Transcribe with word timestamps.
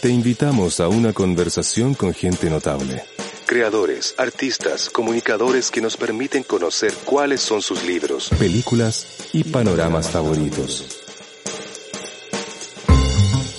Te 0.00 0.10
invitamos 0.10 0.78
a 0.78 0.86
una 0.86 1.12
conversación 1.12 1.94
con 1.94 2.14
gente 2.14 2.48
notable. 2.48 3.02
Creadores, 3.46 4.14
artistas, 4.16 4.90
comunicadores 4.90 5.72
que 5.72 5.80
nos 5.80 5.96
permiten 5.96 6.44
conocer 6.44 6.94
cuáles 7.04 7.40
son 7.40 7.62
sus 7.62 7.82
libros, 7.82 8.30
películas 8.38 9.28
y 9.32 9.42
panoramas 9.42 10.08
favoritos. 10.08 10.86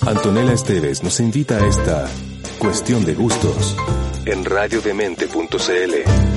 Antonella 0.06 0.54
Esteves 0.54 1.02
nos 1.02 1.20
invita 1.20 1.58
a 1.58 1.66
esta 1.66 2.08
cuestión 2.58 3.04
de 3.04 3.14
gustos 3.14 3.76
en 4.24 4.42
radiodemente.cl. 4.46 6.29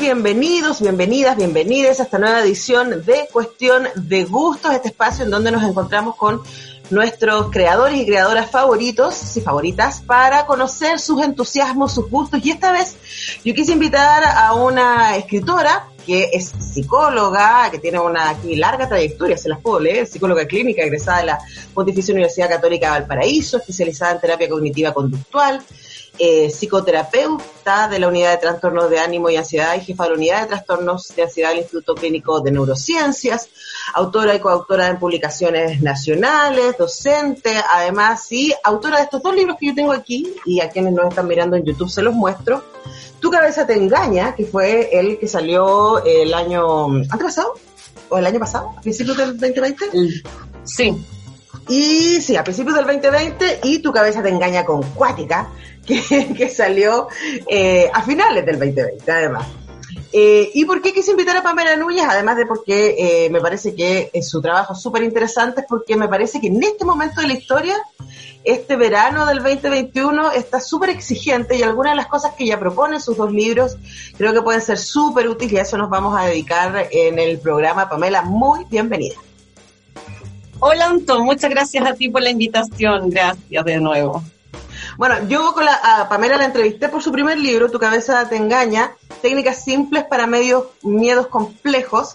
Bienvenidos, 0.00 0.80
bienvenidas, 0.80 1.36
bienvenidas 1.36 2.00
a 2.00 2.04
esta 2.04 2.18
nueva 2.18 2.40
edición 2.40 3.04
de 3.04 3.28
Cuestión 3.30 3.86
de 3.94 4.24
Gustos, 4.24 4.72
este 4.72 4.88
espacio 4.88 5.24
en 5.24 5.30
donde 5.30 5.52
nos 5.52 5.62
encontramos 5.62 6.16
con 6.16 6.42
nuestros 6.90 7.50
creadores 7.50 8.00
y 8.00 8.06
creadoras 8.06 8.50
favoritos 8.50 9.36
y 9.36 9.40
favoritas 9.40 10.00
para 10.00 10.46
conocer 10.46 10.98
sus 10.98 11.22
entusiasmos, 11.22 11.94
sus 11.94 12.08
gustos. 12.10 12.44
Y 12.44 12.50
esta 12.50 12.72
vez 12.72 12.96
yo 13.44 13.54
quise 13.54 13.72
invitar 13.72 14.24
a 14.24 14.54
una 14.54 15.16
escritora 15.16 15.88
que 16.04 16.30
es 16.32 16.46
psicóloga, 16.48 17.70
que 17.70 17.78
tiene 17.78 17.98
una 17.98 18.30
aquí 18.30 18.56
larga 18.56 18.88
trayectoria, 18.88 19.36
se 19.36 19.48
las 19.48 19.60
puedo 19.60 19.78
leer, 19.78 20.06
psicóloga 20.06 20.46
clínica, 20.46 20.82
egresada 20.82 21.20
de 21.20 21.26
la 21.26 21.38
Pontificia 21.72 22.12
Universidad 22.12 22.48
Católica 22.48 22.86
de 22.86 23.00
Valparaíso, 23.00 23.58
especializada 23.58 24.12
en 24.12 24.20
terapia 24.20 24.48
cognitiva 24.48 24.92
conductual, 24.92 25.62
eh, 26.18 26.50
psicoterapeuta 26.50 27.88
de 27.88 27.98
la 27.98 28.08
Unidad 28.08 28.32
de 28.32 28.38
Trastornos 28.38 28.90
de 28.90 28.98
Ánimo 28.98 29.30
y 29.30 29.36
Ansiedad 29.36 29.74
y 29.76 29.80
jefa 29.80 30.04
de 30.04 30.10
la 30.10 30.16
Unidad 30.16 30.40
de 30.42 30.46
Trastornos 30.48 31.08
de 31.16 31.22
Ansiedad 31.22 31.50
del 31.50 31.58
Instituto 31.58 31.94
Clínico 31.94 32.40
de 32.40 32.50
Neurociencias, 32.50 33.48
autora 33.94 34.34
y 34.34 34.40
coautora 34.40 34.88
de 34.88 34.96
publicaciones 34.96 35.80
nacionales, 35.80 36.76
docente, 36.76 37.54
además, 37.72 38.30
y 38.30 38.52
autora 38.62 38.98
de 38.98 39.04
estos 39.04 39.22
dos 39.22 39.34
libros 39.34 39.56
que 39.58 39.68
yo 39.68 39.74
tengo 39.74 39.92
aquí 39.92 40.34
y 40.44 40.60
a 40.60 40.68
quienes 40.68 40.92
nos 40.92 41.08
están 41.08 41.26
mirando 41.26 41.56
en 41.56 41.64
YouTube 41.64 41.90
se 41.90 42.02
los 42.02 42.14
muestro. 42.14 42.62
Tu 43.20 43.30
cabeza 43.30 43.66
te 43.66 43.74
engaña, 43.74 44.34
que 44.34 44.44
fue 44.44 44.90
el 44.98 45.18
que 45.18 45.28
salió 45.28 46.04
el 46.04 46.34
año 46.34 46.88
pasado 47.08 47.54
o 48.08 48.18
el 48.18 48.26
año 48.26 48.38
pasado, 48.38 48.74
a 48.76 48.80
principios 48.80 49.16
del 49.16 49.38
2020. 49.38 49.86
Sí. 50.64 51.04
Y 51.68 52.20
sí, 52.20 52.36
a 52.36 52.44
principios 52.44 52.76
del 52.76 52.86
2020 52.86 53.60
y 53.64 53.78
Tu 53.78 53.92
cabeza 53.92 54.22
te 54.22 54.28
engaña 54.28 54.64
con 54.64 54.82
Cuática, 54.82 55.50
que, 55.86 56.34
que 56.34 56.48
salió 56.48 57.08
eh, 57.48 57.90
a 57.92 58.02
finales 58.02 58.44
del 58.44 58.58
2020, 58.58 59.10
además. 59.10 59.46
Eh, 60.14 60.50
¿Y 60.52 60.66
por 60.66 60.82
qué 60.82 60.92
quise 60.92 61.12
invitar 61.12 61.36
a 61.38 61.42
Pamela 61.42 61.74
Núñez? 61.76 62.04
Además 62.08 62.36
de 62.36 62.44
porque 62.44 62.94
eh, 62.98 63.30
me 63.30 63.40
parece 63.40 63.74
que 63.74 64.10
su 64.22 64.42
trabajo 64.42 64.74
es 64.74 64.80
súper 64.80 65.02
interesante, 65.02 65.62
es 65.62 65.66
porque 65.66 65.96
me 65.96 66.08
parece 66.08 66.40
que 66.40 66.48
en 66.48 66.62
este 66.62 66.84
momento 66.84 67.22
de 67.22 67.28
la 67.28 67.32
historia, 67.32 67.78
este 68.44 68.76
verano 68.76 69.24
del 69.24 69.38
2021 69.38 70.32
está 70.32 70.60
súper 70.60 70.90
exigente 70.90 71.56
y 71.56 71.62
algunas 71.62 71.92
de 71.92 71.96
las 71.96 72.08
cosas 72.08 72.34
que 72.34 72.44
ella 72.44 72.58
propone 72.58 72.96
en 72.96 73.00
sus 73.00 73.16
dos 73.16 73.32
libros 73.32 73.76
creo 74.18 74.32
que 74.32 74.42
pueden 74.42 74.60
ser 74.60 74.78
súper 74.78 75.28
útiles 75.28 75.52
y 75.52 75.58
a 75.58 75.62
eso 75.62 75.78
nos 75.78 75.88
vamos 75.88 76.18
a 76.18 76.26
dedicar 76.26 76.88
en 76.90 77.18
el 77.18 77.38
programa. 77.38 77.88
Pamela, 77.88 78.22
muy 78.22 78.64
bienvenida. 78.68 79.14
Hola 80.64 80.90
Anton, 80.90 81.24
muchas 81.24 81.50
gracias 81.50 81.84
a 81.84 81.92
ti 81.92 82.08
por 82.08 82.22
la 82.22 82.30
invitación. 82.30 83.10
Gracias 83.10 83.64
de 83.64 83.80
nuevo. 83.80 84.22
Bueno, 85.02 85.16
yo 85.26 85.52
con 85.52 85.64
la, 85.64 85.74
a 85.74 86.08
Pamela 86.08 86.36
la 86.36 86.44
entrevisté 86.44 86.88
por 86.88 87.02
su 87.02 87.10
primer 87.10 87.36
libro, 87.36 87.68
Tu 87.68 87.80
cabeza 87.80 88.28
te 88.28 88.36
engaña, 88.36 88.94
técnicas 89.20 89.64
simples 89.64 90.04
para 90.04 90.28
medios 90.28 90.66
miedos 90.84 91.26
complejos. 91.26 92.14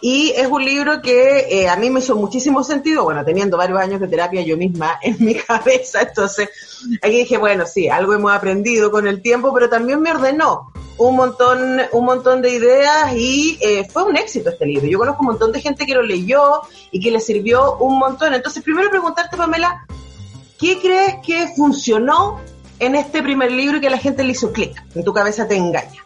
Y 0.00 0.30
es 0.36 0.46
un 0.46 0.64
libro 0.64 1.02
que 1.02 1.48
eh, 1.50 1.68
a 1.68 1.74
mí 1.74 1.90
me 1.90 1.98
hizo 1.98 2.14
muchísimo 2.14 2.62
sentido, 2.62 3.02
bueno, 3.02 3.24
teniendo 3.24 3.56
varios 3.56 3.80
años 3.80 4.00
de 4.00 4.06
terapia 4.06 4.42
yo 4.42 4.56
misma 4.56 5.00
en 5.02 5.16
mi 5.18 5.34
cabeza, 5.34 6.02
entonces 6.02 6.48
aquí 7.02 7.16
dije, 7.16 7.38
bueno, 7.38 7.66
sí, 7.66 7.88
algo 7.88 8.14
hemos 8.14 8.30
aprendido 8.30 8.92
con 8.92 9.08
el 9.08 9.20
tiempo, 9.20 9.52
pero 9.52 9.68
también 9.68 10.00
me 10.00 10.12
ordenó 10.12 10.72
un 10.96 11.16
montón, 11.16 11.80
un 11.90 12.04
montón 12.04 12.40
de 12.40 12.50
ideas 12.50 13.16
y 13.16 13.58
eh, 13.60 13.88
fue 13.92 14.04
un 14.04 14.16
éxito 14.16 14.50
este 14.50 14.64
libro. 14.64 14.86
Yo 14.86 14.98
conozco 14.98 15.22
un 15.22 15.30
montón 15.30 15.50
de 15.50 15.60
gente 15.60 15.86
que 15.86 15.94
lo 15.94 16.02
leyó 16.02 16.62
y 16.92 17.00
que 17.00 17.10
le 17.10 17.18
sirvió 17.18 17.78
un 17.78 17.98
montón. 17.98 18.32
Entonces, 18.32 18.62
primero 18.62 18.90
preguntarte, 18.90 19.36
Pamela, 19.36 19.84
¿qué 20.58 20.78
crees 20.80 21.14
que 21.24 21.48
funcionó 21.56 22.40
en 22.78 22.94
este 22.94 23.22
primer 23.22 23.50
libro 23.50 23.78
y 23.78 23.80
que 23.80 23.90
la 23.90 23.98
gente 23.98 24.24
le 24.24 24.32
hizo 24.32 24.52
clic? 24.52 24.82
En 24.94 25.04
tu 25.04 25.12
cabeza 25.12 25.46
te 25.46 25.56
engaña. 25.56 26.04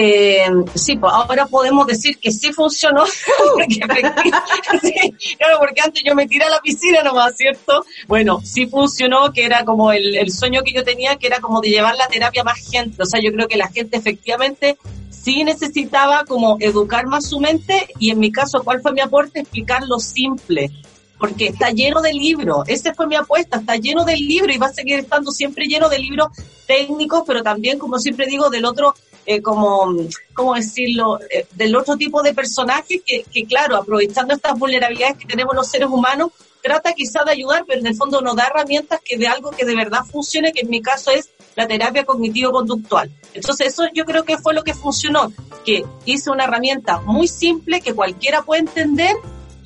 Eh, 0.00 0.46
sí, 0.76 0.96
pues 0.96 1.12
ahora 1.12 1.46
podemos 1.46 1.84
decir 1.84 2.18
que 2.18 2.30
sí 2.30 2.52
funcionó. 2.52 3.04
porque, 3.54 3.80
claro, 5.38 5.58
porque 5.58 5.80
antes 5.84 6.04
yo 6.04 6.14
me 6.14 6.28
tiré 6.28 6.44
a 6.44 6.50
la 6.50 6.60
piscina 6.60 7.02
nomás, 7.02 7.36
¿cierto? 7.36 7.84
Bueno, 8.06 8.40
sí 8.44 8.66
funcionó, 8.66 9.32
que 9.32 9.44
era 9.44 9.64
como 9.64 9.90
el, 9.90 10.16
el 10.16 10.30
sueño 10.30 10.62
que 10.62 10.72
yo 10.72 10.84
tenía, 10.84 11.16
que 11.16 11.26
era 11.26 11.40
como 11.40 11.60
de 11.60 11.70
llevar 11.70 11.96
la 11.96 12.06
terapia 12.06 12.42
a 12.42 12.44
más 12.44 12.70
gente. 12.70 13.02
O 13.02 13.06
sea, 13.06 13.20
yo 13.20 13.32
creo 13.32 13.48
que 13.48 13.56
la 13.56 13.68
gente 13.68 13.96
efectivamente 13.96 14.78
sí 15.10 15.42
necesitaba 15.42 16.24
como 16.24 16.58
educar 16.60 17.06
más 17.06 17.26
su 17.26 17.40
mente 17.40 17.88
y 17.98 18.10
en 18.10 18.20
mi 18.20 18.30
caso, 18.30 18.62
¿cuál 18.62 18.80
fue 18.80 18.92
mi 18.92 19.00
aporte? 19.00 19.40
Explicar 19.40 19.82
lo 19.84 19.98
simple 19.98 20.70
porque 21.18 21.48
está 21.48 21.70
lleno 21.70 22.00
de 22.00 22.12
libros. 22.12 22.64
Esa 22.68 22.94
fue 22.94 23.06
mi 23.06 23.16
apuesta, 23.16 23.58
está 23.58 23.76
lleno 23.76 24.04
de 24.04 24.16
libros 24.16 24.54
y 24.54 24.58
va 24.58 24.66
a 24.66 24.72
seguir 24.72 25.00
estando 25.00 25.30
siempre 25.30 25.66
lleno 25.66 25.88
de 25.88 25.98
libros 25.98 26.28
técnicos, 26.66 27.24
pero 27.26 27.42
también, 27.42 27.78
como 27.78 27.98
siempre 27.98 28.26
digo, 28.26 28.50
del 28.50 28.64
otro, 28.64 28.94
eh, 29.26 29.42
como, 29.42 29.94
¿cómo 30.34 30.54
decirlo?, 30.54 31.18
eh, 31.30 31.46
del 31.52 31.74
otro 31.76 31.96
tipo 31.96 32.22
de 32.22 32.34
personajes 32.34 33.00
que, 33.04 33.46
claro, 33.46 33.76
aprovechando 33.76 34.34
estas 34.34 34.58
vulnerabilidades 34.58 35.18
que 35.18 35.26
tenemos 35.26 35.54
los 35.54 35.68
seres 35.68 35.88
humanos, 35.88 36.30
trata 36.62 36.92
quizá 36.92 37.24
de 37.24 37.32
ayudar, 37.32 37.64
pero 37.66 37.80
en 37.80 37.86
el 37.86 37.94
fondo 37.94 38.20
nos 38.20 38.36
da 38.36 38.46
herramientas 38.46 39.00
que 39.04 39.16
de 39.16 39.26
algo 39.26 39.50
que 39.50 39.64
de 39.64 39.74
verdad 39.74 40.04
funcione, 40.04 40.52
que 40.52 40.60
en 40.60 40.70
mi 40.70 40.82
caso 40.82 41.10
es 41.10 41.30
la 41.56 41.66
terapia 41.66 42.04
cognitivo-conductual. 42.04 43.10
Entonces 43.34 43.68
eso 43.68 43.84
yo 43.94 44.04
creo 44.04 44.24
que 44.24 44.38
fue 44.38 44.54
lo 44.54 44.62
que 44.62 44.74
funcionó, 44.74 45.32
que 45.64 45.84
hice 46.04 46.30
una 46.30 46.44
herramienta 46.44 47.00
muy 47.00 47.28
simple 47.28 47.80
que 47.80 47.94
cualquiera 47.94 48.42
puede 48.42 48.60
entender 48.60 49.14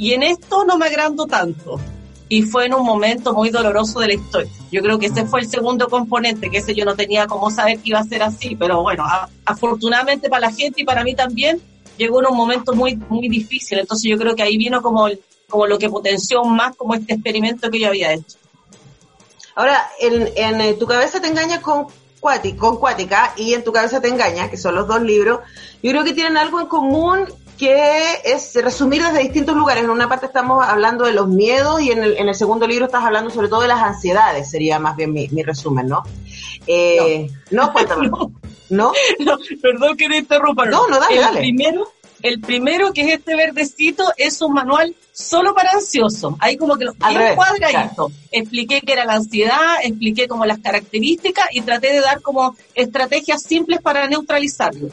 y 0.03 0.15
en 0.15 0.25
esto 0.25 0.65
no 0.65 0.79
me 0.79 0.87
agrando 0.87 1.29
tanto. 1.29 1.79
Y 2.29 2.43
fue 2.43 2.67
en 2.67 2.75
un 2.75 2.85
momento 2.85 3.33
muy 3.35 3.51
doloroso 3.51 4.01
de 4.01 4.09
la 4.09 4.15
historia. 4.15 4.51
Yo 4.73 4.83
creo 4.83 4.99
que 4.99 5.07
ese 5.07 5.27
fue 5.27 5.43
el 5.43 5.49
segundo 5.49 5.89
componente, 5.89 6.51
que 6.51 6.59
ese 6.59 6.75
yo 6.75 6.85
no 6.85 6.97
tenía 6.97 7.29
cómo 7.29 7.53
saber 7.53 7.79
que 7.79 7.91
iba 7.91 8.01
a 8.01 8.05
ser 8.05 8.21
así, 8.25 8.57
pero 8.57 8.83
bueno, 8.83 9.05
afortunadamente 9.45 10.29
para 10.29 10.49
la 10.49 10.53
gente 10.53 10.83
y 10.83 10.85
para 10.85 11.05
mí 11.05 11.15
también, 11.15 11.61
llegó 11.97 12.21
en 12.21 12.31
un 12.33 12.37
momento 12.37 12.75
muy, 12.75 12.97
muy 12.97 13.29
difícil. 13.29 13.79
Entonces 13.79 14.11
yo 14.11 14.19
creo 14.19 14.35
que 14.35 14.43
ahí 14.43 14.57
vino 14.57 14.83
como, 14.83 15.07
como 15.49 15.69
lo 15.69 15.79
que 15.79 15.89
potenció 15.89 16.43
más 16.43 16.75
como 16.75 16.95
este 16.95 17.15
experimento 17.15 17.71
que 17.71 17.79
yo 17.79 17.87
había 17.87 18.13
hecho. 18.13 18.39
Ahora, 19.55 19.87
en, 20.01 20.31
en 20.35 20.79
tu 20.81 20.87
cabeza 20.87 21.21
te 21.21 21.29
engañas 21.29 21.61
con 21.61 21.87
con 22.57 22.79
Cuática 22.79 23.35
y 23.37 23.53
en 23.53 23.65
tu 23.65 23.73
cabeza 23.73 24.01
te 24.01 24.09
engaña, 24.09 24.49
que 24.49 24.57
son 24.57 24.77
los 24.77 24.87
dos 24.87 25.03
libros, 25.03 25.41
yo 25.83 25.91
creo 25.91 26.05
que 26.05 26.13
tienen 26.13 26.37
algo 26.37 26.61
en 26.61 26.67
común 26.67 27.27
que 27.63 28.23
es 28.25 28.57
resumir 28.57 29.05
desde 29.05 29.21
distintos 29.21 29.55
lugares. 29.55 29.85
En 29.85 29.91
una 29.91 30.09
parte 30.09 30.27
estamos 30.27 30.67
hablando 30.67 31.05
de 31.05 31.13
los 31.13 31.29
miedos 31.29 31.81
y 31.81 31.93
en 31.93 32.03
el, 32.03 32.17
en 32.17 32.29
el 32.29 32.35
segundo 32.35 32.67
libro 32.67 32.87
estás 32.87 33.05
hablando 33.05 33.31
sobre 33.31 33.47
todo 33.47 33.61
de 33.61 33.69
las 33.69 33.81
ansiedades, 33.81 34.51
sería 34.51 34.81
más 34.81 34.97
bien 34.97 35.13
mi, 35.13 35.29
mi 35.29 35.45
resumen, 35.45 35.87
¿no? 35.87 36.03
Eh, 36.67 37.31
no. 37.53 37.67
no, 37.67 37.73
cuéntame. 37.73 38.09
no. 38.11 38.33
¿No? 38.69 38.93
no. 39.21 39.39
Perdón 39.63 39.97
que 39.97 40.09
te 40.09 40.17
interrumpa. 40.17 40.65
No, 40.67 40.89
no, 40.89 40.99
dale, 40.99 41.15
el 41.15 41.21
dale. 41.21 41.39
Primero, 41.39 41.93
el 42.23 42.41
primero, 42.41 42.93
que 42.93 43.03
es 43.03 43.19
este 43.21 43.37
verdecito, 43.37 44.13
es 44.17 44.43
un 44.43 44.55
manual 44.55 44.97
solo 45.13 45.55
para 45.55 45.71
ansiosos. 45.71 46.35
Ahí 46.41 46.57
como 46.57 46.77
que 46.77 46.87
lo 46.87 46.95
cuadradito. 46.95 47.39
claro. 47.71 48.11
Expliqué 48.33 48.81
qué 48.81 48.93
era 48.93 49.05
la 49.05 49.15
ansiedad, 49.15 49.77
expliqué 49.85 50.27
como 50.27 50.47
las 50.47 50.59
características 50.59 51.47
y 51.53 51.61
traté 51.61 51.93
de 51.93 52.01
dar 52.01 52.23
como 52.23 52.57
estrategias 52.75 53.41
simples 53.41 53.81
para 53.81 54.09
neutralizarlo. 54.09 54.89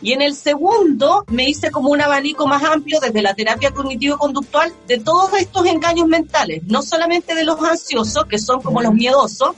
Y 0.00 0.12
en 0.12 0.22
el 0.22 0.34
segundo 0.34 1.24
me 1.28 1.48
hice 1.48 1.70
como 1.70 1.90
un 1.90 2.00
abanico 2.00 2.46
más 2.46 2.62
amplio 2.62 3.00
desde 3.00 3.20
la 3.20 3.34
terapia 3.34 3.72
cognitivo-conductual 3.72 4.72
de 4.86 4.98
todos 4.98 5.32
estos 5.34 5.66
engaños 5.66 6.06
mentales, 6.06 6.62
no 6.66 6.82
solamente 6.82 7.34
de 7.34 7.44
los 7.44 7.60
ansiosos, 7.60 8.26
que 8.26 8.38
son 8.38 8.60
como 8.62 8.80
los 8.80 8.94
miedosos, 8.94 9.56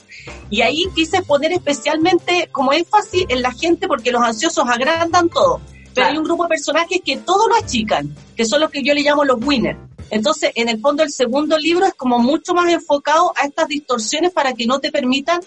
y 0.48 0.62
ahí 0.62 0.86
quise 0.94 1.22
poner 1.22 1.52
especialmente 1.52 2.48
como 2.52 2.72
énfasis 2.72 3.26
en 3.28 3.42
la 3.42 3.52
gente 3.52 3.86
porque 3.86 4.12
los 4.12 4.22
ansiosos 4.22 4.64
agrandan 4.66 5.28
todo, 5.28 5.60
pero 5.94 6.06
hay 6.06 6.16
un 6.16 6.24
grupo 6.24 6.44
de 6.44 6.50
personajes 6.50 7.00
que 7.04 7.18
todo 7.18 7.46
lo 7.48 7.56
achican, 7.56 8.14
que 8.34 8.46
son 8.46 8.60
los 8.60 8.70
que 8.70 8.82
yo 8.82 8.94
le 8.94 9.02
llamo 9.02 9.24
los 9.24 9.44
winners. 9.44 9.78
Entonces, 10.10 10.50
en 10.56 10.68
el 10.68 10.80
fondo, 10.80 11.02
el 11.02 11.12
segundo 11.12 11.56
libro 11.56 11.86
es 11.86 11.94
como 11.94 12.18
mucho 12.18 12.52
más 12.52 12.70
enfocado 12.72 13.32
a 13.36 13.46
estas 13.46 13.68
distorsiones 13.68 14.32
para 14.32 14.54
que 14.54 14.66
no 14.66 14.80
te 14.80 14.90
permitan 14.90 15.40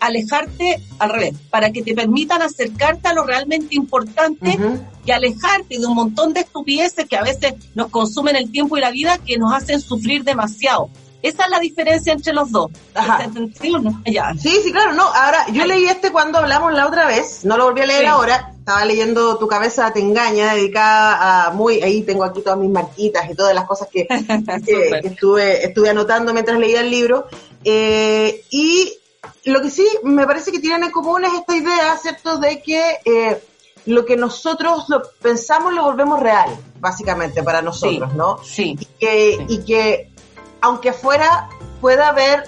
alejarte 0.00 0.80
al 0.98 1.10
revés, 1.10 1.34
para 1.50 1.72
que 1.72 1.82
te 1.82 1.94
permitan 1.94 2.42
acercarte 2.42 3.08
a 3.08 3.14
lo 3.14 3.24
realmente 3.24 3.74
importante 3.74 4.58
y 5.04 5.10
alejarte 5.10 5.78
de 5.78 5.86
un 5.86 5.94
montón 5.94 6.32
de 6.32 6.40
estupideces 6.40 7.08
que 7.08 7.16
a 7.16 7.22
veces 7.22 7.54
nos 7.74 7.88
consumen 7.88 8.36
el 8.36 8.50
tiempo 8.50 8.76
y 8.76 8.80
la 8.80 8.90
vida 8.90 9.18
que 9.18 9.38
nos 9.38 9.52
hacen 9.52 9.80
sufrir 9.80 10.24
demasiado. 10.24 10.88
Esa 11.22 11.44
es 11.44 11.50
la 11.50 11.60
diferencia 11.60 12.12
entre 12.12 12.32
los 12.32 12.50
dos. 12.50 12.70
Sí, 14.40 14.60
sí, 14.62 14.72
claro, 14.72 14.92
no. 14.92 15.04
Ahora, 15.04 15.46
yo 15.52 15.64
leí 15.64 15.84
este 15.84 16.10
cuando 16.10 16.38
hablamos 16.38 16.72
la 16.74 16.86
otra 16.86 17.06
vez, 17.06 17.44
no 17.44 17.56
lo 17.56 17.64
volví 17.64 17.80
a 17.80 17.86
leer 17.86 18.06
ahora. 18.06 18.48
Estaba 18.58 18.84
leyendo 18.84 19.38
Tu 19.38 19.48
cabeza 19.48 19.92
te 19.92 20.00
engaña, 20.00 20.54
dedicada 20.54 21.46
a 21.46 21.50
muy, 21.50 21.82
ahí 21.82 22.02
tengo 22.02 22.24
aquí 22.24 22.42
todas 22.42 22.58
mis 22.58 22.70
marquitas 22.70 23.28
y 23.30 23.34
todas 23.34 23.54
las 23.54 23.64
cosas 23.64 23.88
que, 23.90 24.06
estuve, 25.04 25.64
estuve 25.64 25.90
anotando 25.90 26.32
mientras 26.32 26.58
leía 26.58 26.80
el 26.80 26.90
libro. 26.90 27.26
Eh, 27.64 28.44
y 28.50 28.92
lo 29.44 29.60
que 29.60 29.70
sí 29.70 29.86
me 30.02 30.26
parece 30.26 30.52
que 30.52 30.60
tienen 30.60 30.84
en 30.84 30.90
común 30.90 31.24
es 31.24 31.32
esta 31.32 31.56
idea, 31.56 31.96
¿cierto?, 31.96 32.38
de 32.38 32.62
que 32.62 32.98
eh, 33.04 33.42
lo 33.86 34.04
que 34.04 34.16
nosotros 34.16 34.88
lo 34.88 35.02
pensamos 35.20 35.72
lo 35.72 35.84
volvemos 35.84 36.20
real, 36.20 36.56
básicamente, 36.78 37.42
para 37.42 37.62
nosotros, 37.62 38.14
¿no? 38.14 38.38
Sí. 38.42 38.76
Y 38.78 38.86
que, 38.98 39.46
y 39.48 39.64
que, 39.64 40.10
aunque 40.60 40.90
afuera 40.90 41.48
pueda 41.80 42.08
haber 42.08 42.44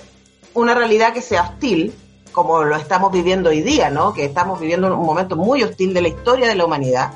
una 0.55 0.75
realidad 0.75 1.13
que 1.13 1.21
sea 1.21 1.43
hostil, 1.43 1.93
como 2.33 2.65
lo 2.65 2.77
estamos 2.77 3.13
viviendo 3.13 3.51
hoy 3.51 3.63
día, 3.63 3.91
¿no? 3.91 4.13
Que 4.13 4.25
estamos 4.25 4.61
viviendo 4.61 4.95
un 4.95 5.07
momento 5.07 5.37
muy 5.37 5.63
hostil 5.63 5.95
de 5.95 6.03
la 6.03 6.09
historia 6.09 6.49
de 6.49 6.55
la 6.55 6.65
humanidad. 6.65 7.13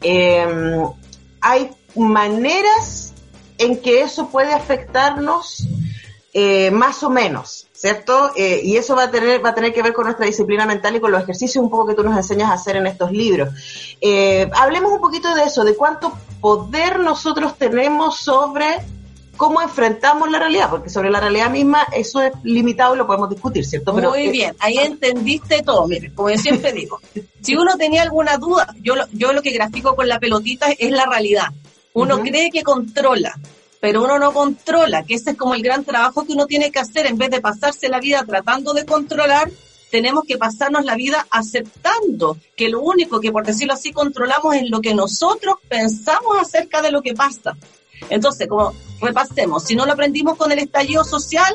Eh, 0.00 0.84
hay 1.40 1.70
maneras 1.94 3.14
en 3.58 3.80
que 3.80 4.02
eso 4.02 4.28
puede 4.28 4.52
afectarnos 4.52 5.66
eh, 6.38 6.70
más 6.70 7.02
o 7.02 7.08
menos. 7.08 7.66
¿cierto? 7.72 8.32
Eh, 8.36 8.60
y 8.64 8.76
eso 8.76 8.96
va 8.96 9.04
a 9.04 9.10
tener 9.10 9.44
va 9.44 9.50
a 9.50 9.54
tener 9.54 9.72
que 9.72 9.82
ver 9.82 9.92
con 9.92 10.04
nuestra 10.04 10.26
disciplina 10.26 10.66
mental 10.66 10.96
y 10.96 11.00
con 11.00 11.12
los 11.12 11.22
ejercicios 11.22 11.62
un 11.62 11.70
poco 11.70 11.86
que 11.86 11.94
tú 11.94 12.02
nos 12.02 12.16
enseñas 12.16 12.50
a 12.50 12.54
hacer 12.54 12.76
en 12.76 12.86
estos 12.86 13.12
libros. 13.12 13.50
Eh, 14.00 14.48
hablemos 14.54 14.92
un 14.92 15.00
poquito 15.00 15.34
de 15.34 15.44
eso, 15.44 15.64
de 15.64 15.74
cuánto 15.74 16.12
poder 16.40 17.00
nosotros 17.00 17.56
tenemos 17.56 18.18
sobre 18.18 18.78
cómo 19.36 19.60
enfrentamos 19.60 20.30
la 20.30 20.38
realidad, 20.38 20.70
porque 20.70 20.88
sobre 20.88 21.10
la 21.10 21.20
realidad 21.20 21.50
misma 21.50 21.86
eso 21.92 22.22
es 22.22 22.32
limitado 22.42 22.94
y 22.94 22.98
lo 22.98 23.06
podemos 23.06 23.28
discutir, 23.28 23.66
¿cierto? 23.66 23.94
Pero, 23.94 24.10
Muy 24.10 24.28
bien, 24.28 24.56
ahí 24.60 24.78
entendiste 24.78 25.62
todo, 25.62 25.86
mire, 25.86 26.12
como 26.14 26.30
yo 26.30 26.38
siempre 26.38 26.72
digo, 26.72 27.00
si 27.42 27.54
uno 27.54 27.76
tenía 27.76 28.02
alguna 28.02 28.38
duda, 28.38 28.74
yo 28.80 28.96
lo, 28.96 29.04
yo 29.12 29.34
lo 29.34 29.42
que 29.42 29.52
grafico 29.52 29.94
con 29.94 30.08
la 30.08 30.18
pelotita 30.18 30.68
es 30.78 30.90
la 30.90 31.04
realidad. 31.04 31.48
Uno 31.92 32.20
cree 32.20 32.50
que 32.50 32.62
controla, 32.62 33.34
pero 33.80 34.02
uno 34.04 34.18
no 34.18 34.32
controla, 34.32 35.04
que 35.04 35.14
ese 35.14 35.30
es 35.30 35.36
como 35.36 35.54
el 35.54 35.62
gran 35.62 35.84
trabajo 35.84 36.24
que 36.24 36.32
uno 36.32 36.46
tiene 36.46 36.70
que 36.70 36.78
hacer, 36.78 37.06
en 37.06 37.18
vez 37.18 37.30
de 37.30 37.40
pasarse 37.40 37.88
la 37.88 38.00
vida 38.00 38.24
tratando 38.26 38.72
de 38.72 38.86
controlar, 38.86 39.50
tenemos 39.90 40.24
que 40.24 40.36
pasarnos 40.36 40.84
la 40.84 40.96
vida 40.96 41.26
aceptando 41.30 42.36
que 42.56 42.68
lo 42.68 42.80
único 42.80 43.20
que, 43.20 43.32
por 43.32 43.46
decirlo 43.46 43.74
así, 43.74 43.92
controlamos 43.92 44.56
es 44.56 44.68
lo 44.68 44.80
que 44.80 44.94
nosotros 44.94 45.56
pensamos 45.68 46.36
acerca 46.40 46.82
de 46.82 46.90
lo 46.90 47.02
que 47.02 47.14
pasa. 47.14 47.56
Entonces, 48.10 48.48
como 48.48 48.74
repasemos, 49.00 49.64
si 49.64 49.76
no 49.76 49.86
lo 49.86 49.92
aprendimos 49.92 50.36
con 50.36 50.50
el 50.52 50.58
estallido 50.58 51.04
social, 51.04 51.54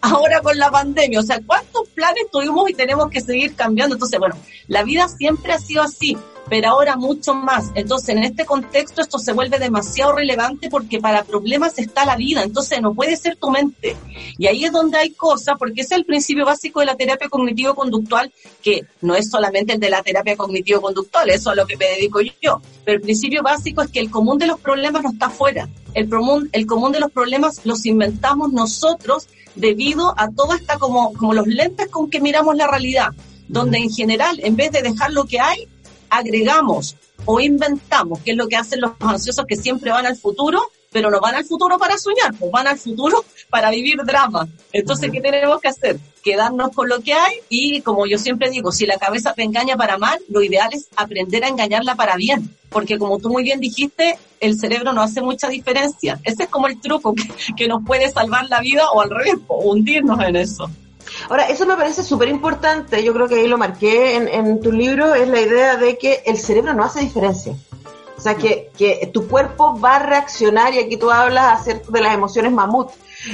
ahora 0.00 0.40
con 0.40 0.56
la 0.56 0.70
pandemia, 0.70 1.20
o 1.20 1.22
sea, 1.22 1.40
¿cuántos 1.44 1.88
planes 1.88 2.30
tuvimos 2.30 2.70
y 2.70 2.74
tenemos 2.74 3.10
que 3.10 3.20
seguir 3.20 3.54
cambiando? 3.54 3.96
Entonces, 3.96 4.18
bueno, 4.18 4.36
la 4.68 4.82
vida 4.82 5.08
siempre 5.08 5.52
ha 5.52 5.58
sido 5.58 5.82
así 5.82 6.16
pero 6.48 6.68
ahora 6.68 6.96
mucho 6.96 7.34
más. 7.34 7.70
Entonces, 7.74 8.10
en 8.10 8.24
este 8.24 8.44
contexto 8.44 9.00
esto 9.00 9.18
se 9.18 9.32
vuelve 9.32 9.58
demasiado 9.58 10.12
relevante 10.12 10.68
porque 10.68 11.00
para 11.00 11.24
problemas 11.24 11.78
está 11.78 12.04
la 12.04 12.16
vida, 12.16 12.42
entonces 12.42 12.80
no 12.80 12.94
puede 12.94 13.16
ser 13.16 13.36
tu 13.36 13.50
mente. 13.50 13.96
Y 14.38 14.46
ahí 14.46 14.64
es 14.64 14.72
donde 14.72 14.98
hay 14.98 15.10
cosas, 15.10 15.56
porque 15.58 15.82
ese 15.82 15.94
es 15.94 16.00
el 16.00 16.04
principio 16.04 16.44
básico 16.44 16.80
de 16.80 16.86
la 16.86 16.96
terapia 16.96 17.28
cognitivo-conductual, 17.28 18.32
que 18.62 18.84
no 19.00 19.14
es 19.14 19.30
solamente 19.30 19.74
el 19.74 19.80
de 19.80 19.90
la 19.90 20.02
terapia 20.02 20.36
cognitivo-conductual, 20.36 21.30
eso 21.30 21.50
es 21.50 21.58
a 21.58 21.60
lo 21.60 21.66
que 21.66 21.76
me 21.76 21.86
dedico 21.86 22.20
yo, 22.20 22.60
pero 22.84 22.96
el 22.96 23.02
principio 23.02 23.42
básico 23.42 23.82
es 23.82 23.90
que 23.90 24.00
el 24.00 24.10
común 24.10 24.38
de 24.38 24.46
los 24.46 24.60
problemas 24.60 25.02
no 25.02 25.10
está 25.10 25.26
afuera. 25.26 25.68
El 25.94 26.08
común, 26.08 26.48
el 26.52 26.66
común 26.66 26.92
de 26.92 27.00
los 27.00 27.12
problemas 27.12 27.60
los 27.64 27.84
inventamos 27.84 28.52
nosotros 28.52 29.28
debido 29.54 30.14
a 30.16 30.30
toda 30.30 30.56
esta 30.56 30.78
como, 30.78 31.12
como 31.12 31.34
los 31.34 31.46
lentes 31.46 31.88
con 31.88 32.08
que 32.08 32.20
miramos 32.20 32.56
la 32.56 32.66
realidad 32.66 33.10
donde 33.48 33.78
en 33.78 33.90
general, 33.90 34.40
en 34.42 34.56
vez 34.56 34.72
de 34.72 34.80
dejar 34.80 35.12
lo 35.12 35.26
que 35.26 35.38
hay, 35.38 35.68
agregamos 36.12 36.96
o 37.24 37.40
inventamos, 37.40 38.20
que 38.20 38.32
es 38.32 38.36
lo 38.36 38.48
que 38.48 38.56
hacen 38.56 38.80
los 38.80 38.92
ansiosos 39.00 39.46
que 39.46 39.56
siempre 39.56 39.90
van 39.90 40.06
al 40.06 40.16
futuro, 40.16 40.60
pero 40.90 41.10
no 41.10 41.20
van 41.20 41.36
al 41.36 41.44
futuro 41.44 41.78
para 41.78 41.96
soñar, 41.96 42.34
pues 42.38 42.52
van 42.52 42.66
al 42.66 42.78
futuro 42.78 43.24
para 43.48 43.70
vivir 43.70 43.96
drama. 44.04 44.46
Entonces, 44.72 45.10
¿qué 45.10 45.20
tenemos 45.22 45.60
que 45.60 45.68
hacer? 45.68 45.98
Quedarnos 46.22 46.72
con 46.74 46.88
lo 46.88 47.00
que 47.00 47.14
hay 47.14 47.36
y, 47.48 47.80
como 47.80 48.06
yo 48.06 48.18
siempre 48.18 48.50
digo, 48.50 48.72
si 48.72 48.84
la 48.84 48.98
cabeza 48.98 49.32
te 49.32 49.42
engaña 49.42 49.76
para 49.76 49.96
mal, 49.96 50.20
lo 50.28 50.42
ideal 50.42 50.68
es 50.72 50.88
aprender 50.96 51.44
a 51.44 51.48
engañarla 51.48 51.94
para 51.94 52.16
bien, 52.16 52.54
porque 52.68 52.98
como 52.98 53.18
tú 53.18 53.30
muy 53.30 53.42
bien 53.42 53.60
dijiste, 53.60 54.18
el 54.40 54.58
cerebro 54.58 54.92
no 54.92 55.00
hace 55.00 55.22
mucha 55.22 55.48
diferencia. 55.48 56.20
Ese 56.24 56.44
es 56.44 56.48
como 56.50 56.66
el 56.66 56.78
truco 56.78 57.14
que, 57.16 57.24
que 57.56 57.68
nos 57.68 57.84
puede 57.84 58.10
salvar 58.10 58.48
la 58.50 58.60
vida 58.60 58.90
o 58.90 59.00
al 59.00 59.10
revés, 59.10 59.36
hundirnos 59.48 60.20
en 60.20 60.36
eso. 60.36 60.70
Ahora, 61.28 61.48
eso 61.48 61.66
me 61.66 61.76
parece 61.76 62.02
súper 62.02 62.28
importante, 62.28 63.02
yo 63.02 63.12
creo 63.12 63.28
que 63.28 63.36
ahí 63.36 63.46
lo 63.46 63.58
marqué 63.58 64.16
en, 64.16 64.60
tu 64.60 64.72
libro, 64.72 65.14
es 65.14 65.28
la 65.28 65.40
idea 65.40 65.76
de 65.76 65.98
que 65.98 66.22
el 66.26 66.38
cerebro 66.38 66.74
no 66.74 66.84
hace 66.84 67.00
diferencia. 67.00 67.54
O 68.16 68.20
sea, 68.20 68.36
que, 68.36 68.70
que 68.78 69.10
tu 69.12 69.26
cuerpo 69.26 69.80
va 69.80 69.96
a 69.96 69.98
reaccionar, 70.00 70.74
y 70.74 70.78
aquí 70.78 70.96
tú 70.96 71.10
hablas 71.10 71.60
acerca 71.60 71.90
de 71.90 72.00
las 72.00 72.14
emociones 72.14 72.52
mamut, 72.52 72.90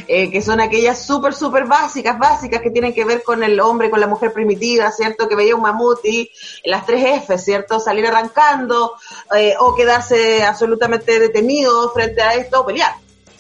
eh, 0.07 0.31
que 0.31 0.43
son 0.43 0.61
aquellas 0.61 1.05
súper, 1.05 1.35
súper 1.35 1.65
básicas, 1.65 2.19
básicas 2.19 2.61
que 2.61 2.71
tienen 2.71 2.93
que 2.93 3.05
ver 3.05 3.23
con 3.23 3.43
el 3.43 3.59
hombre, 3.61 3.91
con 3.91 4.01
la 4.01 4.07
mujer 4.07 4.33
primitiva, 4.33 4.93
¿cierto? 4.93 5.29
Que 5.29 5.37
veía 5.37 5.57
un 5.57 5.63
mamut 5.63 6.05
y 6.05 6.31
las 6.65 6.85
tres 6.85 7.23
F, 7.23 7.39
¿cierto? 7.39 7.81
Salir 7.81 8.07
arrancando 8.07 8.95
eh, 9.35 9.55
o 9.59 9.75
quedarse 9.75 10.43
absolutamente 10.43 11.19
detenido 11.19 11.91
frente 11.93 12.21
a 12.21 12.35
esto 12.35 12.61
o 12.61 12.67
pelear. 12.67 12.93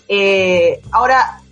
Eh, 0.08 0.80
ahora, 0.90 1.42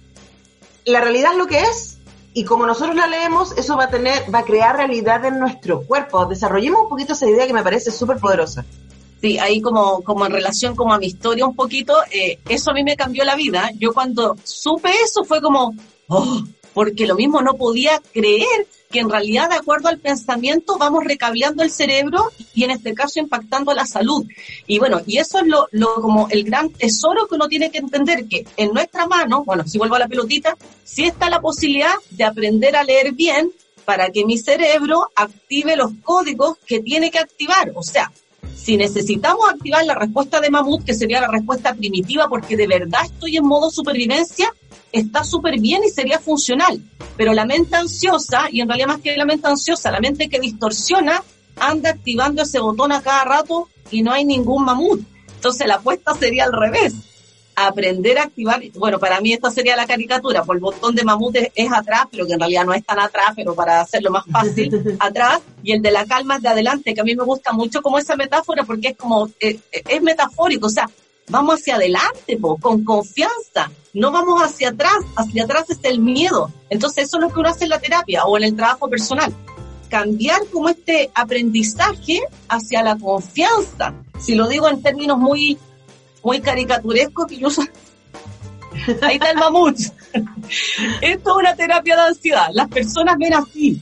la 0.86 1.00
realidad 1.02 1.32
es 1.32 1.38
lo 1.38 1.46
que 1.46 1.60
es 1.60 1.95
y 2.36 2.44
como 2.44 2.66
nosotros 2.66 2.94
la 2.94 3.06
leemos, 3.06 3.52
eso 3.52 3.78
va 3.78 3.84
a 3.84 3.88
tener, 3.88 4.22
va 4.32 4.40
a 4.40 4.44
crear 4.44 4.76
realidad 4.76 5.24
en 5.24 5.38
nuestro 5.38 5.80
cuerpo. 5.80 6.26
Desarrollemos 6.26 6.82
un 6.82 6.88
poquito 6.90 7.14
esa 7.14 7.26
idea 7.26 7.46
que 7.46 7.54
me 7.54 7.62
parece 7.62 7.90
súper 7.90 8.18
poderosa. 8.18 8.62
Sí, 9.22 9.38
ahí 9.38 9.62
como, 9.62 10.02
como 10.02 10.26
en 10.26 10.32
relación 10.32 10.76
como 10.76 10.92
a 10.92 10.98
mi 10.98 11.06
historia 11.06 11.46
un 11.46 11.56
poquito, 11.56 11.94
eh, 12.12 12.38
eso 12.46 12.72
a 12.72 12.74
mí 12.74 12.84
me 12.84 12.94
cambió 12.94 13.24
la 13.24 13.36
vida. 13.36 13.70
Yo 13.78 13.94
cuando 13.94 14.36
supe 14.44 14.90
eso 15.02 15.24
fue 15.24 15.40
como, 15.40 15.74
oh, 16.08 16.42
porque 16.76 17.06
lo 17.06 17.14
mismo 17.14 17.40
no 17.40 17.54
podía 17.54 18.02
creer 18.12 18.66
que 18.90 18.98
en 18.98 19.08
realidad 19.08 19.48
de 19.48 19.56
acuerdo 19.56 19.88
al 19.88 19.98
pensamiento 19.98 20.76
vamos 20.76 21.04
recableando 21.04 21.62
el 21.62 21.70
cerebro 21.70 22.30
y 22.54 22.64
en 22.64 22.70
este 22.70 22.92
caso 22.92 23.18
impactando 23.18 23.72
la 23.72 23.86
salud. 23.86 24.26
Y 24.66 24.78
bueno, 24.78 25.00
y 25.06 25.16
eso 25.16 25.38
es 25.38 25.46
lo, 25.46 25.94
como 26.02 26.28
el 26.28 26.44
gran 26.44 26.68
tesoro 26.68 27.28
que 27.28 27.36
uno 27.36 27.48
tiene 27.48 27.70
que 27.70 27.78
entender, 27.78 28.28
que 28.28 28.46
en 28.58 28.74
nuestra 28.74 29.06
mano, 29.06 29.42
bueno, 29.42 29.66
si 29.66 29.78
vuelvo 29.78 29.94
a 29.94 30.00
la 30.00 30.06
pelotita, 30.06 30.54
sí 30.84 31.06
está 31.06 31.30
la 31.30 31.40
posibilidad 31.40 31.94
de 32.10 32.24
aprender 32.24 32.76
a 32.76 32.84
leer 32.84 33.12
bien 33.12 33.50
para 33.86 34.10
que 34.10 34.26
mi 34.26 34.36
cerebro 34.36 35.08
active 35.16 35.76
los 35.76 35.92
códigos 36.02 36.58
que 36.66 36.80
tiene 36.80 37.10
que 37.10 37.20
activar. 37.20 37.72
O 37.74 37.82
sea, 37.82 38.12
si 38.54 38.76
necesitamos 38.76 39.48
activar 39.48 39.86
la 39.86 39.94
respuesta 39.94 40.42
de 40.42 40.50
mamut, 40.50 40.84
que 40.84 40.92
sería 40.92 41.22
la 41.22 41.28
respuesta 41.28 41.72
primitiva, 41.72 42.28
porque 42.28 42.54
de 42.54 42.66
verdad 42.66 43.00
estoy 43.06 43.38
en 43.38 43.46
modo 43.46 43.70
supervivencia, 43.70 44.52
está 44.98 45.24
súper 45.24 45.60
bien 45.60 45.82
y 45.84 45.90
sería 45.90 46.18
funcional. 46.18 46.80
Pero 47.16 47.32
la 47.32 47.44
mente 47.44 47.76
ansiosa, 47.76 48.48
y 48.50 48.60
en 48.60 48.68
realidad 48.68 48.88
más 48.88 49.00
que 49.00 49.16
la 49.16 49.24
mente 49.24 49.46
ansiosa, 49.46 49.90
la 49.90 50.00
mente 50.00 50.28
que 50.28 50.40
distorsiona, 50.40 51.22
anda 51.58 51.90
activando 51.90 52.42
ese 52.42 52.58
botón 52.58 52.92
a 52.92 53.02
cada 53.02 53.24
rato 53.24 53.68
y 53.90 54.02
no 54.02 54.12
hay 54.12 54.24
ningún 54.24 54.64
mamut. 54.64 55.00
Entonces 55.34 55.66
la 55.66 55.76
apuesta 55.76 56.14
sería 56.14 56.44
al 56.44 56.52
revés. 56.52 56.94
Aprender 57.58 58.18
a 58.18 58.24
activar, 58.24 58.62
bueno, 58.74 58.98
para 58.98 59.18
mí 59.22 59.32
esta 59.32 59.50
sería 59.50 59.76
la 59.76 59.86
caricatura, 59.86 60.44
por 60.44 60.56
el 60.56 60.60
botón 60.60 60.94
de 60.94 61.04
mamut 61.04 61.36
es, 61.54 61.72
atrás, 61.72 62.06
pero 62.10 62.26
que 62.26 62.34
en 62.34 62.40
realidad 62.40 62.66
no 62.66 62.74
es 62.74 62.84
tan 62.84 62.98
atrás, 62.98 63.32
pero 63.34 63.54
para 63.54 63.80
hacerlo 63.80 64.10
más 64.10 64.24
fácil, 64.30 64.70
atrás, 65.00 65.40
y 65.62 65.72
el 65.72 65.80
de 65.80 65.90
la 65.90 66.04
calma 66.04 66.36
es 66.36 66.42
de 66.42 66.50
adelante, 66.50 66.92
que 66.92 67.00
a 67.00 67.04
mí 67.04 67.16
me 67.16 67.24
gusta 67.24 67.52
mucho 67.52 67.80
como 67.80 67.98
esa 67.98 68.14
metáfora 68.14 68.64
porque 68.64 68.88
es 68.88 68.96
como, 68.98 69.28
eh, 69.40 69.58
eh, 69.72 69.82
es 69.88 70.02
metafórico, 70.02 70.66
o 70.66 70.70
sea, 70.70 70.90
vamos 71.28 71.60
hacia 71.60 71.76
adelante, 71.76 72.38
con 72.60 72.84
confianza, 72.84 73.70
no 73.96 74.10
vamos 74.10 74.42
hacia 74.42 74.68
atrás, 74.68 74.98
hacia 75.16 75.44
atrás 75.44 75.70
está 75.70 75.88
el 75.88 76.00
miedo. 76.00 76.52
Entonces 76.68 77.04
eso 77.04 77.16
es 77.16 77.22
lo 77.22 77.32
que 77.32 77.40
uno 77.40 77.48
hace 77.48 77.64
en 77.64 77.70
la 77.70 77.80
terapia 77.80 78.24
o 78.24 78.36
en 78.36 78.44
el 78.44 78.54
trabajo 78.54 78.88
personal. 78.90 79.32
cambiar 79.88 80.44
como 80.52 80.68
este 80.68 81.10
aprendizaje 81.14 82.20
hacia 82.48 82.82
la 82.82 82.98
confianza. 82.98 83.94
Si 84.18 84.34
lo 84.34 84.48
digo 84.48 84.68
en 84.68 84.82
términos 84.82 85.16
muy, 85.16 85.56
muy 86.22 86.40
caricaturescos, 86.40 87.26
que 87.26 87.38
yo 87.38 87.48
soy... 87.48 87.70
Ahí 89.02 89.14
está 89.14 89.30
el 89.30 89.38
mamut. 89.38 89.78
Esto 91.00 91.30
es 91.30 91.36
una 91.36 91.54
terapia 91.56 91.96
de 91.96 92.02
ansiedad. 92.02 92.48
Las 92.52 92.68
personas 92.68 93.16
ven 93.16 93.32
así, 93.32 93.80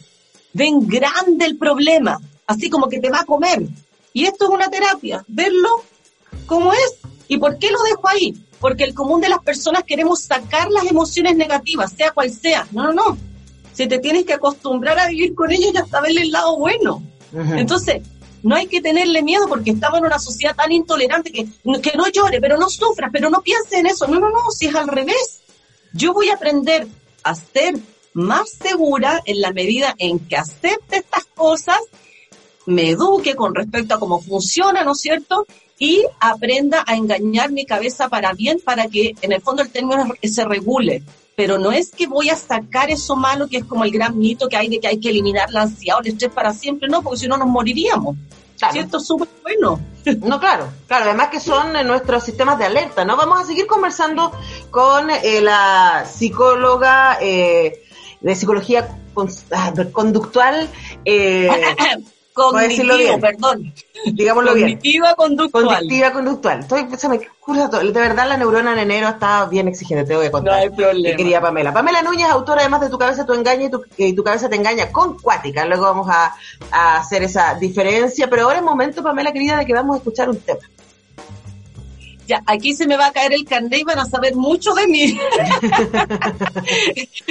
ven 0.53 0.87
grande 0.87 1.47
el 1.47 1.57
problema, 1.57 2.21
así 2.47 2.71
como 2.71 2.89
que 2.89 3.01
te 3.01 3.11
va 3.11 3.21
a 3.21 3.25
comer. 3.25 3.67
Y 4.13 4.27
esto 4.27 4.45
es 4.45 4.51
una 4.51 4.69
terapia, 4.69 5.25
verlo 5.27 5.83
como 6.47 6.73
es. 6.73 6.95
¿Y 7.27 7.39
por 7.39 7.59
qué 7.59 7.71
lo 7.71 7.83
dejo 7.83 8.09
ahí? 8.09 8.35
Porque 8.65 8.85
el 8.85 8.95
común 8.95 9.21
de 9.21 9.29
las 9.29 9.41
personas 9.41 9.85
queremos 9.85 10.23
sacar 10.23 10.71
las 10.71 10.87
emociones 10.87 11.37
negativas, 11.37 11.93
sea 11.93 12.13
cual 12.13 12.31
sea. 12.31 12.67
No, 12.73 12.85
no, 12.85 12.95
no. 12.95 13.19
Si 13.75 13.87
te 13.87 13.99
tienes 13.99 14.25
que 14.25 14.33
acostumbrar 14.33 14.99
a 14.99 15.09
vivir 15.09 15.35
con 15.35 15.53
ellos 15.53 15.73
y 15.75 15.77
hasta 15.77 16.01
verle 16.01 16.23
el 16.23 16.31
lado 16.31 16.57
bueno. 16.57 17.03
Entonces, 17.31 18.01
no 18.43 18.55
hay 18.55 18.67
que 18.67 18.81
tenerle 18.81 19.23
miedo 19.23 19.49
porque 19.49 19.73
estamos 19.73 19.99
en 19.99 20.07
una 20.07 20.19
sociedad 20.19 20.57
tan 20.57 20.73
intolerante 20.73 21.31
que, 21.31 21.47
que 21.83 21.93
no 21.95 22.09
llore, 22.09 22.41
pero 22.41 22.57
no 22.57 22.71
sufra, 22.71 23.11
pero 23.13 23.29
no 23.29 23.43
piense 23.43 23.81
en 23.81 23.85
eso. 23.85 24.07
No, 24.07 24.19
no, 24.19 24.31
no, 24.31 24.51
si 24.51 24.69
es 24.69 24.75
al 24.75 24.89
revés. 24.89 25.43
Yo 25.93 26.15
voy 26.15 26.31
a 26.31 26.37
aprender 26.37 26.87
a 27.23 27.35
ser 27.35 27.75
más 28.15 28.49
segura 28.49 29.21
en 29.27 29.43
la 29.43 29.53
medida 29.53 29.95
en 29.99 30.19
que 30.21 30.39
acepte 30.39 30.97
estas 30.97 31.27
cosas, 31.27 31.81
me 32.65 32.89
eduque 32.89 33.35
con 33.35 33.55
respecto 33.55 33.97
a 33.97 34.01
cómo 34.01 34.23
funciona, 34.23 34.85
¿no 34.85 34.93
es 34.93 35.01
cierto? 35.01 35.47
Y 35.79 36.05
aprenda 36.21 36.85
a 36.87 36.95
engañar 36.95 37.51
mi 37.51 37.67
cabeza 37.67 38.09
para 38.09 38.33
bien, 38.33 38.61
para 38.65 38.87
que 38.87 39.15
en 39.23 39.33
el 39.33 39.41
fondo 39.41 39.63
el 39.63 39.71
término 39.71 40.07
se 40.23 40.45
regule. 40.45 41.03
Pero 41.37 41.59
no 41.59 41.73
es 41.73 41.91
que 41.91 42.07
voy 42.07 42.31
a 42.31 42.37
sacar 42.37 42.91
eso 42.91 43.17
malo 43.17 43.49
que 43.49 43.57
es 43.59 43.65
como 43.65 43.85
el 43.85 43.91
gran 43.91 44.17
mito 44.17 44.49
que 44.49 44.57
hay 44.57 44.69
de 44.69 44.79
que 44.79 44.87
hay 44.87 45.01
que 45.01 45.11
eliminar 45.11 45.51
la 45.51 45.63
ansiedad 45.63 45.99
o 45.99 46.01
el 46.01 46.09
estrés 46.09 46.31
para 46.31 46.53
siempre, 46.53 46.89
no, 46.89 47.03
porque 47.03 47.21
si 47.21 47.29
no 47.29 47.37
nos 47.37 47.49
moriríamos. 47.49 48.17
¿Cierto? 48.71 49.01
Súper 49.01 49.29
bueno. 49.43 49.81
No, 50.21 50.39
claro, 50.39 50.69
claro, 50.87 51.07
además 51.07 51.29
que 51.29 51.41
son 51.41 51.73
nuestros 51.87 52.25
sistemas 52.25 52.59
de 52.59 52.67
alerta, 52.67 53.07
¿no? 53.07 53.17
Vamos 53.17 53.41
a 53.41 53.47
seguir 53.47 53.67
conversando 53.67 54.33
con 54.71 55.09
eh, 55.09 55.41
la 55.41 56.05
psicóloga 56.05 57.17
eh, 57.23 57.83
de 58.21 58.35
psicología 58.37 58.99
ah, 59.51 59.73
conductual. 59.91 60.69
Eh, 61.07 61.49
Cognitivo, 62.35 63.21
perdón. 63.21 63.73
Digámoslo 64.13 64.51
Cognitiva 64.51 65.07
bien. 65.07 65.17
conductual. 65.17 65.65
Cognitiva 65.67 66.13
conductual. 66.13 66.61
Estoy, 66.61 66.83
De 67.93 68.01
verdad, 68.01 68.29
la 68.29 68.37
neurona 68.37 68.73
en 68.73 68.81
enero 68.81 69.09
está 69.09 69.47
bien 69.47 69.69
exigente, 69.69 70.05
te 70.05 70.17
voy 70.17 70.27
a 70.27 70.33
contar. 70.33 70.55
No 70.55 70.61
hay 70.61 70.71
problema. 70.71 71.17
querida 71.17 71.41
Pamela. 71.41 71.73
Pamela 71.73 72.03
Núñez, 72.03 72.29
autora 72.29 72.63
además 72.63 72.81
de 72.81 72.91
Tu 72.91 72.99
cabeza, 72.99 73.25
tu 73.25 73.35
engaña 73.35 73.67
y 73.67 73.71
tu, 73.71 73.85
tu 74.17 74.25
cabeza 74.25 74.49
te 74.49 74.57
engaña 74.57 74.91
con 74.91 75.17
Cuática. 75.17 75.65
Luego 75.65 75.85
vamos 75.85 76.09
a, 76.11 76.35
a 76.73 76.97
hacer 76.99 77.23
esa 77.23 77.55
diferencia. 77.55 78.29
Pero 78.29 78.43
ahora 78.43 78.59
es 78.59 78.65
momento, 78.65 79.01
Pamela 79.01 79.33
querida, 79.33 79.57
de 79.57 79.65
que 79.65 79.73
vamos 79.73 79.95
a 79.95 79.99
escuchar 79.99 80.29
un 80.29 80.41
tema 80.41 80.61
ya, 82.27 82.43
aquí 82.47 82.75
se 82.75 82.87
me 82.87 82.97
va 82.97 83.09
a 83.09 83.13
caer 83.13 83.35
el 83.35 83.45
carnet 83.45 83.81
y 83.81 83.85
van 83.85 83.99
a 83.99 84.07
saber 84.07 84.35
mucho 84.35 84.73
de 84.73 84.87
mí. 84.87 85.19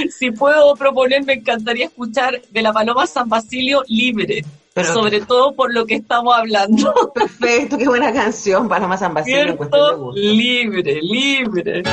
si 0.20 0.32
puedo 0.32 0.76
proponer, 0.76 1.24
me 1.24 1.34
encantaría 1.34 1.86
escuchar 1.86 2.42
de 2.52 2.62
la 2.62 2.72
Paloma 2.72 3.08
San 3.08 3.28
Basilio 3.28 3.84
libre. 3.88 4.46
Sobre 4.82 5.22
todo 5.26 5.54
por 5.54 5.74
lo 5.74 5.86
que 5.86 5.96
estamos 5.96 6.36
hablando. 6.36 6.94
Perfecto, 7.14 7.78
qué 7.78 7.88
buena 7.88 8.12
canción, 8.12 8.68
Paloma 8.68 8.98
San 8.98 9.14
Basilio. 9.14 9.58
Libre, 10.14 11.00
libre. 11.02 11.84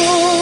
Oh. 0.00 0.37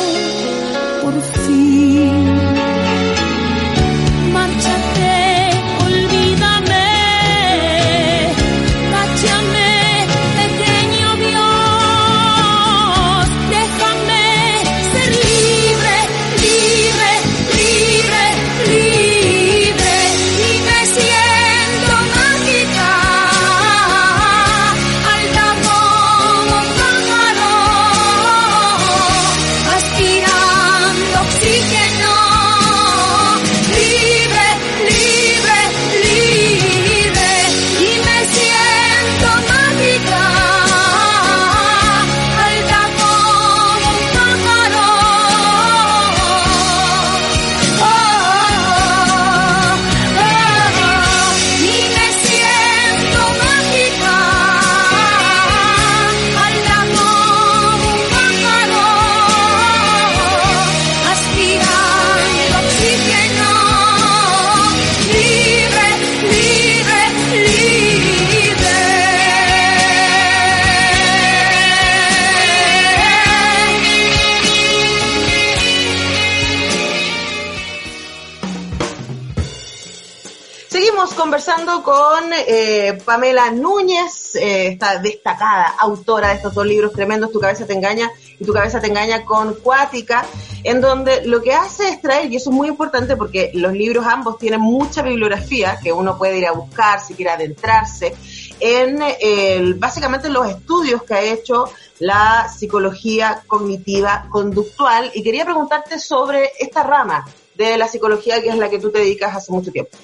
Eh, 82.88 82.94
Pamela 82.94 83.50
Núñez, 83.50 84.36
eh, 84.36 84.68
esta 84.68 84.98
destacada 84.98 85.74
autora 85.78 86.28
de 86.28 86.34
estos 86.36 86.54
dos 86.54 86.66
libros 86.66 86.92
tremendos, 86.92 87.32
Tu 87.32 87.40
cabeza 87.40 87.66
te 87.66 87.72
engaña 87.72 88.10
y 88.38 88.44
Tu 88.44 88.52
cabeza 88.52 88.80
te 88.80 88.88
engaña 88.88 89.24
con 89.24 89.54
Cuática, 89.54 90.24
en 90.62 90.80
donde 90.80 91.26
lo 91.26 91.42
que 91.42 91.52
hace 91.52 91.88
es 91.88 92.00
traer, 92.00 92.30
y 92.30 92.36
eso 92.36 92.50
es 92.50 92.56
muy 92.56 92.68
importante 92.68 93.16
porque 93.16 93.50
los 93.54 93.72
libros 93.72 94.06
ambos 94.06 94.38
tienen 94.38 94.60
mucha 94.60 95.02
bibliografía 95.02 95.78
que 95.82 95.92
uno 95.92 96.16
puede 96.16 96.38
ir 96.38 96.46
a 96.46 96.52
buscar 96.52 97.00
si 97.00 97.14
quiere 97.14 97.32
adentrarse, 97.32 98.14
en 98.60 99.00
el, 99.20 99.74
básicamente 99.74 100.28
los 100.28 100.48
estudios 100.48 101.02
que 101.02 101.14
ha 101.14 101.22
hecho 101.22 101.70
la 101.98 102.48
psicología 102.48 103.42
cognitiva 103.46 104.26
conductual 104.28 105.10
y 105.14 105.22
quería 105.22 105.44
preguntarte 105.44 105.98
sobre 105.98 106.50
esta 106.58 106.82
rama 106.82 107.26
de 107.54 107.78
la 107.78 107.88
psicología 107.88 108.42
que 108.42 108.50
es 108.50 108.56
la 108.56 108.68
que 108.68 108.78
tú 108.78 108.90
te 108.90 108.98
dedicas 108.98 109.34
hace 109.34 109.52
mucho 109.52 109.72
tiempo. 109.72 109.96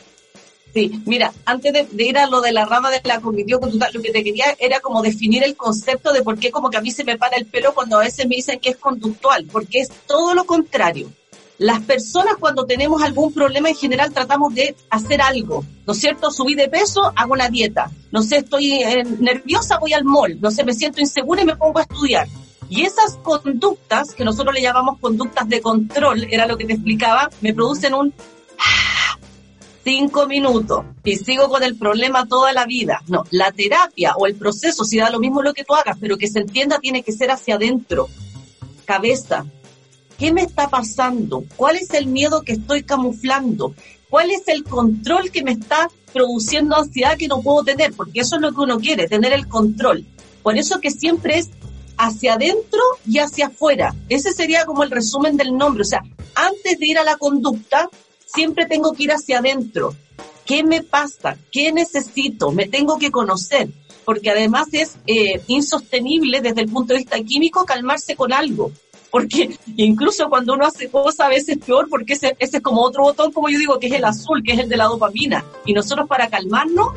Sí, 0.75 1.03
mira, 1.05 1.33
antes 1.45 1.73
de, 1.73 2.05
ir 2.05 2.17
a 2.17 2.27
lo 2.27 2.41
de 2.41 2.51
la 2.51 2.65
rama 2.65 2.91
de 2.91 3.03
la 3.05 3.21
cognitiva 3.21 3.61
conductual, 3.61 3.91
lo 3.93 4.01
que 4.01 4.11
te 4.11 4.25
quería 4.25 4.57
era 4.59 4.81
como 4.81 5.03
definir 5.03 5.43
el 5.43 5.55
concepto 5.55 6.13
de 6.15 6.23
por 6.23 6.39
qué 6.39 6.51
como 6.51 6.71
que 6.71 6.79
a 6.79 6.81
mí 6.81 6.91
se 6.91 7.05
me 7.05 7.19
para 7.19 7.37
el 7.37 7.45
pelo 7.45 7.75
cuando 7.75 7.99
a 7.99 8.05
veces 8.05 8.27
me 8.27 8.37
dicen 8.37 8.59
que 8.59 8.71
es 8.71 8.77
conductual, 8.79 9.47
porque 9.53 9.81
es 9.81 9.91
todo 10.07 10.35
lo 10.35 10.45
contrario. 10.45 11.11
Las 11.59 11.83
personas 11.83 12.37
cuando 12.41 12.65
tenemos 12.65 13.03
algún 13.03 13.35
problema 13.35 13.69
en 13.69 13.77
general 13.77 14.13
tratamos 14.13 14.55
de 14.55 14.75
hacer 14.89 15.21
algo, 15.21 15.63
¿no 15.87 15.93
es 15.93 15.99
cierto? 15.99 16.31
Subí 16.31 16.55
de 16.55 16.69
peso, 16.69 17.13
hago 17.15 17.35
una 17.35 17.51
dieta. 17.51 17.91
No 18.11 18.23
sé, 18.23 18.39
estoy 18.39 18.83
eh, 18.83 19.05
nerviosa, 19.21 19.79
voy 19.79 19.93
al 19.93 20.05
mall. 20.05 20.41
No 20.41 20.51
sé, 20.51 20.65
me 20.65 20.73
siento 20.73 21.01
insegura 21.01 21.43
y 21.43 21.47
me 21.47 21.57
pongo 21.57 21.79
a 21.79 21.83
estudiar. 21.83 22.27
Y 22.71 22.83
esas 22.83 23.17
conductas, 23.19 24.15
que 24.15 24.25
nosotros 24.25 24.55
le 24.55 24.63
llamamos 24.63 24.99
conductas 24.99 25.47
de 25.49 25.61
control, 25.61 26.27
era 26.31 26.47
lo 26.47 26.57
que 26.57 26.65
te 26.65 26.73
explicaba, 26.73 27.29
me 27.43 27.53
producen 27.53 27.93
un 27.93 28.15
cinco 29.85 30.27
minutos 30.27 30.85
y 31.05 31.17
sigo 31.17 31.49
con 31.49 31.63
el 31.63 31.77
problema 31.77 32.27
toda 32.27 32.53
la 32.53 32.67
vida. 32.67 33.03
No, 33.09 33.25
la 33.31 33.53
terapia 33.53 34.15
o 34.17 34.27
el 34.27 34.35
proceso, 34.35 34.85
si 34.85 34.99
da 34.99 35.11
lo 35.11 35.19
mismo 35.19 35.43
lo 35.43 35.55
que 35.55 35.65
tú 35.65 35.75
hagas, 35.75 35.97
pero 36.01 36.17
que 36.17 36.29
se 36.29 36.41
entienda, 36.41 36.79
tiene 36.79 37.03
que 37.03 37.13
ser 37.13 37.31
hacia 37.31 37.57
adentro, 37.57 38.09
cabeza. 38.85 39.45
¿Qué 40.19 40.33
me 40.33 40.43
está 40.43 40.69
pasando? 40.69 41.45
¿Cuál 41.57 41.77
es 41.77 41.93
el 41.95 42.07
miedo 42.07 42.43
que 42.43 42.53
estoy 42.53 42.85
camuflando? 42.85 43.75
¿Cuál 44.09 44.31
es 44.31 44.47
el 44.47 44.63
control 44.65 45.31
que 45.31 45.43
me 45.43 45.53
está 45.53 45.89
produciendo 46.13 46.77
ansiedad 46.77 47.17
que 47.17 47.29
no 47.29 47.41
puedo 47.41 47.65
tener? 47.65 47.93
Porque 47.95 48.21
eso 48.21 48.37
es 48.37 48.43
lo 48.43 48.53
que 48.53 48.61
uno 48.61 48.79
quiere, 48.79 49.09
tener 49.09 49.33
el 49.33 49.49
control. 49.49 50.07
Por 50.43 50.57
eso 50.57 50.81
que 50.81 50.91
siempre 50.91 51.39
es 51.39 51.51
hacia 51.97 52.35
adentro 52.35 52.81
y 53.07 53.19
hacia 53.19 53.47
afuera. 53.47 53.95
Ese 54.09 54.33
sería 54.33 54.65
como 54.65 54.83
el 54.83 54.91
resumen 54.91 55.37
del 55.37 55.57
nombre. 55.57 55.83
O 55.83 55.87
sea, 55.87 56.03
antes 56.35 56.79
de 56.79 56.87
ir 56.87 56.99
a 56.99 57.05
la 57.05 57.17
conducta, 57.17 57.89
siempre 58.35 58.67
tengo 58.67 58.93
que 58.93 59.05
ir 59.05 59.13
hacia 59.13 59.39
adentro. 59.39 59.95
¿Qué 60.45 60.65
me 60.65 60.83
pasa? 60.83 61.37
¿Qué 61.51 61.73
necesito? 61.73 62.51
Me 62.51 62.67
tengo 62.67 62.99
que 62.99 63.11
conocer, 63.11 63.69
porque 64.05 64.31
además 64.31 64.69
es 64.73 64.97
eh, 65.07 65.41
insostenible 65.47 66.41
desde 66.41 66.63
el 66.63 66.69
punto 66.69 66.95
de 66.95 67.01
vista 67.01 67.23
químico 67.23 67.65
calmarse 67.65 68.17
con 68.17 68.33
algo. 68.33 68.73
Porque 69.11 69.57
incluso 69.77 70.29
cuando 70.29 70.55
uno 70.55 70.67
hace 70.67 70.91
cosas 70.91 71.21
a 71.21 71.29
veces 71.29 71.59
peor, 71.59 71.89
porque 71.89 72.15
ese, 72.15 72.37
ese 72.39 72.57
es 72.57 72.63
como 72.63 72.83
otro 72.83 73.05
botón, 73.05 73.33
como 73.33 73.49
yo 73.49 73.59
digo, 73.59 73.79
que 73.79 73.87
es 73.87 73.93
el 73.93 74.05
azul, 74.05 74.43
que 74.43 74.53
es 74.53 74.59
el 74.59 74.69
de 74.69 74.77
la 74.77 74.87
dopamina. 74.87 75.45
Y 75.65 75.73
nosotros 75.73 76.09
para 76.09 76.29
calmarnos, 76.29 76.89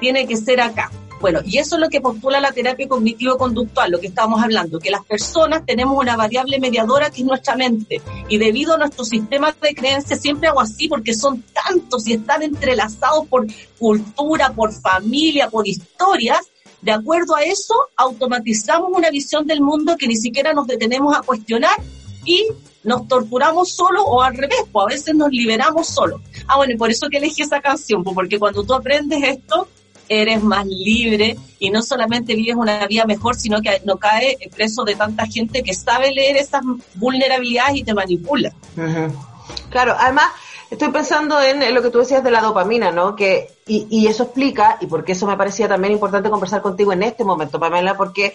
tiene 0.00 0.26
que 0.26 0.36
ser 0.36 0.60
acá. 0.60 0.90
Bueno, 1.20 1.40
y 1.44 1.58
eso 1.58 1.76
es 1.76 1.80
lo 1.80 1.88
que 1.88 2.00
postula 2.00 2.40
la 2.40 2.52
terapia 2.52 2.86
cognitivo-conductual, 2.86 3.90
lo 3.90 4.00
que 4.00 4.06
estábamos 4.06 4.42
hablando, 4.42 4.78
que 4.78 4.90
las 4.90 5.04
personas 5.04 5.66
tenemos 5.66 5.98
una 5.98 6.16
variable 6.16 6.60
mediadora 6.60 7.10
que 7.10 7.22
es 7.22 7.26
nuestra 7.26 7.56
mente. 7.56 8.00
Y 8.28 8.38
debido 8.38 8.74
a 8.74 8.78
nuestro 8.78 9.04
sistema 9.04 9.54
de 9.60 9.74
creencias, 9.74 10.20
siempre 10.20 10.48
hago 10.48 10.60
así 10.60 10.88
porque 10.88 11.14
son 11.14 11.42
tantos 11.52 12.06
y 12.06 12.12
están 12.12 12.42
entrelazados 12.42 13.26
por 13.26 13.46
cultura, 13.78 14.52
por 14.52 14.72
familia, 14.72 15.50
por 15.50 15.66
historias. 15.66 16.46
De 16.82 16.92
acuerdo 16.92 17.34
a 17.34 17.42
eso, 17.42 17.74
automatizamos 17.96 18.90
una 18.94 19.10
visión 19.10 19.44
del 19.46 19.60
mundo 19.60 19.96
que 19.96 20.06
ni 20.06 20.16
siquiera 20.16 20.52
nos 20.52 20.68
detenemos 20.68 21.16
a 21.16 21.22
cuestionar 21.22 21.74
y 22.24 22.46
nos 22.84 23.08
torturamos 23.08 23.70
solo 23.70 24.04
o 24.04 24.22
al 24.22 24.36
revés, 24.36 24.60
pues 24.70 24.84
a 24.84 24.88
veces 24.88 25.14
nos 25.16 25.30
liberamos 25.30 25.88
solo. 25.88 26.20
Ah, 26.46 26.56
bueno, 26.56 26.74
y 26.74 26.76
por 26.76 26.90
eso 26.90 27.08
que 27.08 27.18
elegí 27.18 27.42
esa 27.42 27.60
canción, 27.60 28.04
pues 28.04 28.14
porque 28.14 28.38
cuando 28.38 28.62
tú 28.62 28.72
aprendes 28.72 29.22
esto, 29.24 29.68
eres 30.08 30.42
más 30.42 30.66
libre 30.66 31.36
y 31.58 31.70
no 31.70 31.82
solamente 31.82 32.34
vives 32.34 32.56
una 32.56 32.86
vida 32.86 33.04
mejor, 33.04 33.36
sino 33.36 33.60
que 33.60 33.80
no 33.84 33.96
cae 33.96 34.38
preso 34.54 34.84
de 34.84 34.94
tanta 34.94 35.26
gente 35.26 35.62
que 35.62 35.74
sabe 35.74 36.12
leer 36.12 36.36
esas 36.36 36.62
vulnerabilidades 36.94 37.76
y 37.76 37.84
te 37.84 37.94
manipula. 37.94 38.52
Claro, 39.70 39.94
además 39.98 40.26
estoy 40.70 40.88
pensando 40.88 41.40
en, 41.40 41.74
lo 41.74 41.82
que 41.82 41.90
tú 41.90 41.98
decías 41.98 42.22
de 42.22 42.30
la 42.30 42.40
dopamina, 42.40 42.90
¿no? 42.90 43.16
Que, 43.16 43.50
y, 43.66 43.86
y 43.90 44.06
eso 44.06 44.24
explica, 44.24 44.78
y 44.80 44.86
porque 44.86 45.12
eso 45.12 45.26
me 45.26 45.36
parecía 45.36 45.68
también 45.68 45.92
importante 45.94 46.30
conversar 46.30 46.62
contigo 46.62 46.92
en 46.92 47.02
este 47.02 47.24
momento, 47.24 47.58
Pamela, 47.58 47.96
porque 47.96 48.34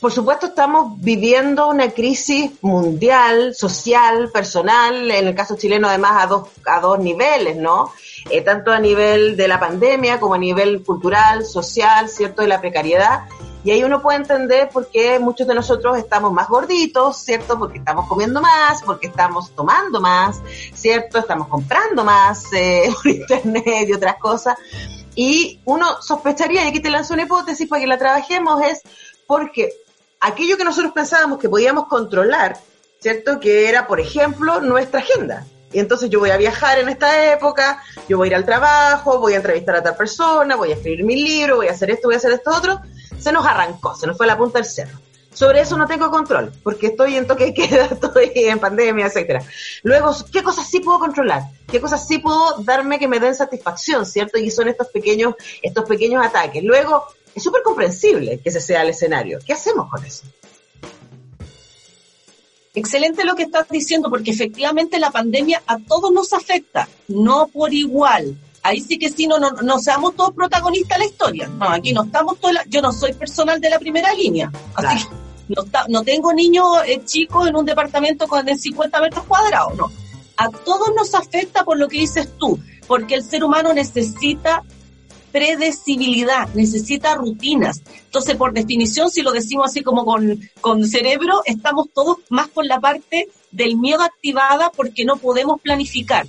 por 0.00 0.12
supuesto 0.12 0.46
estamos 0.46 1.00
viviendo 1.00 1.68
una 1.68 1.90
crisis 1.90 2.52
mundial, 2.60 3.54
social, 3.54 4.30
personal, 4.30 5.10
en 5.10 5.26
el 5.26 5.34
caso 5.34 5.56
chileno 5.56 5.88
además 5.88 6.22
a 6.22 6.26
dos, 6.26 6.48
a 6.66 6.80
dos 6.80 6.98
niveles, 6.98 7.56
¿no? 7.56 7.90
Eh, 8.30 8.42
tanto 8.42 8.72
a 8.72 8.80
nivel 8.80 9.36
de 9.36 9.46
la 9.46 9.60
pandemia 9.60 10.18
como 10.18 10.34
a 10.34 10.38
nivel 10.38 10.82
cultural, 10.82 11.44
social, 11.44 12.08
¿cierto? 12.08 12.42
De 12.42 12.48
la 12.48 12.60
precariedad. 12.60 13.20
Y 13.62 13.70
ahí 13.70 13.84
uno 13.84 14.02
puede 14.02 14.18
entender 14.18 14.68
por 14.68 14.88
qué 14.88 15.18
muchos 15.18 15.46
de 15.46 15.54
nosotros 15.54 15.96
estamos 15.96 16.32
más 16.32 16.48
gorditos, 16.48 17.16
¿cierto? 17.18 17.58
Porque 17.58 17.78
estamos 17.78 18.06
comiendo 18.08 18.40
más, 18.40 18.82
porque 18.82 19.08
estamos 19.08 19.50
tomando 19.54 20.00
más, 20.00 20.40
¿cierto? 20.74 21.18
Estamos 21.18 21.48
comprando 21.48 22.04
más 22.04 22.52
eh, 22.52 22.88
por 22.94 23.06
internet 23.08 23.88
y 23.88 23.92
otras 23.92 24.16
cosas. 24.16 24.56
Y 25.14 25.60
uno 25.64 26.00
sospecharía, 26.02 26.64
y 26.64 26.68
aquí 26.68 26.80
te 26.80 26.90
lanzo 26.90 27.14
una 27.14 27.22
hipótesis 27.22 27.68
para 27.68 27.80
que 27.80 27.86
la 27.86 27.98
trabajemos, 27.98 28.62
es 28.62 28.82
porque 29.26 29.72
aquello 30.20 30.56
que 30.56 30.64
nosotros 30.64 30.92
pensábamos 30.92 31.38
que 31.38 31.48
podíamos 31.48 31.86
controlar, 31.86 32.58
¿cierto? 33.00 33.40
Que 33.40 33.68
era, 33.68 33.86
por 33.86 34.00
ejemplo, 34.00 34.60
nuestra 34.60 35.00
agenda. 35.00 35.46
Y 35.72 35.78
entonces 35.78 36.10
yo 36.10 36.20
voy 36.20 36.30
a 36.30 36.36
viajar 36.36 36.78
en 36.78 36.88
esta 36.88 37.32
época, 37.32 37.82
yo 38.08 38.16
voy 38.16 38.28
a 38.28 38.30
ir 38.30 38.34
al 38.36 38.44
trabajo, 38.44 39.18
voy 39.18 39.34
a 39.34 39.36
entrevistar 39.36 39.76
a 39.76 39.82
tal 39.82 39.96
persona, 39.96 40.56
voy 40.56 40.70
a 40.70 40.74
escribir 40.74 41.04
mi 41.04 41.16
libro, 41.16 41.56
voy 41.56 41.68
a 41.68 41.72
hacer 41.72 41.90
esto, 41.90 42.08
voy 42.08 42.14
a 42.14 42.18
hacer 42.18 42.32
esto 42.32 42.50
otro. 42.50 42.80
Se 43.18 43.32
nos 43.32 43.44
arrancó, 43.46 43.94
se 43.94 44.06
nos 44.06 44.16
fue 44.16 44.26
la 44.26 44.38
punta 44.38 44.58
del 44.58 44.66
cerro. 44.66 44.98
Sobre 45.36 45.60
eso 45.60 45.76
no 45.76 45.86
tengo 45.86 46.10
control, 46.10 46.50
porque 46.62 46.86
estoy 46.86 47.16
en 47.16 47.26
toque 47.26 47.46
de 47.46 47.54
queda, 47.54 47.84
estoy 47.90 48.32
en 48.34 48.58
pandemia, 48.58 49.06
etcétera. 49.06 49.42
Luego, 49.82 50.14
¿qué 50.32 50.42
cosas 50.42 50.66
sí 50.66 50.80
puedo 50.80 50.98
controlar? 50.98 51.42
¿Qué 51.70 51.78
cosas 51.78 52.08
sí 52.08 52.18
puedo 52.18 52.56
darme 52.60 52.98
que 52.98 53.06
me 53.06 53.20
den 53.20 53.34
satisfacción, 53.34 54.06
cierto? 54.06 54.38
Y 54.38 54.50
son 54.50 54.68
estos 54.68 54.86
pequeños, 54.88 55.34
estos 55.60 55.84
pequeños 55.84 56.24
ataques. 56.24 56.64
Luego, 56.64 57.04
es 57.34 57.42
súper 57.42 57.62
comprensible 57.62 58.40
que 58.40 58.48
ese 58.48 58.62
sea 58.62 58.80
el 58.80 58.88
escenario. 58.88 59.38
¿Qué 59.44 59.52
hacemos 59.52 59.90
con 59.90 60.02
eso? 60.06 60.22
Excelente 62.76 63.24
lo 63.24 63.34
que 63.34 63.44
estás 63.44 63.68
diciendo, 63.68 64.10
porque 64.10 64.30
efectivamente 64.30 65.00
la 65.00 65.10
pandemia 65.10 65.62
a 65.66 65.78
todos 65.78 66.12
nos 66.12 66.32
afecta, 66.32 66.88
no 67.08 67.48
por 67.48 67.74
igual. 67.74 68.36
Ahí 68.62 68.80
sí 68.80 68.98
que 68.98 69.10
sí, 69.10 69.26
no, 69.26 69.38
no, 69.38 69.78
seamos 69.78 70.14
todos 70.14 70.34
protagonistas 70.34 70.98
de 70.98 71.04
la 71.04 71.10
historia. 71.10 71.48
No, 71.48 71.68
aquí 71.70 71.92
no 71.92 72.04
estamos 72.04 72.38
todos, 72.38 72.56
yo 72.68 72.82
no 72.82 72.92
soy 72.92 73.12
personal 73.14 73.60
de 73.60 73.70
la 73.70 73.78
primera 73.78 74.12
línea. 74.12 74.52
Así 74.74 75.06
no, 75.48 75.64
no 75.88 76.02
tengo 76.02 76.32
niños 76.32 76.66
eh, 76.86 77.02
chicos 77.04 77.48
en 77.48 77.56
un 77.56 77.64
departamento 77.64 78.26
con 78.26 78.46
50 78.46 79.00
metros 79.00 79.24
cuadrados, 79.24 79.76
no. 79.76 79.90
A 80.36 80.50
todos 80.50 80.88
nos 80.94 81.14
afecta 81.14 81.64
por 81.64 81.78
lo 81.78 81.88
que 81.88 81.98
dices 81.98 82.28
tú, 82.38 82.58
porque 82.86 83.14
el 83.14 83.24
ser 83.24 83.42
humano 83.42 83.72
necesita 83.72 84.62
predecibilidad, 85.32 86.48
necesita 86.54 87.14
rutinas. 87.14 87.82
Entonces, 88.04 88.36
por 88.36 88.52
definición, 88.52 89.10
si 89.10 89.22
lo 89.22 89.32
decimos 89.32 89.70
así 89.70 89.82
como 89.82 90.04
con, 90.04 90.40
con 90.60 90.86
cerebro, 90.86 91.42
estamos 91.44 91.88
todos 91.94 92.18
más 92.30 92.48
con 92.48 92.66
la 92.66 92.80
parte 92.80 93.28
del 93.50 93.76
miedo 93.76 94.02
activada 94.02 94.70
porque 94.74 95.04
no 95.04 95.16
podemos 95.16 95.60
planificar. 95.60 96.26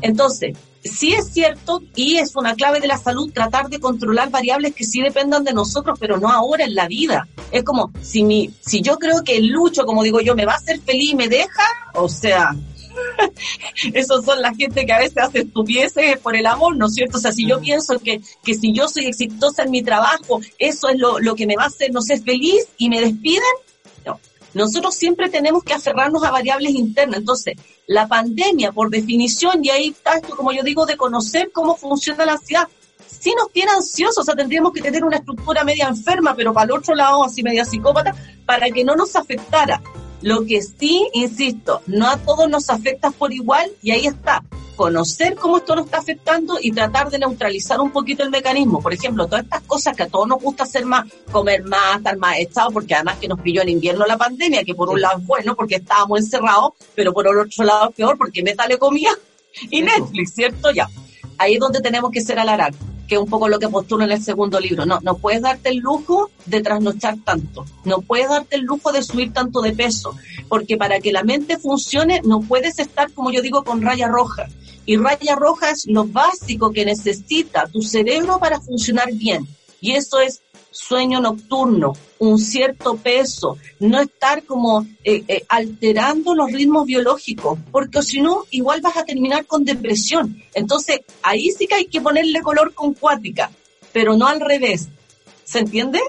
Entonces, 0.00 0.56
sí 0.82 1.12
es 1.12 1.32
cierto 1.32 1.82
y 1.94 2.16
es 2.16 2.36
una 2.36 2.54
clave 2.54 2.80
de 2.80 2.88
la 2.88 2.98
salud 2.98 3.32
tratar 3.32 3.68
de 3.68 3.80
controlar 3.80 4.30
variables 4.30 4.74
que 4.74 4.84
sí 4.84 5.02
dependan 5.02 5.44
de 5.44 5.52
nosotros, 5.52 5.98
pero 6.00 6.18
no 6.18 6.28
ahora 6.28 6.64
en 6.64 6.74
la 6.74 6.86
vida. 6.86 7.28
Es 7.50 7.64
como 7.64 7.92
si 8.00 8.22
mi, 8.22 8.50
si 8.60 8.80
yo 8.80 8.98
creo 8.98 9.22
que 9.24 9.36
el 9.36 9.48
lucho, 9.48 9.84
como 9.84 10.02
digo 10.02 10.20
yo, 10.20 10.34
me 10.34 10.46
va 10.46 10.52
a 10.52 10.56
hacer 10.56 10.80
feliz 10.80 11.12
y 11.12 11.16
me 11.16 11.28
deja, 11.28 11.64
o 11.94 12.08
sea, 12.08 12.54
esos 13.94 14.24
son 14.24 14.40
la 14.42 14.54
gente 14.54 14.86
que 14.86 14.92
a 14.92 14.98
veces 14.98 15.18
hace 15.18 15.40
estupideces 15.40 16.18
por 16.18 16.36
el 16.36 16.46
amor, 16.46 16.76
¿no 16.76 16.86
es 16.86 16.94
cierto? 16.94 17.18
O 17.18 17.20
sea, 17.20 17.32
si 17.32 17.46
yo 17.46 17.60
pienso 17.60 17.98
que, 17.98 18.20
que 18.44 18.54
si 18.54 18.72
yo 18.72 18.88
soy 18.88 19.06
exitosa 19.06 19.64
en 19.64 19.70
mi 19.70 19.82
trabajo, 19.82 20.40
eso 20.58 20.88
es 20.88 20.98
lo, 20.98 21.18
lo 21.18 21.34
que 21.34 21.46
me 21.46 21.56
va 21.56 21.64
a 21.64 21.68
hacer, 21.68 21.92
no 21.92 22.02
sé, 22.02 22.20
feliz 22.20 22.68
y 22.76 22.88
me 22.88 23.00
despiden, 23.00 23.42
no. 24.06 24.20
Nosotros 24.54 24.94
siempre 24.94 25.28
tenemos 25.28 25.62
que 25.62 25.74
aferrarnos 25.74 26.24
a 26.24 26.30
variables 26.30 26.74
internas. 26.74 27.18
Entonces, 27.18 27.56
la 27.86 28.08
pandemia, 28.08 28.72
por 28.72 28.90
definición, 28.90 29.64
y 29.64 29.70
ahí 29.70 29.88
está 29.88 30.16
esto, 30.16 30.36
como 30.36 30.52
yo 30.52 30.62
digo, 30.62 30.86
de 30.86 30.96
conocer 30.96 31.50
cómo 31.52 31.76
funciona 31.76 32.24
la 32.24 32.32
ansiedad, 32.32 32.68
si 33.06 33.34
nos 33.34 33.50
tiene 33.50 33.72
ansiosos, 33.72 34.18
o 34.18 34.22
sea, 34.22 34.34
tendríamos 34.34 34.72
que 34.72 34.82
tener 34.82 35.04
una 35.04 35.16
estructura 35.16 35.64
media 35.64 35.88
enferma, 35.88 36.34
pero 36.34 36.52
para 36.52 36.66
el 36.66 36.72
otro 36.72 36.94
lado, 36.94 37.24
así 37.24 37.42
media 37.42 37.64
psicópata, 37.64 38.14
para 38.44 38.70
que 38.70 38.84
no 38.84 38.94
nos 38.94 39.16
afectara. 39.16 39.80
Lo 40.20 40.44
que 40.44 40.62
sí, 40.62 41.08
insisto, 41.12 41.80
no 41.86 42.08
a 42.08 42.16
todos 42.16 42.48
nos 42.48 42.70
afecta 42.70 43.10
por 43.10 43.32
igual 43.32 43.70
y 43.82 43.92
ahí 43.92 44.06
está. 44.06 44.42
conocer 44.74 45.34
cómo 45.34 45.56
esto 45.56 45.74
nos 45.74 45.86
está 45.86 45.98
afectando 45.98 46.56
y 46.60 46.70
tratar 46.70 47.10
de 47.10 47.18
neutralizar 47.18 47.80
un 47.80 47.90
poquito 47.90 48.22
el 48.22 48.30
mecanismo. 48.30 48.80
Por 48.80 48.94
ejemplo, 48.94 49.26
todas 49.26 49.42
estas 49.42 49.62
cosas 49.62 49.96
que 49.96 50.04
a 50.04 50.08
todos 50.08 50.28
nos 50.28 50.40
gusta 50.40 50.62
hacer 50.62 50.84
más, 50.84 51.04
comer 51.32 51.64
más, 51.64 51.96
estar 51.96 52.16
más 52.16 52.38
estado, 52.38 52.70
porque 52.70 52.94
además 52.94 53.16
que 53.18 53.26
nos 53.26 53.40
pilló 53.40 53.62
en 53.62 53.70
invierno 53.70 54.06
la 54.06 54.16
pandemia, 54.16 54.62
que 54.62 54.76
por 54.76 54.88
un 54.88 55.00
lado 55.00 55.18
es 55.18 55.26
bueno 55.26 55.56
porque 55.56 55.76
estábamos 55.76 56.20
encerrados, 56.20 56.74
pero 56.94 57.12
por 57.12 57.26
otro 57.26 57.64
lado 57.64 57.88
es 57.88 57.96
peor 57.96 58.16
porque 58.16 58.42
meta 58.44 58.68
le 58.68 58.78
comía 58.78 59.10
y 59.70 59.82
Netflix, 59.82 60.34
¿cierto? 60.34 60.70
Ya. 60.70 60.88
Ahí 61.38 61.54
es 61.54 61.60
donde 61.60 61.80
tenemos 61.80 62.12
que 62.12 62.20
ser 62.20 62.38
alargar 62.38 62.72
que 63.08 63.14
es 63.14 63.20
un 63.20 63.28
poco 63.28 63.48
lo 63.48 63.58
que 63.58 63.68
postulo 63.68 64.04
en 64.04 64.12
el 64.12 64.22
segundo 64.22 64.60
libro. 64.60 64.86
No, 64.86 65.00
no 65.02 65.16
puedes 65.16 65.42
darte 65.42 65.70
el 65.70 65.78
lujo 65.78 66.30
de 66.46 66.60
trasnochar 66.60 67.16
tanto, 67.24 67.64
no 67.84 68.02
puedes 68.02 68.28
darte 68.28 68.56
el 68.56 68.62
lujo 68.62 68.92
de 68.92 69.02
subir 69.02 69.32
tanto 69.32 69.60
de 69.62 69.72
peso, 69.72 70.14
porque 70.48 70.76
para 70.76 71.00
que 71.00 71.10
la 71.10 71.24
mente 71.24 71.56
funcione 71.58 72.20
no 72.24 72.40
puedes 72.40 72.78
estar, 72.78 73.10
como 73.12 73.32
yo 73.32 73.42
digo, 73.42 73.64
con 73.64 73.82
raya 73.82 74.06
roja. 74.06 74.46
Y 74.84 74.96
raya 74.96 75.34
roja 75.34 75.70
es 75.70 75.86
lo 75.86 76.04
básico 76.04 76.70
que 76.70 76.84
necesita 76.84 77.66
tu 77.66 77.82
cerebro 77.82 78.38
para 78.38 78.60
funcionar 78.60 79.12
bien. 79.12 79.46
Y 79.80 79.92
eso 79.92 80.20
es 80.20 80.40
sueño 80.70 81.20
nocturno, 81.20 81.94
un 82.18 82.38
cierto 82.38 82.96
peso, 82.96 83.58
no 83.80 84.00
estar 84.00 84.44
como 84.44 84.86
eh, 85.04 85.24
eh, 85.28 85.44
alterando 85.48 86.34
los 86.34 86.52
ritmos 86.52 86.86
biológicos, 86.86 87.58
porque 87.70 88.02
si 88.02 88.20
no, 88.20 88.44
igual 88.50 88.80
vas 88.80 88.96
a 88.96 89.04
terminar 89.04 89.46
con 89.46 89.64
depresión. 89.64 90.42
Entonces, 90.54 91.00
ahí 91.22 91.50
sí 91.50 91.66
que 91.66 91.76
hay 91.76 91.86
que 91.86 92.00
ponerle 92.00 92.42
color 92.42 92.74
con 92.74 92.94
cuática, 92.94 93.50
pero 93.92 94.16
no 94.16 94.26
al 94.26 94.40
revés. 94.40 94.88
¿Se 95.44 95.60
entiende? 95.60 96.00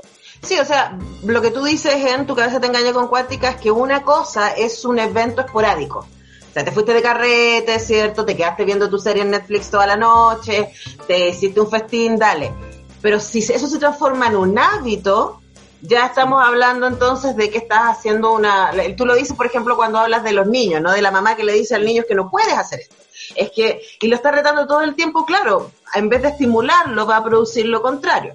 Sí, 0.42 0.58
o 0.60 0.66
sea, 0.66 0.98
lo 1.24 1.42
que 1.42 1.52
tú 1.52 1.64
dices 1.64 1.96
en 1.96 2.26
tu 2.26 2.36
cabeza 2.36 2.60
te 2.60 2.68
engaña 2.68 2.94
con 2.94 3.08
cuática 3.08 3.50
es 3.50 3.56
que 3.58 3.72
una 3.72 4.04
cosa 4.04 4.52
es 4.52 4.86
un 4.86 5.00
evento 5.00 5.42
esporádico. 5.42 6.00
O 6.00 6.54
sea, 6.54 6.64
te 6.64 6.72
fuiste 6.72 6.94
de 6.94 7.02
carrete, 7.02 7.80
¿cierto? 7.80 8.26
Te 8.26 8.36
quedaste 8.36 8.66
viendo 8.66 8.90
tu 8.90 8.98
serie 8.98 9.22
en 9.22 9.32
Netflix 9.32 9.70
toda 9.70 9.86
la 9.86 9.96
noche, 9.96 10.72
te 11.08 11.30
hiciste 11.30 11.60
un 11.60 11.70
festín, 11.70 12.18
dale. 12.18 12.52
Pero 13.02 13.20
si 13.20 13.40
eso 13.40 13.68
se 13.68 13.80
transforma 13.80 14.28
en 14.28 14.36
un 14.36 14.60
hábito, 14.60 15.40
ya 15.82 16.08
estamos 16.08 16.44
hablando 16.46 16.88
entonces 16.88 17.36
de 17.36 17.50
que 17.50 17.60
estás 17.60 17.98
haciendo 17.98 18.34
una... 18.34 18.72
Tú 18.98 19.06
lo 19.06 19.16
dices, 19.16 19.36
por 19.36 19.46
ejemplo, 19.46 19.76
cuando 19.76 20.00
hablas 20.00 20.24
de 20.24 20.34
los 20.34 20.48
niños, 20.48 20.82
¿no? 20.82 20.92
De 20.92 21.02
la 21.02 21.12
mamá 21.12 21.36
que 21.36 21.44
le 21.44 21.54
dice 21.54 21.76
al 21.76 21.86
niño 21.86 22.04
que 22.08 22.16
no 22.16 22.30
puedes 22.30 22.54
hacer 22.54 22.82
esto. 22.82 22.96
Es 23.36 23.52
que, 23.52 23.82
y 24.02 24.08
lo 24.08 24.16
está 24.16 24.32
retando 24.32 24.68
todo 24.68 24.82
el 24.82 24.96
tiempo, 24.96 25.26
claro, 25.26 25.72
en 25.94 26.10
vez 26.10 26.22
de 26.22 26.30
estimularlo, 26.30 27.06
va 27.06 27.18
a 27.18 27.24
producir 27.24 27.66
lo 27.68 27.82
contrario. 27.82 28.34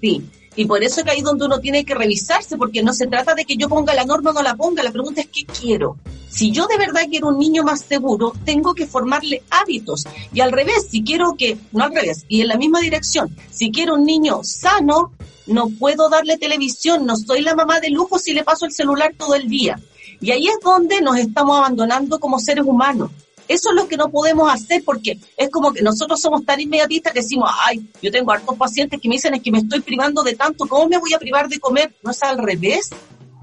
Sí, 0.00 0.28
y 0.54 0.64
por 0.64 0.82
eso 0.82 1.00
es 1.00 1.04
que 1.04 1.10
ahí 1.10 1.22
donde 1.22 1.44
uno 1.44 1.60
tiene 1.60 1.84
que 1.84 1.94
revisarse, 1.94 2.56
porque 2.56 2.82
no 2.82 2.92
se 2.92 3.06
trata 3.06 3.34
de 3.34 3.44
que 3.44 3.56
yo 3.56 3.68
ponga 3.68 3.94
la 3.94 4.04
norma 4.04 4.30
o 4.30 4.32
no 4.32 4.42
la 4.42 4.54
ponga, 4.54 4.82
la 4.82 4.92
pregunta 4.92 5.20
es 5.20 5.28
qué 5.28 5.44
quiero. 5.44 5.96
Si 6.28 6.50
yo 6.50 6.66
de 6.66 6.76
verdad 6.76 7.02
quiero 7.08 7.28
un 7.28 7.38
niño 7.38 7.62
más 7.62 7.80
seguro, 7.80 8.32
tengo 8.44 8.74
que 8.74 8.86
formarle 8.86 9.42
hábitos. 9.50 10.04
Y 10.32 10.40
al 10.40 10.52
revés, 10.52 10.88
si 10.90 11.02
quiero 11.02 11.34
que, 11.36 11.56
no 11.72 11.84
al 11.84 11.94
revés, 11.94 12.24
y 12.28 12.42
en 12.42 12.48
la 12.48 12.56
misma 12.56 12.80
dirección, 12.80 13.34
si 13.50 13.70
quiero 13.70 13.94
un 13.94 14.04
niño 14.04 14.40
sano, 14.42 15.12
no 15.46 15.68
puedo 15.70 16.08
darle 16.08 16.38
televisión, 16.38 17.06
no 17.06 17.16
soy 17.16 17.40
la 17.40 17.54
mamá 17.54 17.80
de 17.80 17.90
lujo 17.90 18.18
si 18.18 18.32
le 18.32 18.44
paso 18.44 18.66
el 18.66 18.72
celular 18.72 19.14
todo 19.16 19.34
el 19.34 19.48
día. 19.48 19.80
Y 20.20 20.30
ahí 20.30 20.46
es 20.48 20.58
donde 20.62 21.00
nos 21.00 21.16
estamos 21.18 21.58
abandonando 21.58 22.18
como 22.18 22.40
seres 22.40 22.64
humanos. 22.66 23.10
Eso 23.48 23.70
es 23.70 23.76
lo 23.76 23.86
que 23.86 23.96
no 23.96 24.10
podemos 24.10 24.52
hacer 24.52 24.82
porque 24.84 25.18
es 25.36 25.50
como 25.50 25.72
que 25.72 25.82
nosotros 25.82 26.20
somos 26.20 26.44
tan 26.44 26.60
inmediatistas 26.60 27.12
que 27.12 27.20
decimos, 27.20 27.48
ay, 27.64 27.88
yo 28.02 28.10
tengo 28.10 28.32
hartos 28.32 28.56
pacientes 28.56 29.00
que 29.00 29.08
me 29.08 29.14
dicen 29.14 29.34
es 29.34 29.42
que 29.42 29.52
me 29.52 29.58
estoy 29.58 29.80
privando 29.80 30.22
de 30.22 30.34
tanto, 30.34 30.66
¿cómo 30.66 30.88
me 30.88 30.98
voy 30.98 31.14
a 31.14 31.18
privar 31.18 31.48
de 31.48 31.60
comer? 31.60 31.94
No 32.02 32.10
es 32.10 32.22
al 32.22 32.38
revés. 32.38 32.90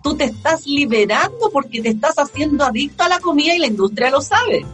Tú 0.04 0.16
te 0.16 0.26
estás 0.26 0.68
liberando 0.68 1.50
porque 1.52 1.82
te 1.82 1.90
estás 1.90 2.16
haciendo 2.18 2.66
adicto 2.66 3.04
a 3.04 3.10
la 3.10 3.20
comida 3.20 3.56
y 3.56 3.60
la 3.60 3.68
industria 3.68 4.10
lo 4.10 4.22
sabe. 4.22 4.66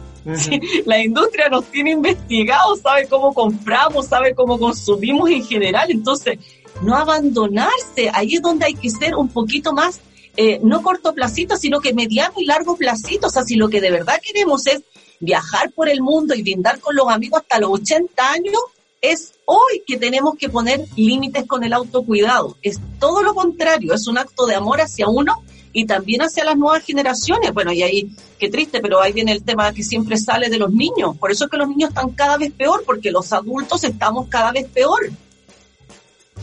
La 0.84 1.02
industria 1.02 1.48
nos 1.48 1.64
tiene 1.66 1.92
investigados, 1.92 2.80
sabe 2.80 3.06
cómo 3.08 3.32
compramos, 3.32 4.06
sabe 4.06 4.34
cómo 4.34 4.58
consumimos 4.58 5.30
en 5.30 5.44
general. 5.44 5.90
Entonces, 5.90 6.38
no 6.82 6.94
abandonarse, 6.94 8.10
ahí 8.12 8.34
es 8.34 8.42
donde 8.42 8.66
hay 8.66 8.74
que 8.74 8.90
ser 8.90 9.14
un 9.14 9.28
poquito 9.28 9.72
más, 9.72 10.00
eh, 10.36 10.60
no 10.62 10.82
cortoplacito, 10.82 11.56
sino 11.56 11.80
que 11.80 11.94
mediano 11.94 12.34
y 12.36 12.44
largo 12.44 12.76
placito. 12.76 13.28
O 13.28 13.30
sea, 13.30 13.44
si 13.44 13.56
lo 13.56 13.68
que 13.68 13.80
de 13.80 13.90
verdad 13.90 14.20
queremos 14.22 14.66
es 14.66 14.82
viajar 15.20 15.70
por 15.72 15.88
el 15.88 16.00
mundo 16.02 16.34
y 16.34 16.42
brindar 16.42 16.80
con 16.80 16.96
los 16.96 17.08
amigos 17.08 17.40
hasta 17.40 17.60
los 17.60 17.80
80 17.80 18.32
años, 18.32 18.60
es 19.00 19.32
hoy 19.46 19.82
que 19.86 19.96
tenemos 19.96 20.34
que 20.36 20.48
poner 20.48 20.86
límites 20.96 21.46
con 21.46 21.64
el 21.64 21.72
autocuidado. 21.72 22.56
Es 22.62 22.78
todo 22.98 23.22
lo 23.22 23.34
contrario, 23.34 23.94
es 23.94 24.06
un 24.06 24.18
acto 24.18 24.46
de 24.46 24.54
amor 24.54 24.80
hacia 24.80 25.08
uno 25.08 25.42
y 25.72 25.86
también 25.86 26.22
hacia 26.22 26.44
las 26.44 26.56
nuevas 26.56 26.84
generaciones. 26.84 27.52
Bueno, 27.52 27.72
y 27.72 27.82
ahí, 27.82 28.10
qué 28.38 28.50
triste, 28.50 28.80
pero 28.80 29.00
ahí 29.00 29.12
viene 29.12 29.32
el 29.32 29.42
tema 29.42 29.72
que 29.72 29.82
siempre 29.82 30.16
sale 30.16 30.48
de 30.48 30.58
los 30.58 30.72
niños. 30.72 31.16
Por 31.16 31.30
eso 31.30 31.44
es 31.44 31.50
que 31.50 31.56
los 31.56 31.68
niños 31.68 31.90
están 31.90 32.10
cada 32.10 32.36
vez 32.36 32.52
peor, 32.52 32.82
porque 32.84 33.10
los 33.10 33.32
adultos 33.32 33.84
estamos 33.84 34.28
cada 34.28 34.52
vez 34.52 34.66
peor. 34.66 35.10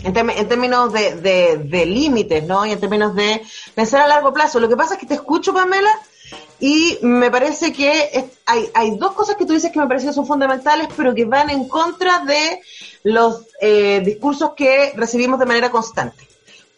En, 0.04 0.14
términos 0.14 0.94
de, 0.94 1.16
de, 1.16 1.58
de 1.58 1.86
límites, 1.86 2.44
¿no? 2.46 2.66
Y 2.66 2.72
en 2.72 2.80
términos 2.80 3.16
de 3.16 3.42
pensar 3.74 4.02
a 4.02 4.08
largo 4.08 4.32
plazo. 4.32 4.60
Lo 4.60 4.70
que 4.70 4.78
pasa 4.78 4.94
es 4.94 5.00
que 5.00 5.08
te 5.08 5.16
escucho, 5.16 5.54
Pamela, 5.54 5.90
y 6.60 6.98
me 7.02 7.30
parece 7.30 7.72
que 7.72 8.30
hay, 8.46 8.70
hay 8.74 8.98
dos 8.98 9.14
cosas 9.14 9.36
que 9.36 9.46
tú 9.46 9.54
dices 9.54 9.72
que 9.72 9.80
me 9.80 9.88
parecen 9.88 10.14
son 10.14 10.26
fundamentales, 10.26 10.88
pero 10.96 11.14
que 11.14 11.26
van 11.26 11.50
en 11.50 11.68
contra 11.68 12.20
de 12.20 12.62
los 13.04 13.46
eh, 13.62 14.02
discursos 14.04 14.52
que 14.56 14.94
recibimos 14.96 15.40
de 15.40 15.46
manera 15.46 15.70
constante. 15.70 16.28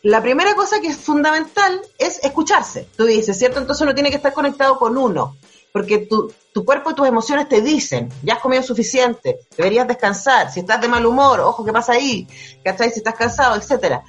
La 0.01 0.21
primera 0.21 0.53
cosa 0.55 0.79
que 0.79 0.87
es 0.87 0.97
fundamental 0.97 1.81
es 1.97 2.23
escucharse, 2.23 2.87
tú 2.95 3.05
dices, 3.05 3.37
¿cierto? 3.37 3.59
Entonces 3.59 3.81
uno 3.83 3.93
tiene 3.93 4.09
que 4.09 4.17
estar 4.17 4.33
conectado 4.33 4.77
con 4.77 4.97
uno, 4.97 5.37
porque 5.71 5.99
tu, 5.99 6.33
tu 6.53 6.65
cuerpo 6.65 6.91
y 6.91 6.95
tus 6.95 7.07
emociones 7.07 7.47
te 7.49 7.61
dicen, 7.61 8.09
ya 8.23 8.35
has 8.35 8.39
comido 8.39 8.63
suficiente, 8.63 9.39
deberías 9.57 9.87
descansar, 9.87 10.51
si 10.51 10.61
estás 10.61 10.79
de 10.81 10.87
mal 10.87 11.05
humor, 11.05 11.41
ojo, 11.41 11.65
¿qué 11.65 11.73
pasa 11.73 11.93
ahí? 11.93 12.27
¿Cachai? 12.63 12.91
Si 12.91 12.99
estás 12.99 13.15
cansado, 13.15 13.55
etcétera 13.55 14.03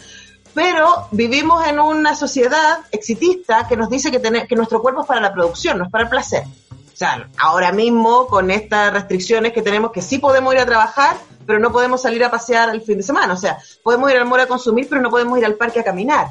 pero 0.54 1.08
vivimos 1.10 1.66
en 1.66 1.78
una 1.80 2.14
sociedad 2.14 2.80
exitista 2.90 3.66
que 3.68 3.76
nos 3.76 3.88
dice 3.88 4.10
que, 4.10 4.46
que 4.46 4.56
nuestro 4.56 4.80
cuerpo 4.82 5.02
es 5.02 5.06
para 5.06 5.20
la 5.20 5.32
producción, 5.32 5.78
no 5.78 5.84
es 5.84 5.90
para 5.90 6.04
el 6.04 6.10
placer. 6.10 6.44
O 6.72 6.96
sea, 6.96 7.28
ahora 7.38 7.72
mismo 7.72 8.26
con 8.26 8.50
estas 8.50 8.92
restricciones 8.92 9.52
que 9.52 9.62
tenemos, 9.62 9.90
que 9.90 10.02
sí 10.02 10.18
podemos 10.18 10.52
ir 10.52 10.60
a 10.60 10.66
trabajar, 10.66 11.16
pero 11.46 11.58
no 11.58 11.72
podemos 11.72 12.02
salir 12.02 12.22
a 12.24 12.30
pasear 12.30 12.68
el 12.70 12.82
fin 12.82 12.98
de 12.98 13.02
semana. 13.02 13.32
O 13.34 13.36
sea, 13.36 13.58
podemos 13.82 14.10
ir 14.10 14.18
al 14.18 14.26
mall 14.26 14.40
a 14.40 14.46
consumir, 14.46 14.86
pero 14.88 15.00
no 15.00 15.08
podemos 15.08 15.38
ir 15.38 15.44
al 15.44 15.54
parque 15.54 15.80
a 15.80 15.84
caminar. 15.84 16.28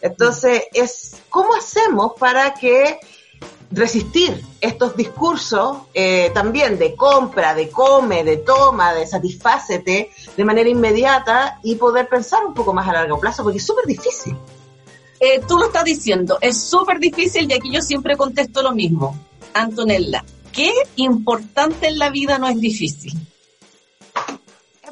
Entonces, 0.00 0.64
es 0.72 1.22
¿cómo 1.28 1.54
hacemos 1.54 2.12
para 2.18 2.54
que 2.54 2.98
resistir 3.70 4.42
estos 4.60 4.96
discursos 4.96 5.78
eh, 5.92 6.30
también 6.32 6.78
de 6.78 6.94
compra, 6.94 7.54
de 7.54 7.68
come, 7.68 8.24
de 8.24 8.38
toma, 8.38 8.94
de 8.94 9.06
satisfácete 9.06 10.10
de 10.36 10.44
manera 10.44 10.68
inmediata 10.68 11.58
y 11.62 11.74
poder 11.74 12.08
pensar 12.08 12.44
un 12.44 12.54
poco 12.54 12.72
más 12.72 12.88
a 12.88 12.92
largo 12.92 13.18
plazo, 13.18 13.42
porque 13.42 13.58
es 13.58 13.66
súper 13.66 13.86
difícil. 13.86 14.36
Eh, 15.18 15.40
tú 15.48 15.58
lo 15.58 15.66
estás 15.66 15.84
diciendo, 15.84 16.38
es 16.40 16.60
súper 16.60 16.98
difícil 16.98 17.50
y 17.50 17.54
aquí 17.54 17.70
yo 17.72 17.80
siempre 17.80 18.16
contesto 18.16 18.62
lo 18.62 18.72
mismo. 18.72 19.18
Antonella, 19.54 20.24
¿qué 20.52 20.72
importante 20.96 21.88
en 21.88 21.98
la 21.98 22.10
vida 22.10 22.38
no 22.38 22.48
es 22.48 22.60
difícil? 22.60 23.14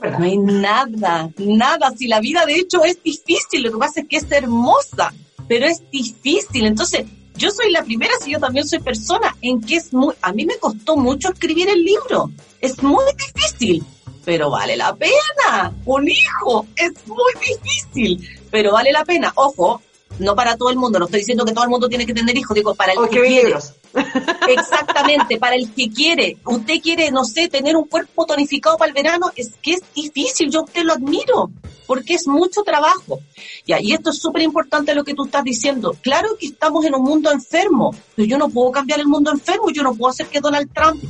no 0.02 0.24
hay 0.24 0.36
nada, 0.36 1.30
nada. 1.38 1.92
Si 1.96 2.06
la 2.08 2.20
vida 2.20 2.44
de 2.44 2.56
hecho 2.56 2.84
es 2.84 3.02
difícil, 3.02 3.62
lo 3.62 3.72
que 3.72 3.78
pasa 3.78 4.00
es 4.00 4.08
que 4.08 4.16
es 4.18 4.30
hermosa, 4.30 5.14
pero 5.48 5.66
es 5.66 5.82
difícil. 5.90 6.66
Entonces, 6.66 7.06
yo 7.36 7.50
soy 7.50 7.70
la 7.70 7.82
primera, 7.82 8.12
si 8.20 8.32
yo 8.32 8.38
también 8.38 8.66
soy 8.66 8.80
persona, 8.80 9.36
en 9.40 9.60
que 9.60 9.76
es 9.76 9.92
muy, 9.92 10.14
a 10.22 10.32
mí 10.32 10.44
me 10.46 10.56
costó 10.58 10.96
mucho 10.96 11.30
escribir 11.32 11.68
el 11.68 11.84
libro, 11.84 12.30
es 12.60 12.82
muy 12.82 13.04
difícil, 13.18 13.84
pero 14.24 14.50
vale 14.50 14.76
la 14.76 14.94
pena, 14.94 15.72
un 15.84 16.08
hijo, 16.08 16.66
es 16.76 16.92
muy 17.06 17.32
difícil, 17.40 18.28
pero 18.50 18.72
vale 18.72 18.92
la 18.92 19.04
pena, 19.04 19.32
ojo, 19.34 19.82
no 20.18 20.34
para 20.34 20.56
todo 20.56 20.70
el 20.70 20.76
mundo, 20.76 20.98
no 20.98 21.06
estoy 21.06 21.20
diciendo 21.20 21.44
que 21.44 21.52
todo 21.52 21.64
el 21.64 21.70
mundo 21.70 21.88
tiene 21.88 22.06
que 22.06 22.14
tener 22.14 22.36
hijos, 22.36 22.54
digo, 22.54 22.74
para 22.74 22.92
el 22.92 23.08
que 23.08 23.20
quiere. 23.20 23.54
Exactamente, 24.48 25.38
para 25.38 25.56
el 25.56 25.72
que 25.72 25.90
quiere. 25.90 26.36
Usted 26.44 26.80
quiere, 26.80 27.10
no 27.10 27.24
sé, 27.24 27.48
tener 27.48 27.76
un 27.76 27.84
cuerpo 27.84 28.26
tonificado 28.26 28.76
para 28.76 28.88
el 28.88 28.94
verano, 28.94 29.30
es 29.36 29.52
que 29.62 29.74
es 29.74 29.82
difícil, 29.94 30.50
yo 30.50 30.60
a 30.60 30.64
usted 30.64 30.82
lo 30.82 30.92
admiro, 30.92 31.50
porque 31.86 32.14
es 32.14 32.26
mucho 32.26 32.62
trabajo. 32.62 33.20
y 33.66 33.92
esto 33.92 34.10
es 34.10 34.18
súper 34.18 34.42
importante 34.42 34.94
lo 34.94 35.04
que 35.04 35.14
tú 35.14 35.24
estás 35.24 35.44
diciendo. 35.44 35.96
Claro 36.02 36.36
que 36.38 36.46
estamos 36.46 36.84
en 36.84 36.94
un 36.94 37.02
mundo 37.02 37.30
enfermo, 37.30 37.94
pero 38.14 38.26
yo 38.26 38.38
no 38.38 38.48
puedo 38.48 38.70
cambiar 38.70 39.00
el 39.00 39.06
mundo 39.06 39.30
enfermo, 39.30 39.70
yo 39.70 39.82
no 39.82 39.94
puedo 39.94 40.10
hacer 40.10 40.26
que 40.26 40.40
Donald 40.40 40.70
Trump 40.72 41.02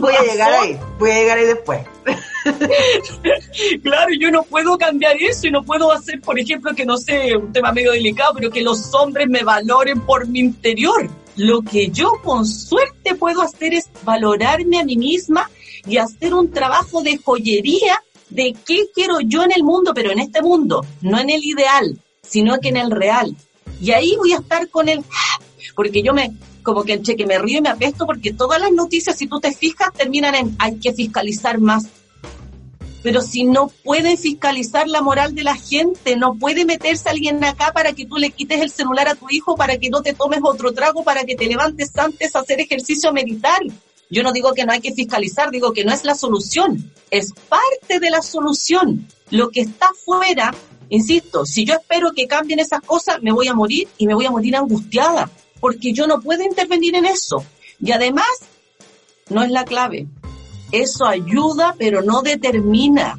voy 0.00 0.14
a 0.14 0.22
llegar 0.22 0.52
ahí, 0.52 0.78
voy 0.98 1.10
a 1.10 1.14
llegar 1.14 1.38
ahí 1.38 1.46
después. 1.46 1.80
claro, 3.82 4.12
yo 4.18 4.30
no 4.30 4.42
puedo 4.44 4.78
cambiar 4.78 5.16
eso 5.20 5.46
y 5.46 5.50
no 5.50 5.64
puedo 5.64 5.92
hacer, 5.92 6.20
por 6.20 6.38
ejemplo, 6.38 6.74
que 6.74 6.84
no 6.84 6.96
sé, 6.96 7.36
un 7.36 7.52
tema 7.52 7.72
medio 7.72 7.92
delicado, 7.92 8.34
pero 8.34 8.50
que 8.50 8.62
los 8.62 8.94
hombres 8.94 9.28
me 9.28 9.42
valoren 9.42 10.00
por 10.00 10.26
mi 10.26 10.40
interior. 10.40 11.08
Lo 11.36 11.62
que 11.62 11.88
yo 11.88 12.12
con 12.24 12.46
suerte 12.46 13.14
puedo 13.14 13.42
hacer 13.42 13.74
es 13.74 13.88
valorarme 14.04 14.80
a 14.80 14.84
mí 14.84 14.96
misma 14.96 15.48
y 15.86 15.98
hacer 15.98 16.34
un 16.34 16.50
trabajo 16.50 17.02
de 17.02 17.16
joyería 17.16 18.02
de 18.30 18.54
qué 18.66 18.86
quiero 18.94 19.20
yo 19.20 19.42
en 19.42 19.52
el 19.52 19.62
mundo, 19.62 19.92
pero 19.94 20.10
en 20.10 20.18
este 20.18 20.42
mundo, 20.42 20.84
no 21.00 21.18
en 21.18 21.30
el 21.30 21.44
ideal, 21.44 21.98
sino 22.22 22.58
que 22.58 22.68
en 22.68 22.76
el 22.76 22.90
real. 22.90 23.34
Y 23.80 23.92
ahí 23.92 24.16
voy 24.16 24.32
a 24.32 24.38
estar 24.38 24.68
con 24.68 24.88
el, 24.88 25.04
porque 25.74 26.02
yo 26.02 26.12
me, 26.12 26.32
como 26.68 26.84
que 26.84 26.92
entre 26.92 27.16
que 27.16 27.24
me 27.24 27.38
río 27.38 27.60
y 27.60 27.62
me 27.62 27.70
apesto 27.70 28.04
porque 28.04 28.34
todas 28.34 28.60
las 28.60 28.70
noticias, 28.70 29.16
si 29.16 29.26
tú 29.26 29.40
te 29.40 29.54
fijas, 29.54 29.90
terminan 29.94 30.34
en 30.34 30.54
hay 30.58 30.78
que 30.78 30.92
fiscalizar 30.92 31.58
más. 31.58 31.86
Pero 33.02 33.22
si 33.22 33.44
no 33.44 33.68
pueden 33.68 34.18
fiscalizar 34.18 34.86
la 34.86 35.00
moral 35.00 35.34
de 35.34 35.44
la 35.44 35.56
gente, 35.56 36.14
no 36.16 36.34
puede 36.34 36.66
meterse 36.66 37.08
alguien 37.08 37.42
acá 37.42 37.72
para 37.72 37.94
que 37.94 38.04
tú 38.04 38.18
le 38.18 38.32
quites 38.32 38.60
el 38.60 38.70
celular 38.70 39.08
a 39.08 39.14
tu 39.14 39.30
hijo, 39.30 39.56
para 39.56 39.78
que 39.78 39.88
no 39.88 40.02
te 40.02 40.12
tomes 40.12 40.40
otro 40.42 40.74
trago, 40.74 41.02
para 41.04 41.24
que 41.24 41.36
te 41.36 41.46
levantes 41.46 41.96
antes 41.96 42.36
a 42.36 42.40
hacer 42.40 42.60
ejercicio 42.60 43.14
militar. 43.14 43.62
Yo 44.10 44.22
no 44.22 44.30
digo 44.30 44.52
que 44.52 44.66
no 44.66 44.72
hay 44.72 44.80
que 44.80 44.92
fiscalizar, 44.92 45.50
digo 45.50 45.72
que 45.72 45.86
no 45.86 45.92
es 45.94 46.04
la 46.04 46.14
solución, 46.14 46.92
es 47.10 47.32
parte 47.48 47.98
de 47.98 48.10
la 48.10 48.20
solución. 48.20 49.08
Lo 49.30 49.48
que 49.48 49.60
está 49.62 49.88
fuera, 50.04 50.54
insisto, 50.90 51.46
si 51.46 51.64
yo 51.64 51.76
espero 51.76 52.12
que 52.12 52.26
cambien 52.26 52.58
esas 52.58 52.82
cosas, 52.82 53.22
me 53.22 53.32
voy 53.32 53.48
a 53.48 53.54
morir 53.54 53.88
y 53.96 54.06
me 54.06 54.14
voy 54.14 54.26
a 54.26 54.30
morir 54.30 54.54
angustiada, 54.54 55.30
porque 55.60 55.92
yo 55.92 56.06
no 56.06 56.20
puedo 56.20 56.42
intervenir 56.42 56.94
en 56.94 57.06
eso. 57.06 57.44
Y 57.80 57.92
además, 57.92 58.26
no 59.30 59.42
es 59.42 59.50
la 59.50 59.64
clave. 59.64 60.06
Eso 60.72 61.06
ayuda, 61.06 61.74
pero 61.78 62.02
no 62.02 62.22
determina. 62.22 63.18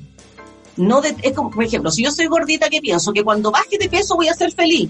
No 0.78 1.02
es 1.04 1.34
como, 1.34 1.52
por 1.52 1.64
ejemplo, 1.64 1.92
si 1.92 2.04
yo 2.04 2.12
soy 2.12 2.28
gordita, 2.28 2.70
que 2.70 2.82
pienso? 2.82 3.12
Que 3.12 3.24
cuando 3.24 3.52
baje 3.52 3.78
de 3.78 3.90
peso 3.90 4.16
voy 4.16 4.30
a 4.30 4.34
ser 4.34 4.52
feliz. 4.54 4.90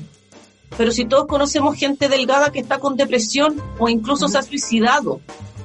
Pero 0.78 0.92
si 0.92 1.06
todos 1.06 1.28
conocemos 1.28 1.76
gente 1.76 2.10
delgada 2.10 2.52
que 2.52 2.60
está 2.60 2.80
con 2.80 2.96
depresión 2.96 3.62
o 3.80 3.90
incluso 3.90 4.28
se 4.28 4.38
ha 4.38 4.44
suicidado, 4.44 5.20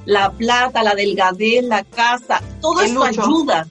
la 0.06 0.32
plata, 0.32 0.82
la 0.82 0.94
delgadez, 0.94 1.64
la 1.64 1.84
casa, 1.84 2.42
todo 2.60 2.80
eso 2.80 3.02
ayuda. 3.04 3.68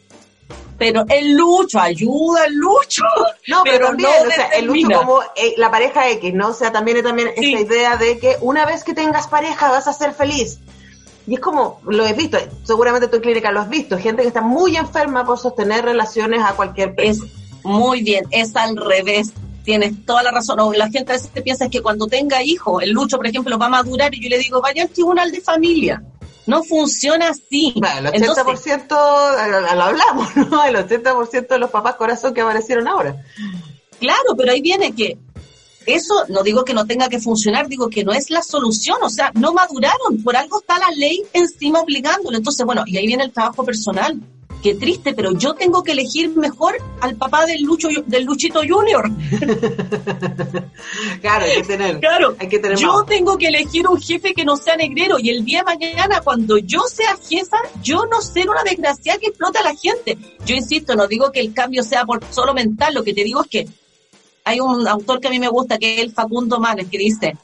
Pero 0.83 1.05
el 1.07 1.33
lucho, 1.33 1.79
ayuda 1.79 2.45
el 2.45 2.55
lucho. 2.55 3.03
No, 3.45 3.61
pero, 3.65 3.87
también, 3.87 4.09
o 4.25 4.31
sea, 4.31 4.47
el 4.47 4.65
lucho 4.65 4.87
como 4.97 5.21
eh, 5.35 5.55
la 5.57 5.69
pareja 5.69 6.09
X, 6.11 6.33
¿no? 6.33 6.49
O 6.49 6.53
sea, 6.53 6.71
también 6.71 7.03
también 7.03 7.29
esa 7.35 7.59
idea 7.59 7.97
de 7.97 8.17
que 8.17 8.37
una 8.39 8.65
vez 8.65 8.85
que 8.85 8.93
tengas 8.93 9.27
pareja 9.27 9.69
vas 9.69 9.85
a 9.85 9.91
ser 9.91 10.13
feliz. 10.13 10.59
Y 11.27 11.33
es 11.33 11.39
como, 11.41 11.81
lo 11.85 12.05
he 12.05 12.13
visto, 12.13 12.37
seguramente 12.63 13.09
tu 13.09 13.19
clínica 13.19 13.51
lo 13.51 13.59
has 13.59 13.69
visto, 13.69 13.97
gente 13.97 14.21
que 14.21 14.29
está 14.29 14.39
muy 14.39 14.77
enferma 14.77 15.25
por 15.25 15.37
sostener 15.37 15.83
relaciones 15.83 16.41
a 16.41 16.53
cualquier 16.53 16.95
precio. 16.95 17.25
Es 17.25 17.31
muy 17.63 18.01
bien, 18.01 18.25
es 18.31 18.55
al 18.55 18.77
revés. 18.77 19.33
Tienes 19.63 20.05
toda 20.05 20.23
la 20.23 20.31
razón. 20.31 20.59
O 20.59 20.73
la 20.73 20.89
gente 20.89 21.11
a 21.11 21.15
veces 21.15 21.31
piensa 21.43 21.69
que 21.69 21.81
cuando 21.81 22.07
tenga 22.07 22.43
hijos, 22.43 22.83
el 22.83 22.91
lucho, 22.91 23.17
por 23.17 23.27
ejemplo, 23.27 23.57
va 23.57 23.67
a 23.67 23.69
madurar 23.69 24.13
y 24.13 24.21
yo 24.21 24.29
le 24.29 24.37
digo, 24.37 24.61
vaya 24.61 24.83
al 24.83 24.89
tribunal 24.89 25.31
de 25.31 25.41
familia. 25.41 26.03
No 26.45 26.63
funciona 26.63 27.29
así. 27.29 27.73
el 27.75 28.06
80% 28.06 29.75
lo 29.75 29.84
hablamos, 29.84 30.36
¿no? 30.49 30.63
El 30.65 30.75
80% 30.75 31.47
de 31.47 31.60
los 31.60 31.69
papás 31.69 31.95
corazón 31.95 32.34
que 32.34 32.41
aparecieron 32.41 32.88
ahora. 32.88 33.23
Claro, 33.99 34.36
pero 34.36 34.51
ahí 34.51 34.62
viene 34.62 34.93
que 34.93 35.17
eso 35.86 36.13
no 36.29 36.43
digo 36.43 36.63
que 36.63 36.73
no 36.73 36.86
tenga 36.86 37.10
que 37.10 37.19
funcionar, 37.19 37.67
digo 37.67 37.89
que 37.89 38.03
no 38.03 38.13
es 38.13 38.29
la 38.29 38.41
solución, 38.41 38.97
o 39.01 39.10
sea, 39.10 39.32
no 39.36 39.53
maduraron, 39.53 40.23
por 40.23 40.36
algo 40.36 40.60
está 40.60 40.79
la 40.79 40.91
ley 40.91 41.23
encima 41.34 41.82
obligándolo. 41.82 42.38
Entonces, 42.38 42.65
bueno, 42.65 42.84
y 42.86 42.97
ahí 42.97 43.08
viene 43.08 43.23
el 43.23 43.32
trabajo 43.32 43.63
personal. 43.63 44.19
Qué 44.63 44.76
triste, 44.76 45.13
pero 45.13 45.38
yo 45.38 45.56
tengo 45.56 45.84
que 45.84 45.91
elegir 45.91 46.30
mejor 46.38 46.78
al 47.02 47.17
papá 47.17 47.45
del 47.45 47.63
Lucho 47.63 47.89
del 48.06 48.23
Luchito 48.23 48.62
Junior. 48.65 49.12
claro, 51.21 51.45
hay 51.45 51.56
que 51.58 51.63
tener. 51.63 51.99
Claro, 51.99 52.38
hay 52.39 52.47
que 52.47 52.60
tener 52.60 52.78
yo 52.78 53.04
tengo 53.04 53.38
que 53.38 53.47
elegir 53.47 53.86
un 53.89 53.99
jefe 53.99 54.34
que 54.34 54.45
no 54.45 54.56
sea 54.56 54.78
negrero 54.78 55.19
y 55.19 55.32
el 55.32 55.43
día 55.43 55.60
de 55.60 55.65
mañana 55.65 56.21
cuando 56.21 56.58
yo 56.58 56.80
sea 56.84 57.17
jefa, 57.30 57.58
yo 57.82 58.06
no 58.06 58.21
ser 58.21 58.49
una 58.49 58.63
desgracia 58.63 59.17
que 59.17 59.28
explota 59.28 59.60
a 59.60 59.63
la 59.63 59.76
gente. 59.76 60.17
Yo 60.45 60.56
insisto, 60.56 60.95
no 60.95 61.08
digo 61.08 61.30
que 61.34 61.41
el 61.41 61.54
cambio 61.54 61.84
sea 61.84 62.06
por 62.06 62.23
solo 62.30 62.54
mental, 62.54 62.93
lo 62.93 63.04
que 63.04 63.13
te 63.13 63.26
digo 63.26 63.41
es 63.41 63.49
que 63.49 63.67
hay 64.45 64.62
un 64.62 64.88
autor 64.88 65.19
que 65.19 65.28
a 65.28 65.32
mí 65.32 65.41
me 65.41 65.49
gusta, 65.49 65.78
que 65.78 65.95
es 65.95 65.99
el 65.99 66.13
Facundo 66.13 66.62
Manes, 66.62 66.88
que 66.88 66.97
dice, 66.97 67.36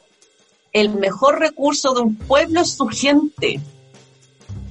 el 0.72 0.90
mejor 0.92 1.38
recurso 1.40 1.94
de 1.94 2.00
un 2.00 2.16
pueblo 2.16 2.62
es 2.62 2.72
su 2.72 2.88
gente. 2.88 3.60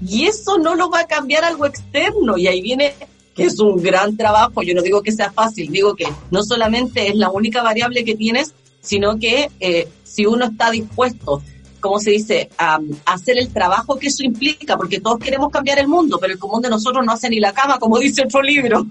Y 0.07 0.27
eso 0.27 0.59
no 0.59 0.75
lo 0.75 0.91
va 0.91 1.01
a 1.01 1.07
cambiar 1.07 1.45
algo 1.45 1.67
externo. 1.67 2.37
Y 2.39 2.47
ahí 2.47 2.63
viene 2.63 2.95
que 3.35 3.45
es 3.45 3.59
un 3.61 3.81
gran 3.83 4.17
trabajo. 4.17 4.63
Yo 4.63 4.75
no 4.75 4.83
digo 4.83 5.03
que 5.03 5.13
sea 5.13 5.33
fácil, 5.33 5.71
digo 5.71 5.95
que 5.95 6.07
no 6.31 6.43
solamente 6.43 7.09
es 7.09 7.15
la 7.15 7.31
única 7.31 7.63
variable 7.63 8.05
que 8.05 8.17
tienes, 8.17 8.55
sino 8.81 9.19
que 9.19 9.51
eh, 9.61 9.89
si 10.05 10.27
uno 10.27 10.47
está 10.47 10.71
dispuesto 10.71 11.43
¿cómo 11.89 12.01
se 12.01 12.11
dice?, 12.11 12.51
a, 12.59 12.79
hacer 13.07 13.39
el 13.39 13.51
trabajo 13.51 13.99
que 13.99 14.09
eso 14.09 14.23
implica, 14.23 14.77
porque 14.77 15.01
todos 15.01 15.19
queremos 15.19 15.51
cambiar 15.51 15.79
el 15.79 15.89
mundo, 15.89 16.19
pero 16.21 16.35
el 16.35 16.39
común 16.39 16.61
de 16.61 16.69
nosotros 16.69 17.05
no 17.05 17.13
hace 17.13 17.31
ni 17.31 17.41
la 17.41 17.53
cama, 17.55 17.79
como 17.79 17.99
dice 17.99 18.25
otro 18.25 18.43
libro. 18.43 18.85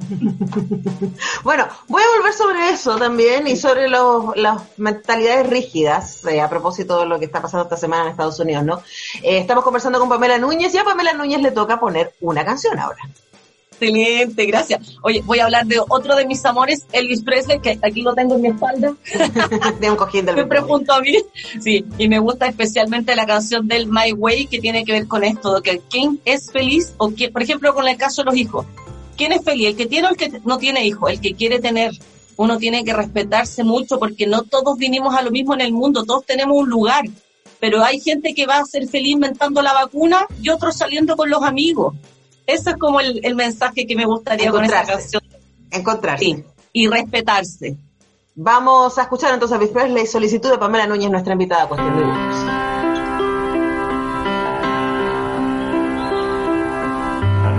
bueno, 1.43 1.67
voy 1.87 2.01
a 2.01 2.17
volver 2.17 2.33
sobre 2.33 2.69
eso 2.71 2.97
también 2.97 3.45
y 3.45 3.55
sobre 3.55 3.87
las 3.87 4.61
mentalidades 4.77 5.47
rígidas, 5.47 6.25
eh, 6.25 6.41
a 6.41 6.49
propósito 6.49 6.99
de 6.99 7.05
lo 7.05 7.19
que 7.19 7.25
está 7.25 7.39
pasando 7.39 7.65
esta 7.65 7.77
semana 7.77 8.05
en 8.05 8.09
Estados 8.09 8.39
Unidos, 8.39 8.63
¿no? 8.63 8.81
Eh, 9.21 9.37
estamos 9.37 9.63
conversando 9.63 9.99
con 9.99 10.09
Pamela 10.09 10.39
Núñez 10.39 10.73
y 10.73 10.79
a 10.79 10.83
Pamela 10.83 11.13
Núñez 11.13 11.41
le 11.41 11.51
toca 11.51 11.79
poner 11.79 12.15
una 12.21 12.43
canción 12.43 12.79
ahora. 12.79 13.07
Excelente, 13.79 14.45
gracias. 14.45 14.97
Oye, 15.03 15.21
voy 15.23 15.39
a 15.39 15.45
hablar 15.45 15.67
de 15.67 15.79
otro 15.79 16.15
de 16.15 16.25
mis 16.25 16.43
amores, 16.45 16.87
Elvis 16.91 17.21
Presley, 17.21 17.59
que 17.59 17.77
aquí 17.81 18.01
lo 18.01 18.15
tengo 18.15 18.35
en 18.35 18.41
mi 18.41 18.47
espalda. 18.47 18.95
de 19.79 19.91
un 19.91 19.95
cojín 19.95 20.25
del 20.25 20.35
Siempre 20.35 20.61
junto 20.61 20.93
a 20.93 21.01
mí. 21.01 21.15
Sí, 21.59 21.85
y 21.97 22.09
me 22.09 22.19
gusta 22.19 22.47
especialmente 22.47 23.15
la 23.15 23.27
canción 23.27 23.67
del 23.67 23.87
My 23.87 24.13
Way, 24.13 24.47
que 24.47 24.59
tiene 24.59 24.83
que 24.83 24.93
ver 24.93 25.07
con 25.07 25.23
esto, 25.23 25.55
de 25.55 25.61
que 25.61 25.81
quién 25.89 26.19
es 26.25 26.51
feliz, 26.51 26.93
o 26.97 27.13
que, 27.13 27.29
por 27.29 27.43
ejemplo, 27.43 27.73
con 27.75 27.87
el 27.87 27.97
caso 27.97 28.23
de 28.23 28.25
los 28.25 28.35
hijos. 28.35 28.65
¿Quién 29.15 29.31
es 29.31 29.43
feliz? 29.43 29.67
¿El 29.67 29.75
que 29.75 29.85
tiene 29.85 30.07
o 30.07 30.11
el 30.11 30.17
que 30.17 30.41
no 30.43 30.57
tiene 30.57 30.85
hijos? 30.85 31.11
El 31.11 31.21
que 31.21 31.35
quiere 31.35 31.59
tener. 31.59 31.91
Uno 32.35 32.57
tiene 32.57 32.83
que 32.83 32.93
respetarse 32.93 33.63
mucho 33.63 33.99
porque 33.99 34.25
no 34.27 34.43
todos 34.43 34.77
vinimos 34.77 35.15
a 35.15 35.21
lo 35.21 35.31
mismo 35.31 35.53
en 35.53 35.61
el 35.61 35.71
mundo, 35.71 36.03
todos 36.03 36.25
tenemos 36.25 36.57
un 36.57 36.69
lugar. 36.69 37.05
Pero 37.59 37.83
hay 37.83 37.99
gente 37.99 38.35
que 38.35 38.45
va 38.45 38.57
a 38.57 38.65
ser 38.65 38.87
feliz 38.87 39.13
inventando 39.13 39.61
la 39.61 39.73
vacuna 39.73 40.27
y 40.41 40.49
otros 40.49 40.77
saliendo 40.77 41.15
con 41.15 41.29
los 41.29 41.43
amigos. 41.43 41.95
Ese 42.47 42.71
es 42.71 42.77
como 42.77 43.01
el, 43.01 43.35
mensaje 43.35 43.85
que 43.85 43.95
me 43.95 44.05
gustaría 44.05 44.49
con 44.49 44.63
esa 44.63 44.85
canción. 44.85 45.21
Encontrarse. 45.69 46.23
Sí, 46.23 46.43
y 46.71 46.87
respetarse. 46.87 47.75
Vamos 48.35 48.97
a 48.97 49.01
escuchar 49.01 49.33
entonces 49.33 49.53
a 49.55 49.59
Luis 49.59 49.71
Presley, 49.71 50.07
solicitud 50.07 50.51
de 50.51 50.57
Pamela 50.57 50.87
Núñez, 50.87 51.11
nuestra 51.11 51.33
invitada 51.33 51.63
a 51.63 51.67
Cuestión 51.67 51.97
de 51.97 52.03
Gustos. 52.03 52.45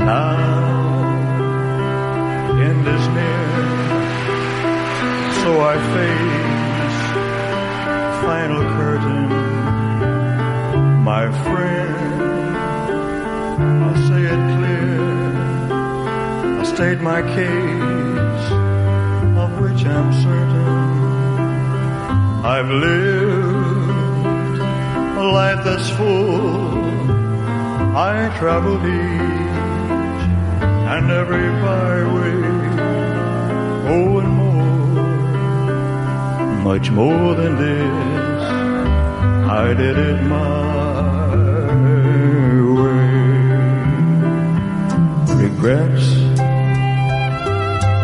Now, 0.09 0.39
near, 3.15 3.49
so 5.43 5.51
I 5.61 5.77
face 5.93 6.39
final 8.23 8.63
curtain, 8.79 9.29
my 11.05 11.31
friend. 11.43 11.68
State 16.79 17.01
my 17.01 17.23
case, 17.23 18.47
of 19.43 19.51
which 19.61 19.83
I'm 19.85 20.13
certain. 20.23 20.69
I've 22.55 22.71
lived 22.71 24.61
a 25.19 25.25
life 25.39 25.65
that's 25.65 25.91
full. 25.91 26.79
I 28.11 28.31
traveled 28.39 28.85
each 28.85 30.23
and 30.95 31.11
every 31.11 31.49
byway, 31.65 32.43
oh, 33.95 34.19
and 34.21 34.33
more, 34.39 35.03
much 36.63 36.93
more 36.93 37.35
than 37.35 37.53
this. 37.57 38.45
I 39.63 39.75
did 39.75 39.99
it 39.99 40.23
my 40.23 41.35
way. 42.81 43.09
Regrets 45.43 46.28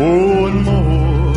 Oh, 0.00 0.46
and 0.46 0.62
more, 0.64 1.34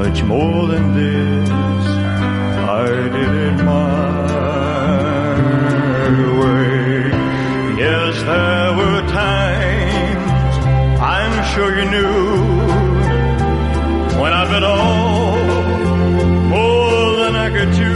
much 0.00 0.22
more 0.22 0.68
than 0.68 0.94
this, 0.94 1.50
I 1.50 2.86
did 3.16 3.32
it 3.46 3.56
my 3.64 4.16
way. 6.40 7.10
Yes, 7.82 8.14
there 8.30 8.70
were 8.78 9.02
times, 9.10 10.54
I'm 11.00 11.34
sure 11.52 11.70
you 11.78 11.86
knew, 11.90 12.22
when 14.20 14.32
I 14.32 14.44
bet 14.48 14.62
all 14.62 15.36
more 16.54 17.16
than 17.16 17.34
I 17.34 17.50
could 17.50 17.72
chew. 17.74 17.95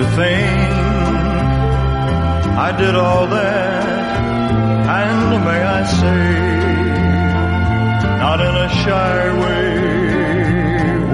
to 0.00 0.06
think 0.16 0.70
I 2.66 2.72
did 2.82 2.94
all 2.94 3.26
that, 3.26 3.84
and 4.98 5.44
may 5.44 5.62
I 5.78 5.80
say, 6.00 6.24
not 8.22 8.38
in 8.48 8.54
a 8.66 8.68
shy 8.82 9.18
way. 9.42 9.68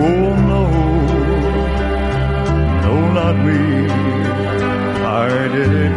Oh 0.08 0.28
no, 0.52 0.62
no, 2.84 2.94
not 3.18 3.36
me. 3.46 3.62
I 5.22 5.48
did 5.54 5.72
it 5.84 5.96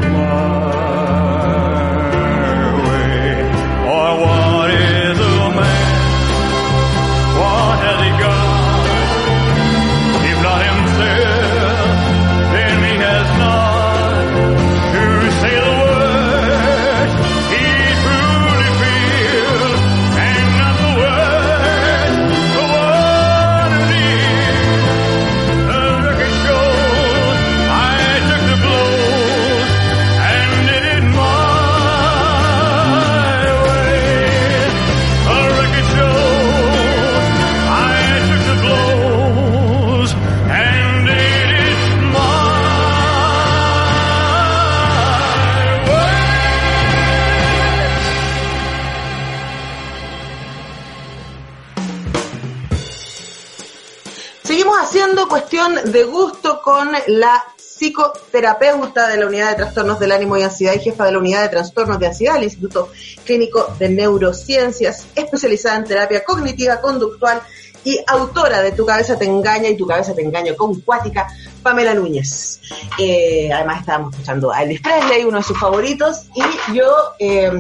de 55.92 56.04
gusto 56.04 56.62
con 56.62 56.90
la 57.08 57.44
psicoterapeuta 57.58 59.08
de 59.08 59.18
la 59.18 59.26
unidad 59.26 59.52
de 59.52 59.56
trastornos 59.56 60.00
del 60.00 60.12
ánimo 60.12 60.38
y 60.38 60.44
ansiedad 60.44 60.74
y 60.76 60.80
jefa 60.80 61.06
de 61.06 61.14
la 61.14 61.18
unidad 61.18 61.44
de 61.44 61.50
trastornos 61.50 62.00
de 62.00 62.08
ansiedad 62.08 62.36
del 62.36 62.44
Instituto 62.44 62.90
Clínico 63.26 63.74
de 63.80 63.90
Neurociencias, 63.90 65.08
especializada 65.16 65.78
en 65.78 65.86
terapia 65.86 66.24
cognitiva 66.24 66.80
conductual 66.82 67.42
y 67.84 68.00
autora 68.06 68.62
de 68.62 68.74
Tu 68.74 68.86
cabeza 68.86 69.18
te 69.18 69.26
engaña 69.26 69.70
y 69.70 69.78
Tu 69.78 69.88
cabeza 69.88 70.14
te 70.14 70.22
engaña 70.22 70.56
con 70.56 70.80
cuática, 70.82 71.28
Pamela 71.64 71.94
Núñez. 71.94 72.60
Eh, 73.00 73.50
además 73.52 73.80
estábamos 73.80 74.14
escuchando 74.14 74.52
a 74.52 74.62
Elvis 74.62 74.82
Presley, 74.82 75.24
uno 75.24 75.38
de 75.38 75.44
sus 75.44 75.60
favoritos, 75.60 76.26
y 76.36 76.76
yo 76.76 76.86
eh, 77.18 77.52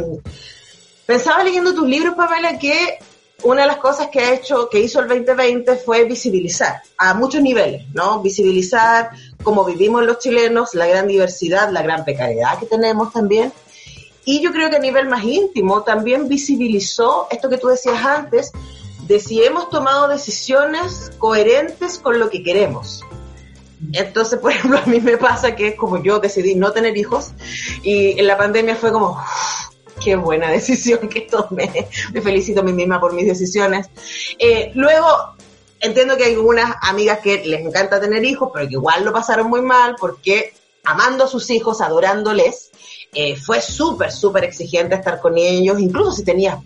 pensaba 1.05 1.43
leyendo 1.43 1.73
tus 1.73 1.87
libros, 1.87 2.15
Pamela, 2.15 2.59
que 2.59 2.99
una 3.43 3.62
de 3.62 3.67
las 3.67 3.78
cosas 3.78 4.08
que 4.08 4.19
ha 4.19 4.34
hecho, 4.34 4.69
que 4.69 4.80
hizo 4.80 4.99
el 4.99 5.08
2020 5.08 5.78
fue 5.78 6.04
visibilizar 6.06 6.82
a 6.97 7.13
muchos 7.13 7.41
niveles, 7.41 7.84
¿no? 7.93 8.21
Visibilizar 8.21 9.12
cómo 9.43 9.63
vivimos 9.63 10.06
los 10.06 10.19
chilenos, 10.19 10.73
la 10.73 10.88
gran 10.88 11.08
diversidad, 11.08 11.71
la 11.71 11.82
gran 11.82 12.04
precariedad 12.04 12.60
que 12.60 12.65
tenemos 12.65 13.13
también. 13.13 13.54
Y 14.25 14.41
yo 14.41 14.52
creo 14.52 14.69
que 14.69 14.75
a 14.75 14.80
nivel 14.80 15.08
más 15.08 15.23
íntimo 15.23 15.84
también 15.84 16.28
visibilizó 16.28 17.28
esto 17.32 17.49
que 17.49 17.58
tú 17.58 17.67
decías 17.67 18.04
antes, 18.06 18.52
de 19.08 19.19
si 19.19 19.43
hemos 19.43 19.69
tomado 19.69 20.08
decisiones 20.08 21.12
coherentes 21.17 21.97
con 21.97 22.19
lo 22.19 22.30
que 22.30 22.43
queremos. 22.43 23.04
Entonces, 23.93 24.39
por 24.39 24.52
ejemplo, 24.52 24.80
a 24.80 24.86
mí 24.86 24.99
me 24.99 25.17
pasa 25.17 25.56
que 25.56 25.69
es 25.69 25.75
como 25.75 26.04
yo 26.04 26.19
decidí 26.19 26.54
no 26.54 26.71
tener 26.71 26.97
hijos 26.97 27.32
y 27.82 28.19
en 28.19 28.28
la 28.28 28.38
pandemia 28.38 28.75
fue 28.75 28.91
como, 28.91 29.17
qué 30.03 30.15
buena 30.15 30.49
decisión 30.51 31.07
que 31.09 31.21
tomé. 31.21 31.88
Me 32.13 32.21
felicito 32.21 32.62
a 32.62 32.63
mí 32.63 32.73
misma 32.73 32.99
por 32.99 33.13
mis 33.13 33.27
decisiones. 33.27 33.89
Eh, 34.38 34.71
luego, 34.75 35.07
entiendo 35.79 36.17
que 36.17 36.25
hay 36.25 36.33
algunas 36.33 36.75
amigas 36.81 37.19
que 37.19 37.43
les 37.45 37.62
encanta 37.62 37.99
tener 37.99 38.23
hijos, 38.23 38.49
pero 38.53 38.67
que 38.67 38.73
igual 38.73 39.03
lo 39.03 39.13
pasaron 39.13 39.47
muy 39.47 39.62
mal 39.62 39.95
porque 39.99 40.53
amando 40.83 41.25
a 41.25 41.27
sus 41.27 41.49
hijos, 41.49 41.81
adorándoles, 41.81 42.71
eh, 43.13 43.35
fue 43.35 43.62
súper, 43.62 44.12
súper 44.12 44.43
exigente 44.43 44.95
estar 44.95 45.19
con 45.19 45.38
ellos, 45.38 45.79
incluso 45.79 46.12
si 46.12 46.23
tenías 46.23 46.57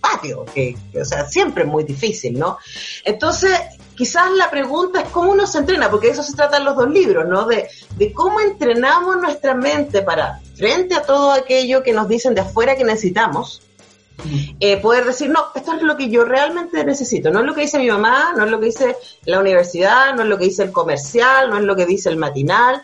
patio, 0.00 0.44
que, 0.54 0.76
que, 0.92 1.00
o 1.00 1.04
sea, 1.04 1.26
siempre 1.26 1.64
es 1.64 1.68
muy 1.68 1.84
difícil, 1.84 2.38
¿no? 2.38 2.58
Entonces, 3.04 3.58
quizás 3.94 4.30
la 4.32 4.50
pregunta 4.50 5.00
es 5.00 5.08
cómo 5.10 5.32
uno 5.32 5.46
se 5.46 5.58
entrena, 5.58 5.90
porque 5.90 6.08
de 6.08 6.12
eso 6.14 6.22
se 6.22 6.34
tratan 6.34 6.64
los 6.64 6.76
dos 6.76 6.90
libros, 6.90 7.26
¿no? 7.28 7.46
De, 7.46 7.68
de 7.96 8.12
cómo 8.12 8.40
entrenamos 8.40 9.16
nuestra 9.16 9.54
mente 9.54 10.02
para, 10.02 10.40
frente 10.54 10.94
a 10.94 11.02
todo 11.02 11.32
aquello 11.32 11.82
que 11.82 11.92
nos 11.92 12.08
dicen 12.08 12.34
de 12.34 12.42
afuera 12.42 12.76
que 12.76 12.84
necesitamos, 12.84 13.62
eh, 14.58 14.76
poder 14.78 15.04
decir, 15.04 15.30
no, 15.30 15.46
esto 15.54 15.74
es 15.74 15.82
lo 15.82 15.96
que 15.96 16.10
yo 16.10 16.24
realmente 16.24 16.84
necesito, 16.84 17.30
no 17.30 17.40
es 17.40 17.46
lo 17.46 17.54
que 17.54 17.60
dice 17.62 17.78
mi 17.78 17.88
mamá, 17.88 18.34
no 18.36 18.44
es 18.44 18.50
lo 18.50 18.58
que 18.58 18.66
dice 18.66 18.96
la 19.24 19.38
universidad, 19.38 20.14
no 20.14 20.22
es 20.22 20.28
lo 20.28 20.38
que 20.38 20.46
dice 20.46 20.64
el 20.64 20.72
comercial, 20.72 21.50
no 21.50 21.58
es 21.58 21.62
lo 21.62 21.76
que 21.76 21.86
dice 21.86 22.08
el 22.08 22.16
matinal. 22.16 22.82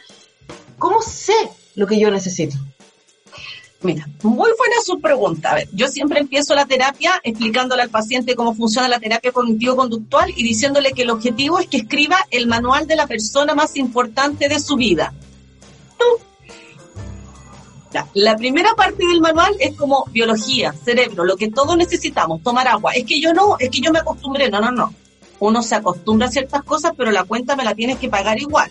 ¿Cómo 0.79 1.03
sé 1.03 1.35
lo 1.74 1.87
que 1.87 1.98
yo 1.98 2.11
necesito? 2.11 2.57
Mira, 3.85 4.09
muy 4.23 4.51
buena 4.57 4.77
su 4.83 4.99
pregunta. 4.99 5.51
A 5.51 5.55
ver, 5.57 5.68
yo 5.73 5.88
siempre 5.88 6.18
empiezo 6.18 6.55
la 6.55 6.64
terapia 6.64 7.20
explicándole 7.23 7.83
al 7.83 7.90
paciente 7.90 8.35
cómo 8.35 8.55
funciona 8.55 8.88
la 8.88 8.99
terapia 8.99 9.31
cognitivo-conductual 9.31 10.33
y 10.35 10.42
diciéndole 10.42 10.92
que 10.92 11.03
el 11.03 11.11
objetivo 11.11 11.59
es 11.59 11.66
que 11.68 11.77
escriba 11.77 12.16
el 12.31 12.47
manual 12.47 12.87
de 12.87 12.97
la 12.97 13.07
persona 13.07 13.55
más 13.55 13.77
importante 13.77 14.49
de 14.49 14.59
su 14.59 14.77
vida. 14.77 15.12
Ya, 17.92 18.09
La 18.14 18.37
primera 18.37 18.75
parte 18.75 19.07
del 19.07 19.20
manual 19.20 19.55
es 19.61 19.77
como 19.77 20.07
biología, 20.07 20.73
cerebro, 20.73 21.25
lo 21.25 21.37
que 21.37 21.51
todos 21.51 21.77
necesitamos, 21.77 22.42
tomar 22.42 22.66
agua. 22.66 22.92
Es 22.92 23.05
que 23.05 23.20
yo 23.20 23.35
no, 23.35 23.57
es 23.59 23.68
que 23.68 23.81
yo 23.81 23.92
me 23.92 23.99
acostumbré. 23.99 24.49
No, 24.49 24.61
no, 24.61 24.73
no. 24.73 24.94
Uno 25.40 25.62
se 25.62 25.75
acostumbra 25.75 26.29
a 26.29 26.31
ciertas 26.31 26.62
cosas, 26.62 26.92
pero 26.97 27.11
la 27.11 27.25
cuenta 27.25 27.55
me 27.55 27.64
la 27.64 27.75
tienes 27.75 27.99
que 27.99 28.09
pagar 28.09 28.40
igual. 28.40 28.70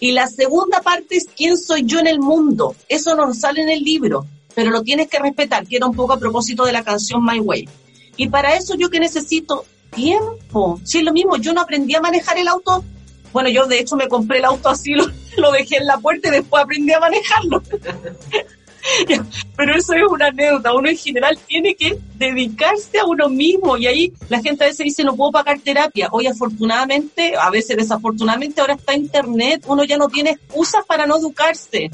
Y 0.00 0.12
la 0.12 0.26
segunda 0.26 0.80
parte 0.80 1.16
es 1.16 1.26
quién 1.36 1.56
soy 1.56 1.84
yo 1.84 1.98
en 1.98 2.06
el 2.06 2.20
mundo. 2.20 2.74
Eso 2.88 3.14
no 3.14 3.32
sale 3.34 3.62
en 3.62 3.68
el 3.68 3.82
libro, 3.82 4.26
pero 4.54 4.70
lo 4.70 4.82
tienes 4.82 5.08
que 5.08 5.18
respetar, 5.18 5.66
que 5.66 5.76
era 5.76 5.86
un 5.86 5.94
poco 5.94 6.12
a 6.12 6.18
propósito 6.18 6.64
de 6.64 6.72
la 6.72 6.84
canción 6.84 7.24
My 7.24 7.40
Way. 7.40 7.68
Y 8.16 8.28
para 8.28 8.56
eso 8.56 8.74
yo 8.74 8.90
que 8.90 9.00
necesito 9.00 9.64
tiempo. 9.94 10.80
Si 10.84 10.98
es 10.98 11.04
lo 11.04 11.12
mismo, 11.12 11.36
yo 11.36 11.52
no 11.52 11.60
aprendí 11.60 11.94
a 11.94 12.00
manejar 12.00 12.38
el 12.38 12.48
auto. 12.48 12.84
Bueno, 13.32 13.48
yo 13.48 13.66
de 13.66 13.80
hecho 13.80 13.96
me 13.96 14.08
compré 14.08 14.38
el 14.38 14.44
auto 14.44 14.68
así, 14.68 14.92
lo, 14.94 15.06
lo 15.36 15.52
dejé 15.52 15.76
en 15.76 15.86
la 15.86 15.98
puerta 15.98 16.28
y 16.28 16.32
después 16.32 16.62
aprendí 16.62 16.92
a 16.92 17.00
manejarlo. 17.00 17.62
Pero 19.56 19.76
eso 19.76 19.92
es 19.94 20.02
una 20.08 20.26
anécdota. 20.26 20.74
Uno 20.74 20.88
en 20.88 20.96
general 20.96 21.38
tiene 21.46 21.74
que 21.74 21.98
dedicarse 22.16 22.98
a 22.98 23.06
uno 23.06 23.28
mismo. 23.28 23.76
Y 23.76 23.86
ahí 23.86 24.12
la 24.28 24.40
gente 24.40 24.64
a 24.64 24.68
veces 24.68 24.84
dice, 24.84 25.04
no 25.04 25.16
puedo 25.16 25.32
pagar 25.32 25.60
terapia. 25.60 26.08
Hoy 26.10 26.26
afortunadamente, 26.26 27.34
a 27.36 27.50
veces 27.50 27.76
desafortunadamente, 27.76 28.60
ahora 28.60 28.74
está 28.74 28.94
Internet. 28.94 29.64
Uno 29.66 29.84
ya 29.84 29.96
no 29.96 30.08
tiene 30.08 30.30
excusas 30.30 30.84
para 30.86 31.06
no 31.06 31.16
educarse. 31.16 31.90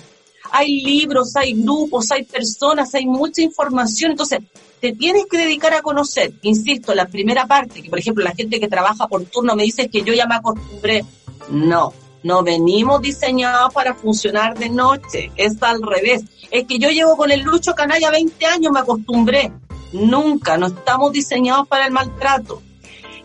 Hay 0.51 0.81
libros, 0.81 1.37
hay 1.37 1.53
grupos, 1.55 2.11
hay 2.11 2.25
personas, 2.25 2.95
hay 2.95 3.07
mucha 3.07 3.43
información. 3.43 4.13
Entonces, 4.13 4.41
te 4.81 4.93
tienes 4.93 5.27
que 5.27 5.37
dedicar 5.37 5.75
a 5.75 5.83
conocer. 5.83 6.33
Insisto, 6.43 6.95
la 6.95 7.07
primera 7.07 7.47
parte, 7.47 7.83
que 7.83 7.91
por 7.91 7.99
ejemplo 7.99 8.25
la 8.25 8.35
gente 8.35 8.61
que 8.61 8.69
trabaja 8.69 9.09
por 9.09 9.25
turno 9.25 9.55
me 9.55 9.65
dice 9.65 9.89
que 9.89 10.03
yo 10.03 10.15
ya 10.15 10.27
me 10.27 10.37
acostumbré. 10.37 11.05
No, 11.51 11.93
no 12.23 12.43
venimos 12.43 13.01
diseñados 13.01 13.73
para 13.73 13.95
funcionar 13.95 14.59
de 14.59 14.69
noche. 14.69 15.31
Es 15.37 15.63
al 15.63 15.81
revés. 15.83 16.23
Es 16.51 16.67
que 16.67 16.79
yo 16.79 16.89
llevo 16.91 17.17
con 17.17 17.31
el 17.31 17.41
Lucho 17.41 17.75
Canalla 17.75 18.11
20 18.11 18.47
años, 18.47 18.73
me 18.73 18.81
acostumbré. 18.81 19.53
Nunca, 19.93 20.57
no 20.59 20.67
estamos 20.67 21.13
diseñados 21.13 21.67
para 21.69 21.87
el 21.87 21.93
maltrato. 21.93 22.63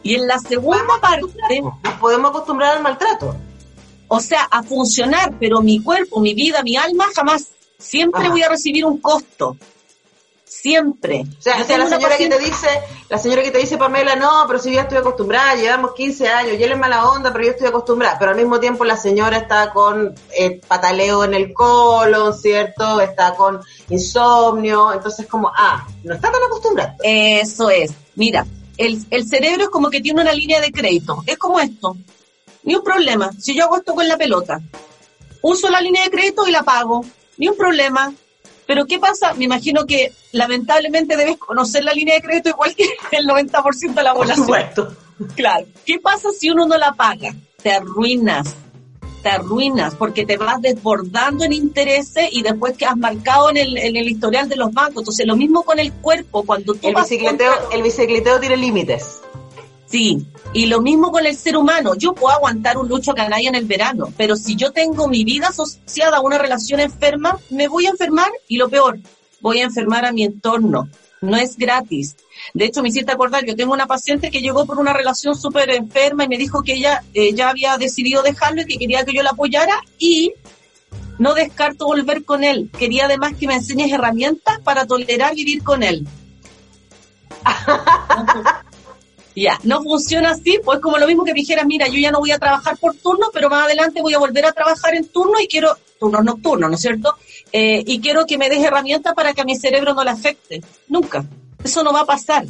Y 0.01 0.15
en 0.15 0.27
la 0.27 0.37
segunda 0.39 0.99
parte, 1.01 1.61
Nos 1.83 1.93
podemos 1.99 2.31
acostumbrar 2.31 2.77
al 2.77 2.83
maltrato. 2.83 3.35
o 4.07 4.19
sea, 4.19 4.43
a 4.43 4.61
funcionar, 4.61 5.33
pero 5.39 5.61
mi 5.61 5.81
cuerpo, 5.81 6.19
mi 6.19 6.33
vida, 6.33 6.61
mi 6.61 6.75
alma, 6.75 7.05
jamás. 7.15 7.47
Siempre 7.79 8.21
Ajá. 8.21 8.29
voy 8.31 8.43
a 8.43 8.49
recibir 8.49 8.85
un 8.85 8.99
costo. 8.99 9.57
Siempre. 10.61 11.25
O 11.39 11.41
sea, 11.41 11.57
Yo 11.57 11.63
o 11.63 11.65
sea, 11.65 11.77
tengo 11.77 11.89
la 11.89 11.97
señora 11.97 12.17
que 12.17 12.29
te 12.29 12.39
dice, 12.39 12.67
la 13.09 13.17
señora 13.17 13.41
que 13.41 13.49
te 13.49 13.57
dice, 13.57 13.77
Pamela, 13.77 14.15
no, 14.15 14.45
pero 14.45 14.59
si 14.59 14.69
yo 14.69 14.75
ya 14.75 14.81
estoy 14.83 14.99
acostumbrada, 14.99 15.55
llevamos 15.55 15.93
15 15.93 16.27
años, 16.29 16.59
y 16.59 16.63
él 16.63 16.71
es 16.71 16.77
mala 16.77 17.09
onda, 17.09 17.33
pero 17.33 17.45
yo 17.45 17.51
estoy 17.51 17.67
acostumbrada. 17.67 18.19
Pero 18.19 18.31
al 18.31 18.37
mismo 18.37 18.59
tiempo 18.59 18.85
la 18.85 18.95
señora 18.95 19.37
está 19.37 19.73
con 19.73 20.13
eh, 20.37 20.61
pataleo 20.67 21.23
en 21.23 21.33
el 21.33 21.53
colon, 21.53 22.37
¿cierto? 22.37 23.01
Está 23.01 23.33
con 23.33 23.61
insomnio, 23.89 24.93
entonces 24.93 25.25
como, 25.25 25.51
ah, 25.53 25.87
no 26.03 26.13
está 26.13 26.31
tan 26.31 26.43
acostumbrada. 26.43 26.95
Eso 27.01 27.71
es. 27.71 27.91
Mira, 28.15 28.45
el, 28.77 29.03
el 29.09 29.27
cerebro 29.27 29.63
es 29.63 29.69
como 29.69 29.89
que 29.89 30.01
tiene 30.01 30.21
una 30.21 30.33
línea 30.33 30.61
de 30.61 30.71
crédito. 30.71 31.23
Es 31.25 31.37
como 31.37 31.59
esto. 31.59 31.97
Ni 32.61 32.75
un 32.75 32.83
problema. 32.83 33.31
Si 33.39 33.55
yo 33.55 33.65
hago 33.65 33.77
esto 33.77 33.95
con 33.95 34.07
la 34.07 34.17
pelota, 34.17 34.61
uso 35.41 35.69
la 35.69 35.81
línea 35.81 36.03
de 36.03 36.11
crédito 36.11 36.47
y 36.47 36.51
la 36.51 36.61
pago. 36.61 37.03
Ni 37.37 37.47
un 37.49 37.57
problema. 37.57 38.13
Pero 38.66 38.86
¿qué 38.86 38.99
pasa? 38.99 39.34
Me 39.34 39.45
imagino 39.45 39.86
que 39.86 40.11
lamentablemente 40.32 41.16
debes 41.18 41.38
conocer 41.38 41.84
la 41.84 41.93
línea 41.93 42.16
de 42.16 42.22
crédito 42.22 42.49
igual 42.49 42.76
que 42.76 42.86
el 43.11 43.26
90% 43.28 43.93
de 43.93 44.03
la 44.03 44.14
Por 44.14 44.22
población. 44.24 44.45
supuesto. 44.45 44.95
Claro. 45.36 45.66
¿Qué 45.86 45.99
pasa 45.99 46.30
si 46.38 46.49
uno 46.49 46.66
no 46.66 46.78
la 46.78 46.93
paga? 46.93 47.34
Te 47.61 47.72
arruinas. 47.72 48.55
Te 49.22 49.30
arruinas 49.30 49.95
porque 49.95 50.26
te 50.26 50.36
vas 50.38 50.61
desbordando 50.61 51.45
en 51.45 51.53
intereses 51.53 52.28
y 52.32 52.41
después 52.41 52.76
que 52.78 52.86
has 52.86 52.97
marcado 52.97 53.49
en 53.51 53.57
el, 53.57 53.78
en 53.78 53.95
el 53.95 54.09
historial 54.09 54.49
de 54.49 54.57
los 54.57 54.74
bancos. 54.74 55.01
Entonces, 55.03 55.26
lo 55.26 55.38
mismo 55.38 55.64
con 55.64 55.80
el 55.80 55.93
cuerpo. 55.93 56.43
Cuando 56.43 56.74
tú 56.74 56.89
El 56.89 56.93
vas 56.93 57.09
bicicleteo, 57.09 57.53
contra- 57.53 57.76
el 57.78 57.84
bicicleteo 57.84 58.39
tiene 58.41 58.57
límites. 58.57 59.22
Sí, 59.86 60.26
y 60.53 60.67
lo 60.67 60.81
mismo 60.81 61.11
con 61.11 61.25
el 61.25 61.35
ser 61.35 61.57
humano. 61.57 61.95
Yo 61.95 62.13
puedo 62.13 62.35
aguantar 62.35 62.77
un 62.77 62.87
lucho 62.87 63.13
canalla 63.13 63.49
en 63.49 63.55
el 63.55 63.65
verano, 63.65 64.13
pero 64.15 64.35
si 64.35 64.55
yo 64.55 64.71
tengo 64.71 65.07
mi 65.07 65.23
vida 65.23 65.47
asociada 65.47 66.17
a 66.17 66.21
una 66.21 66.37
relación 66.37 66.79
enferma, 66.79 67.39
me 67.49 67.67
voy 67.67 67.87
a 67.87 67.89
enfermar 67.89 68.31
y 68.47 68.57
lo 68.57 68.69
peor, 68.69 68.99
voy 69.41 69.59
a 69.59 69.63
enfermar 69.63 70.05
a 70.05 70.11
mi 70.11 70.23
entorno. 70.23 70.87
No 71.21 71.37
es 71.37 71.57
gratis. 71.57 72.17
De 72.53 72.65
hecho, 72.65 72.81
me 72.83 72.89
hiciste 72.89 73.11
acordar, 73.11 73.45
yo 73.45 73.55
tengo 73.55 73.71
una 73.71 73.87
paciente 73.87 74.29
que 74.29 74.41
llegó 74.41 74.65
por 74.65 74.77
una 74.77 74.91
relación 74.91 75.37
súper 75.37 75.69
enferma 75.69 76.25
y 76.25 76.27
me 76.27 76.37
dijo 76.37 76.61
que 76.63 76.73
ella 76.73 77.01
eh, 77.13 77.33
ya 77.33 77.49
había 77.49 77.77
decidido 77.77 78.21
dejarlo 78.21 78.61
y 78.61 78.65
que 78.65 78.77
quería 78.77 79.05
que 79.05 79.13
yo 79.13 79.23
la 79.23 79.29
apoyara 79.29 79.79
y 79.97 80.33
no 81.19 81.33
descarto 81.33 81.85
volver 81.85 82.25
con 82.25 82.43
él. 82.43 82.69
Quería 82.77 83.05
además 83.05 83.35
que 83.39 83.47
me 83.47 83.55
enseñes 83.55 83.91
herramientas 83.91 84.59
para 84.65 84.85
tolerar 84.85 85.33
vivir 85.33 85.63
con 85.63 85.81
él. 85.81 86.05
Ya, 89.36 89.59
no 89.63 89.81
funciona 89.81 90.31
así, 90.31 90.59
pues 90.63 90.79
como 90.79 90.97
lo 90.97 91.07
mismo 91.07 91.23
que 91.23 91.34
dijeras, 91.34 91.65
mira, 91.65 91.88
yo 91.88 91.97
ya 91.97 92.11
no 92.11 92.19
voy 92.19 92.31
a 92.31 92.38
trabajar 92.38 92.77
por 92.77 92.95
turno, 92.95 93.27
pero 93.34 93.49
más 93.49 93.65
adelante 93.65 94.01
voy 94.01 94.13
a 94.13 94.19
volver 94.19 94.45
a 94.45 94.51
trabajar 94.51 94.93
en 94.93 95.07
turno 95.07 95.39
y 95.41 95.47
quiero, 95.47 95.75
turnos 95.99 96.23
nocturnos, 96.23 96.69
¿no 96.69 96.75
es 96.75 96.81
cierto? 96.81 97.15
Eh, 97.51 97.84
y 97.86 97.99
quiero 97.99 98.25
que 98.25 98.38
me 98.38 98.49
des 98.49 98.63
herramientas 98.63 99.13
para 99.15 99.34
que 99.34 99.41
a 99.41 99.45
mi 99.45 99.55
cerebro 99.55 99.93
no 99.93 100.03
le 100.03 100.11
afecte. 100.11 100.61
Nunca. 100.88 101.25
Eso 101.63 101.84
no 101.84 101.93
va 101.93 102.01
a 102.01 102.05
pasar. 102.05 102.45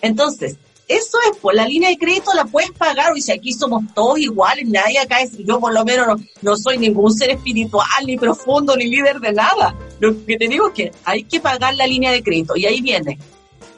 Entonces, 0.00 0.56
eso 0.88 1.18
es, 1.30 1.38
pues 1.40 1.56
la 1.56 1.66
línea 1.66 1.90
de 1.90 1.98
crédito 1.98 2.32
la 2.34 2.44
puedes 2.44 2.70
pagar, 2.72 3.16
y 3.16 3.22
si 3.22 3.32
aquí 3.32 3.52
somos 3.52 3.84
todos 3.94 4.18
iguales, 4.18 4.66
nadie 4.68 4.98
acá 4.98 5.20
es, 5.20 5.36
yo 5.38 5.60
por 5.60 5.72
lo 5.72 5.84
menos 5.84 6.06
no, 6.06 6.16
no 6.42 6.56
soy 6.56 6.78
ningún 6.78 7.12
ser 7.12 7.30
espiritual, 7.30 7.86
ni 8.06 8.16
profundo, 8.16 8.76
ni 8.76 8.86
líder 8.86 9.20
de 9.20 9.32
nada. 9.32 9.74
Lo 10.00 10.24
que 10.24 10.36
te 10.36 10.48
digo 10.48 10.68
es 10.68 10.74
que 10.74 10.92
hay 11.04 11.24
que 11.24 11.40
pagar 11.40 11.74
la 11.74 11.86
línea 11.86 12.12
de 12.12 12.22
crédito, 12.22 12.56
y 12.56 12.66
ahí 12.66 12.80
viene 12.80 13.18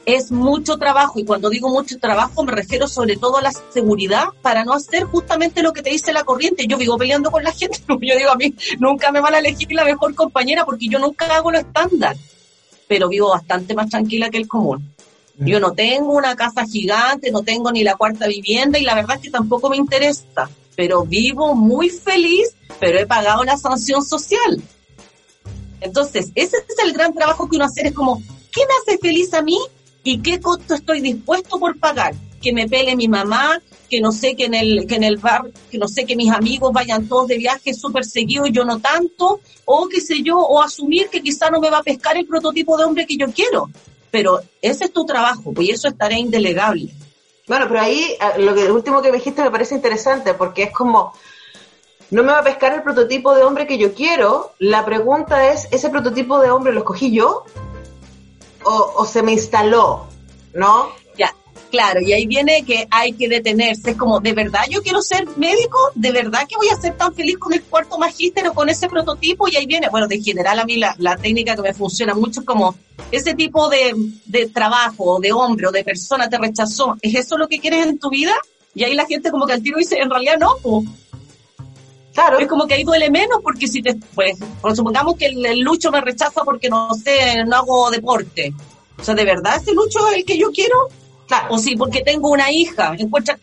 es 0.05 0.31
mucho 0.31 0.77
trabajo 0.77 1.19
y 1.19 1.25
cuando 1.25 1.49
digo 1.49 1.69
mucho 1.69 1.97
trabajo 1.99 2.43
me 2.43 2.51
refiero 2.51 2.87
sobre 2.87 3.17
todo 3.17 3.37
a 3.37 3.41
la 3.41 3.51
seguridad 3.51 4.25
para 4.41 4.63
no 4.63 4.73
hacer 4.73 5.03
justamente 5.03 5.63
lo 5.63 5.73
que 5.73 5.81
te 5.81 5.89
dice 5.89 6.13
la 6.13 6.23
corriente. 6.23 6.67
Yo 6.67 6.77
vivo 6.77 6.97
peleando 6.97 7.31
con 7.31 7.43
la 7.43 7.51
gente, 7.51 7.79
yo 7.87 8.15
digo 8.15 8.31
a 8.31 8.35
mí 8.35 8.53
nunca 8.79 9.11
me 9.11 9.19
van 9.19 9.35
a 9.35 9.39
elegir 9.39 9.71
la 9.71 9.83
mejor 9.83 10.13
compañera 10.13 10.65
porque 10.65 10.87
yo 10.87 10.99
nunca 10.99 11.25
hago 11.35 11.51
lo 11.51 11.59
estándar, 11.59 12.15
pero 12.87 13.09
vivo 13.09 13.29
bastante 13.29 13.73
más 13.73 13.89
tranquila 13.89 14.29
que 14.29 14.37
el 14.37 14.47
común. 14.47 14.93
Yo 15.37 15.59
no 15.59 15.73
tengo 15.73 16.13
una 16.13 16.35
casa 16.35 16.65
gigante, 16.65 17.29
no 17.29 17.43
tengo 17.43 17.71
ni 17.71 17.83
la 17.83 17.95
cuarta 17.95 18.27
vivienda 18.27 18.79
y 18.79 18.83
la 18.83 18.95
verdad 18.95 19.17
es 19.17 19.23
que 19.23 19.29
tampoco 19.29 19.69
me 19.69 19.75
interesa, 19.75 20.49
pero 20.77 21.03
vivo 21.03 21.55
muy 21.55 21.89
feliz, 21.89 22.55
pero 22.79 22.99
he 22.99 23.05
pagado 23.05 23.43
la 23.43 23.57
sanción 23.57 24.01
social. 24.01 24.61
Entonces, 25.81 26.31
ese 26.35 26.57
es 26.57 26.85
el 26.85 26.93
gran 26.93 27.13
trabajo 27.13 27.49
que 27.49 27.57
uno 27.57 27.65
hace, 27.65 27.85
es 27.85 27.93
como, 27.93 28.21
¿qué 28.51 28.61
me 28.65 28.73
hace 28.81 28.97
feliz 28.97 29.33
a 29.33 29.41
mí 29.41 29.59
y 30.05 30.21
qué 30.21 30.39
costo 30.39 30.75
estoy 30.75 31.01
dispuesto 31.01 31.59
por 31.59 31.77
pagar? 31.79 32.13
Que 32.39 32.53
me 32.53 32.69
pele 32.69 32.95
mi 32.95 33.07
mamá, 33.07 33.59
que 33.89 33.99
no 33.99 34.11
sé 34.11 34.35
que 34.35 34.45
en 34.45 34.53
el, 34.53 34.85
que 34.87 34.95
en 34.95 35.03
el 35.03 35.17
bar, 35.17 35.49
que 35.71 35.79
no 35.79 35.87
sé 35.87 36.05
que 36.05 36.15
mis 36.15 36.31
amigos 36.31 36.71
vayan 36.71 37.07
todos 37.07 37.27
de 37.27 37.39
viaje 37.39 37.73
súper 37.73 38.05
seguidos 38.05 38.49
yo 38.51 38.63
no 38.63 38.79
tanto, 38.79 39.41
o 39.65 39.89
qué 39.89 39.99
sé 39.99 40.21
yo, 40.21 40.37
o 40.37 40.61
asumir 40.61 41.09
que 41.09 41.23
quizá 41.23 41.49
no 41.49 41.59
me 41.59 41.71
va 41.71 41.79
a 41.79 41.83
pescar 41.83 42.15
el 42.17 42.27
prototipo 42.27 42.77
de 42.77 42.85
hombre 42.85 43.07
que 43.07 43.17
yo 43.17 43.25
quiero. 43.33 43.67
Pero 44.11 44.41
ese 44.61 44.85
es 44.85 44.93
tu 44.93 45.07
trabajo, 45.07 45.51
pues 45.51 45.69
y 45.69 45.71
eso 45.71 45.87
es 45.87 45.97
tarea 45.97 46.19
indelegable. 46.19 46.89
Bueno, 47.47 47.65
pero 47.67 47.81
ahí 47.81 48.15
ah, 48.19 48.37
lo, 48.37 48.53
que, 48.53 48.65
lo 48.65 48.75
último 48.75 49.01
que 49.01 49.09
me 49.09 49.17
dijiste 49.17 49.41
me 49.41 49.51
parece 49.51 49.73
interesante 49.73 50.35
porque 50.35 50.63
es 50.63 50.71
como, 50.71 51.13
no 52.11 52.21
me 52.21 52.31
va 52.31 52.39
a 52.39 52.43
pescar 52.43 52.73
el 52.73 52.83
prototipo 52.83 53.33
de 53.35 53.41
hombre 53.43 53.65
que 53.65 53.79
yo 53.79 53.95
quiero. 53.95 54.51
La 54.59 54.85
pregunta 54.85 55.51
es, 55.51 55.67
¿ese 55.71 55.89
prototipo 55.89 56.39
de 56.39 56.51
hombre 56.51 56.73
lo 56.73 56.81
escogí 56.81 57.11
yo? 57.11 57.43
¿O, 58.65 59.05
se 59.05 59.21
me 59.21 59.33
instaló? 59.33 60.07
¿No? 60.53 60.89
Ya, 61.17 61.33
claro, 61.69 62.01
y 62.01 62.13
ahí 62.13 62.25
viene 62.25 62.63
que 62.65 62.87
hay 62.89 63.13
que 63.13 63.29
detenerse. 63.29 63.91
Es 63.91 63.97
como, 63.97 64.19
¿de 64.19 64.33
verdad 64.33 64.61
yo 64.69 64.81
quiero 64.81 65.01
ser 65.01 65.27
médico? 65.37 65.77
¿De 65.93 66.11
verdad 66.11 66.47
que 66.47 66.55
voy 66.55 66.69
a 66.69 66.75
ser 66.75 66.97
tan 66.97 67.13
feliz 67.13 67.37
con 67.37 67.53
el 67.53 67.63
cuarto 67.63 67.97
magíster 67.97 68.47
o 68.47 68.53
con 68.53 68.67
ese 68.69 68.87
prototipo? 68.87 69.47
Y 69.47 69.55
ahí 69.55 69.65
viene, 69.65 69.89
bueno, 69.89 70.07
de 70.07 70.21
general 70.21 70.59
a 70.59 70.65
mí 70.65 70.77
la, 70.77 70.95
la 70.97 71.15
técnica 71.15 71.55
que 71.55 71.61
me 71.61 71.73
funciona 71.73 72.13
mucho 72.13 72.39
es 72.39 72.45
como, 72.45 72.75
ese 73.11 73.33
tipo 73.35 73.69
de, 73.69 73.93
de 74.25 74.47
trabajo, 74.47 75.19
de 75.19 75.31
hombre 75.31 75.67
o 75.67 75.71
de 75.71 75.83
persona 75.83 76.29
te 76.29 76.37
rechazó. 76.37 76.97
¿Es 77.01 77.15
eso 77.15 77.37
lo 77.37 77.47
que 77.47 77.59
quieres 77.59 77.85
en 77.85 77.99
tu 77.99 78.09
vida? 78.09 78.33
Y 78.73 78.83
ahí 78.83 78.93
la 78.93 79.05
gente 79.05 79.31
como 79.31 79.45
que 79.45 79.53
al 79.53 79.63
tiro 79.63 79.77
dice, 79.77 79.97
en 79.99 80.09
realidad 80.09 80.37
no, 80.37 80.57
po. 80.61 80.83
Claro. 82.15 82.39
Es 82.39 82.47
como 82.47 82.65
que 82.65 82.75
ahí 82.75 82.83
duele 82.83 83.11
menos 83.11 83.41
porque 83.43 83.67
si 83.67 83.81
te, 83.81 83.93
pues, 84.15 84.37
pues 84.61 84.77
supongamos 84.77 85.17
que 85.17 85.25
el, 85.25 85.59
Lucho 85.59 85.91
me 85.91 85.99
rechaza 85.99 86.43
porque 86.43 86.69
no 86.69 86.93
sé, 86.93 87.43
no 87.45 87.57
hago 87.57 87.91
deporte. 87.91 88.53
O 88.97 89.03
sea, 89.03 89.13
¿de 89.13 89.25
verdad 89.25 89.57
ese 89.61 89.73
Lucho 89.73 90.07
es 90.07 90.17
el 90.17 90.25
que 90.25 90.37
yo 90.37 90.49
quiero? 90.51 90.87
Claro. 91.27 91.53
O 91.53 91.59
si 91.59 91.75
porque 91.75 92.01
tengo 92.01 92.29
una 92.29 92.49
hija, 92.51 92.95
encuentra, 92.97 93.37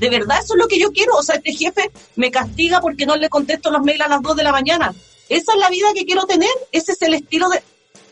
¿de 0.00 0.10
verdad 0.10 0.40
eso 0.42 0.54
es 0.54 0.58
lo 0.58 0.66
que 0.66 0.80
yo 0.80 0.90
quiero? 0.90 1.14
O 1.14 1.22
sea, 1.22 1.36
este 1.36 1.52
jefe 1.52 1.92
me 2.16 2.32
castiga 2.32 2.80
porque 2.80 3.06
no 3.06 3.16
le 3.16 3.28
contesto 3.28 3.70
los 3.70 3.82
mails 3.82 4.00
a 4.00 4.08
las 4.08 4.22
2 4.22 4.36
de 4.36 4.42
la 4.42 4.52
mañana. 4.52 4.92
Esa 5.28 5.52
es 5.52 5.58
la 5.60 5.70
vida 5.70 5.86
que 5.94 6.04
quiero 6.04 6.24
tener, 6.24 6.50
ese 6.72 6.92
es 6.92 7.02
el 7.02 7.14
estilo 7.14 7.48
de... 7.48 7.62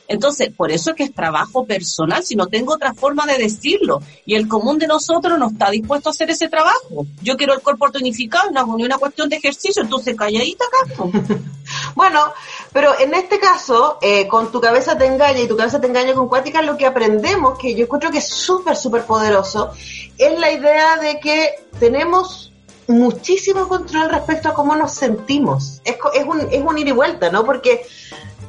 Entonces, 0.06 0.52
por 0.54 0.70
eso 0.70 0.90
es 0.90 0.96
que 0.96 1.04
es 1.04 1.14
trabajo 1.14 1.64
personal, 1.64 2.22
si 2.24 2.36
no 2.36 2.46
tengo 2.46 2.74
otra 2.74 2.92
forma 2.94 3.26
de 3.26 3.38
decirlo. 3.38 4.02
Y 4.26 4.34
el 4.34 4.48
común 4.48 4.78
de 4.78 4.86
nosotros 4.86 5.38
no 5.38 5.48
está 5.48 5.70
dispuesto 5.70 6.08
a 6.08 6.12
hacer 6.12 6.30
ese 6.30 6.48
trabajo. 6.48 7.06
Yo 7.22 7.36
quiero 7.36 7.54
el 7.54 7.60
cuerpo 7.60 7.90
tonificado, 7.90 8.50
no 8.50 8.76
ni 8.76 8.84
una 8.84 8.98
cuestión 8.98 9.28
de 9.28 9.36
ejercicio, 9.36 9.82
entonces 9.82 10.16
calladita 10.16 10.64
po. 10.96 11.10
Bueno, 11.94 12.32
pero 12.72 12.98
en 12.98 13.14
este 13.14 13.38
caso, 13.38 13.98
eh, 14.02 14.28
con 14.28 14.52
tu 14.52 14.60
cabeza 14.60 14.98
te 14.98 15.06
engaña 15.06 15.40
y 15.40 15.48
tu 15.48 15.56
cabeza 15.56 15.80
te 15.80 15.86
engaña 15.86 16.12
con 16.12 16.28
cuática, 16.28 16.60
lo 16.60 16.76
que 16.76 16.86
aprendemos, 16.86 17.58
que 17.58 17.74
yo 17.74 17.84
encuentro 17.84 18.10
que 18.10 18.18
es 18.18 18.28
súper, 18.28 18.76
súper 18.76 19.04
poderoso, 19.04 19.70
es 20.18 20.38
la 20.38 20.50
idea 20.50 20.96
de 20.96 21.18
que 21.20 21.54
tenemos 21.78 22.52
muchísimo 22.86 23.66
control 23.68 24.10
respecto 24.10 24.50
a 24.50 24.54
cómo 24.54 24.76
nos 24.76 24.92
sentimos. 24.92 25.80
Es, 25.84 25.96
es, 26.14 26.24
un, 26.24 26.40
es 26.50 26.62
un 26.62 26.78
ir 26.78 26.88
y 26.88 26.92
vuelta, 26.92 27.30
¿no? 27.30 27.44
Porque 27.44 27.86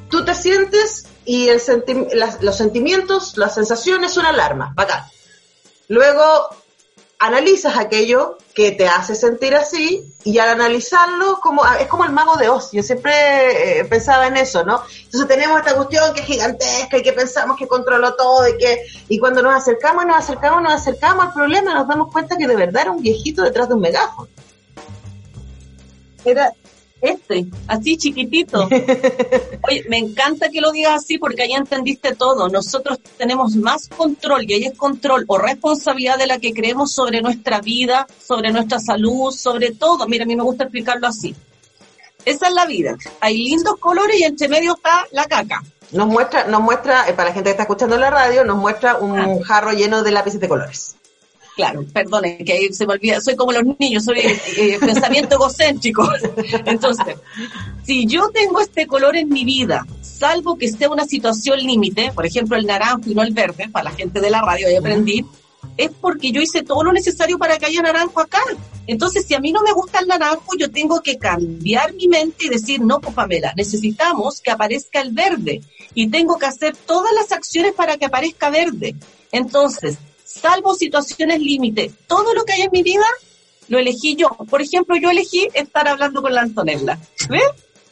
tú 0.10 0.26
te 0.26 0.36
sientes 0.36 1.08
y 1.26 1.50
el 1.50 1.60
senti- 1.60 2.14
las- 2.14 2.42
los 2.42 2.56
sentimientos, 2.56 3.38
las 3.38 3.54
sensaciones 3.56 4.14
son 4.14 4.26
alarma, 4.26 4.74
bacán. 4.76 5.04
Luego 5.88 6.24
analizas 7.20 7.78
aquello 7.78 8.38
que 8.54 8.72
te 8.74 8.88
hace 8.88 9.16
sentir 9.16 9.56
así 9.56 10.14
y 10.24 10.38
al 10.38 10.50
analizarlo 10.50 11.40
como 11.42 11.66
es 11.66 11.88
como 11.88 12.04
el 12.06 12.12
mago 12.12 12.36
de 12.38 12.50
Oz. 12.50 12.72
Yo 12.74 12.84
siempre 12.84 13.80
eh, 13.80 13.86
pensaba 13.86 14.28
en 14.28 14.38
eso, 14.38 14.64
¿no? 14.66 14.82
Entonces 15.04 15.28
tenemos 15.28 15.60
esta 15.60 15.76
cuestión 15.76 16.14
que 16.14 16.22
es 16.22 16.28
gigantesca 16.28 16.98
y 16.98 17.02
que 17.02 17.14
pensamos 17.14 17.58
que 17.58 17.68
controló 17.68 18.16
todo 18.16 18.48
y 18.48 18.58
que 18.58 18.86
y 19.10 19.18
cuando 19.20 19.42
nos 19.42 19.56
acercamos, 19.56 20.06
nos 20.06 20.18
acercamos, 20.18 20.62
nos 20.62 20.74
acercamos 20.74 21.26
al 21.28 21.34
problema, 21.34 21.74
nos 21.74 21.88
damos 21.88 22.12
cuenta 22.12 22.38
que 22.38 22.48
de 22.48 22.56
verdad 22.56 22.84
era 22.84 22.92
un 22.92 23.02
viejito 23.02 23.44
detrás 23.44 23.68
de 23.70 23.76
un 23.76 23.82
megáfono. 23.82 24.28
Era 26.24 26.52
este, 27.10 27.46
así 27.68 27.98
chiquitito. 27.98 28.68
Oye, 29.68 29.86
me 29.90 29.98
encanta 29.98 30.50
que 30.50 30.62
lo 30.62 30.72
digas 30.72 31.04
así 31.04 31.18
porque 31.18 31.44
ahí 31.44 31.54
entendiste 31.54 32.16
todo. 32.16 32.50
Nosotros 32.50 33.00
tenemos 33.18 33.56
más 33.56 33.88
control 33.88 34.50
y 34.50 34.54
ahí 34.54 34.64
es 34.66 34.78
control 34.78 35.26
o 35.28 35.38
responsabilidad 35.38 36.18
de 36.18 36.28
la 36.28 36.40
que 36.40 36.54
creemos 36.54 36.92
sobre 36.92 37.22
nuestra 37.22 37.62
vida, 37.62 38.08
sobre 38.22 38.52
nuestra 38.52 38.80
salud, 38.80 39.32
sobre 39.32 39.72
todo. 39.72 40.08
Mira, 40.08 40.24
a 40.24 40.28
mí 40.28 40.36
me 40.36 40.44
gusta 40.44 40.64
explicarlo 40.66 41.08
así. 41.08 41.36
Esa 42.26 42.48
es 42.48 42.54
la 42.54 42.66
vida. 42.66 42.96
Hay 43.20 43.38
lindos 43.38 43.78
colores 43.80 44.20
y 44.20 44.24
entre 44.24 44.48
medio 44.48 44.74
está 44.76 45.06
la 45.12 45.26
caca. 45.26 45.64
Nos 45.92 46.08
muestra, 46.08 46.46
nos 46.46 46.62
muestra, 46.62 47.08
eh, 47.08 47.14
para 47.14 47.30
la 47.30 47.34
gente 47.36 47.48
que 47.50 47.52
está 47.52 47.64
escuchando 47.64 47.96
la 47.98 48.10
radio, 48.10 48.44
nos 48.44 48.58
muestra 48.58 48.98
un 48.98 49.20
Ah. 49.20 49.28
jarro 49.46 49.72
lleno 49.72 50.02
de 50.02 50.12
lápices 50.12 50.40
de 50.40 50.48
colores. 50.48 50.96
Claro, 51.56 51.86
perdone, 51.94 52.38
que 52.40 52.52
ahí 52.52 52.74
se 52.74 52.86
me 52.86 52.94
olvida, 52.94 53.22
soy 53.22 53.38
como 53.38 53.54
los 53.54 53.64
niños, 53.80 54.04
soy 54.04 54.20
eh, 54.20 54.78
pensamiento 54.78 55.36
egocéntrico. 55.36 56.06
Entonces, 56.66 57.16
si 57.84 58.06
yo 58.06 58.30
tengo 58.32 58.60
este 58.60 58.88
color 58.88 59.16
en 59.16 59.30
mi 59.30 59.46
vida, 59.46 59.86
salvo 60.02 60.58
que 60.58 60.66
esté 60.66 60.90
una 60.90 61.06
situación 61.06 61.60
límite, 61.60 62.12
por 62.14 62.26
ejemplo 62.26 62.58
el 62.58 62.66
naranjo 62.66 63.10
y 63.10 63.16
no 63.16 63.24
el 63.24 63.34
verde, 63.34 63.70
para 63.70 63.86
la 63.86 63.92
gente 63.92 64.20
de 64.20 64.30
la 64.30 64.42
radio, 64.42 64.68
ahí 64.68 64.76
aprendí, 64.76 65.26
es 65.78 65.92
porque 66.02 66.32
yo 66.32 66.42
hice 66.42 66.62
todo 66.62 66.84
lo 66.84 66.92
necesario 66.92 67.38
para 67.38 67.58
que 67.58 67.68
haya 67.68 67.82
naranjo 67.82 68.20
acá. 68.20 68.42
Entonces, 68.86 69.26
si 69.26 69.34
a 69.34 69.40
mí 69.40 69.54
no 69.54 69.64
me 69.64 69.72
gusta 69.72 70.00
el 70.00 70.08
naranjo, 70.08 70.58
yo 70.60 70.70
tengo 70.70 71.02
que 71.02 71.18
cambiar 71.18 71.94
mi 71.94 72.10
mente 72.10 72.46
y 72.46 72.50
decir, 72.50 72.82
no, 72.82 73.00
pues 73.00 73.16
Pamela, 73.16 73.54
necesitamos 73.56 74.42
que 74.42 74.52
aparezca 74.52 75.00
el 75.00 75.12
verde 75.12 75.62
y 75.94 76.10
tengo 76.10 76.38
que 76.38 76.46
hacer 76.48 76.76
todas 76.76 77.14
las 77.14 77.32
acciones 77.32 77.74
para 77.74 77.98
que 77.98 78.06
aparezca 78.06 78.50
verde. 78.50 78.96
Entonces, 79.32 79.98
salvo 80.26 80.76
situaciones 80.76 81.40
límite, 81.40 81.94
todo 82.08 82.34
lo 82.34 82.44
que 82.44 82.54
hay 82.54 82.64
en 82.64 82.72
mi 82.72 82.84
vida 82.84 83.06
lo 83.68 83.80
elegí 83.80 84.16
yo. 84.16 84.30
Por 84.50 84.62
ejemplo, 84.62 84.96
yo 84.98 85.10
elegí 85.10 85.48
estar 85.54 85.88
hablando 85.88 86.22
con 86.22 86.34
la 86.34 86.42
Antonella. 86.42 87.00
¿Ves? 87.30 87.44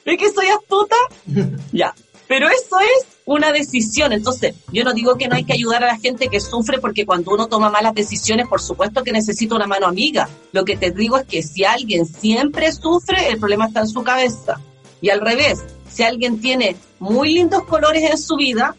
¿Ves 0.05 0.17
que 0.17 0.31
soy 0.31 0.47
astuta? 0.47 0.95
ya. 1.71 1.95
Pero 2.27 2.47
eso 2.47 2.79
es 2.79 3.07
una 3.25 3.51
decisión. 3.51 4.13
Entonces, 4.13 4.55
yo 4.71 4.83
no 4.83 4.93
digo 4.93 5.15
que 5.17 5.27
no 5.27 5.35
hay 5.35 5.45
que 5.45 5.53
ayudar 5.53 5.83
a 5.83 5.87
la 5.87 5.99
gente 5.99 6.27
que 6.27 6.39
sufre 6.39 6.79
porque 6.79 7.05
cuando 7.05 7.31
uno 7.31 7.47
toma 7.47 7.69
malas 7.69 7.93
decisiones, 7.93 8.47
por 8.47 8.61
supuesto 8.61 9.03
que 9.03 9.11
necesita 9.11 9.55
una 9.55 9.67
mano 9.67 9.87
amiga. 9.87 10.29
Lo 10.51 10.65
que 10.65 10.77
te 10.77 10.91
digo 10.91 11.17
es 11.17 11.25
que 11.25 11.43
si 11.43 11.63
alguien 11.63 12.05
siempre 12.05 12.71
sufre, 12.71 13.29
el 13.29 13.39
problema 13.39 13.67
está 13.67 13.81
en 13.81 13.87
su 13.87 14.03
cabeza. 14.03 14.59
Y 15.01 15.09
al 15.09 15.21
revés, 15.21 15.63
si 15.91 16.03
alguien 16.03 16.39
tiene 16.39 16.75
muy 16.99 17.33
lindos 17.33 17.63
colores 17.63 18.09
en 18.09 18.17
su 18.17 18.35
vida, 18.35 18.75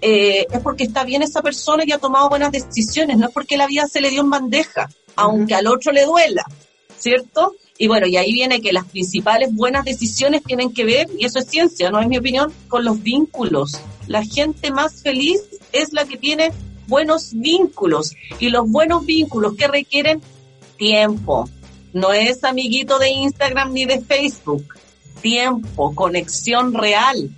eh, 0.00 0.46
es 0.50 0.60
porque 0.60 0.84
está 0.84 1.04
bien 1.04 1.22
esa 1.22 1.42
persona 1.42 1.84
y 1.86 1.92
ha 1.92 1.98
tomado 1.98 2.28
buenas 2.28 2.52
decisiones, 2.52 3.16
no 3.16 3.26
es 3.26 3.32
porque 3.32 3.56
la 3.56 3.66
vida 3.66 3.86
se 3.86 4.00
le 4.00 4.10
dio 4.10 4.22
en 4.22 4.30
bandeja, 4.30 4.88
aunque 5.14 5.54
al 5.54 5.66
otro 5.66 5.92
le 5.92 6.04
duela, 6.04 6.44
¿cierto? 6.98 7.54
Y 7.78 7.88
bueno, 7.88 8.06
y 8.06 8.16
ahí 8.16 8.32
viene 8.32 8.60
que 8.60 8.72
las 8.72 8.86
principales 8.86 9.54
buenas 9.54 9.84
decisiones 9.84 10.42
tienen 10.42 10.72
que 10.72 10.84
ver, 10.84 11.08
y 11.18 11.26
eso 11.26 11.38
es 11.38 11.46
ciencia, 11.46 11.90
no 11.90 12.00
es 12.00 12.08
mi 12.08 12.18
opinión, 12.18 12.52
con 12.68 12.84
los 12.84 13.02
vínculos. 13.02 13.78
La 14.06 14.24
gente 14.24 14.70
más 14.70 15.02
feliz 15.02 15.42
es 15.72 15.92
la 15.92 16.04
que 16.06 16.16
tiene 16.16 16.52
buenos 16.86 17.32
vínculos. 17.32 18.14
Y 18.38 18.50
los 18.50 18.70
buenos 18.70 19.04
vínculos 19.04 19.54
que 19.56 19.68
requieren 19.68 20.20
tiempo. 20.76 21.48
No 21.92 22.12
es 22.12 22.44
amiguito 22.44 22.98
de 22.98 23.10
Instagram 23.10 23.72
ni 23.72 23.84
de 23.84 24.00
Facebook. 24.00 24.64
Tiempo, 25.20 25.94
conexión 25.94 26.74
real. 26.74 27.30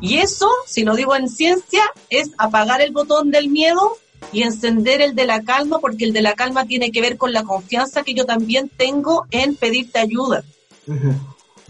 Y 0.00 0.18
eso, 0.18 0.50
si 0.66 0.84
lo 0.84 0.94
digo 0.94 1.14
en 1.16 1.28
ciencia, 1.28 1.82
es 2.10 2.30
apagar 2.38 2.80
el 2.80 2.92
botón 2.92 3.30
del 3.30 3.48
miedo 3.48 3.96
y 4.32 4.42
encender 4.42 5.00
el 5.00 5.14
de 5.14 5.26
la 5.26 5.42
calma, 5.42 5.78
porque 5.78 6.04
el 6.04 6.12
de 6.12 6.22
la 6.22 6.34
calma 6.34 6.66
tiene 6.66 6.90
que 6.90 7.00
ver 7.00 7.16
con 7.16 7.32
la 7.32 7.44
confianza 7.44 8.02
que 8.02 8.14
yo 8.14 8.26
también 8.26 8.68
tengo 8.68 9.26
en 9.30 9.54
pedirte 9.54 9.98
ayuda. 9.98 10.44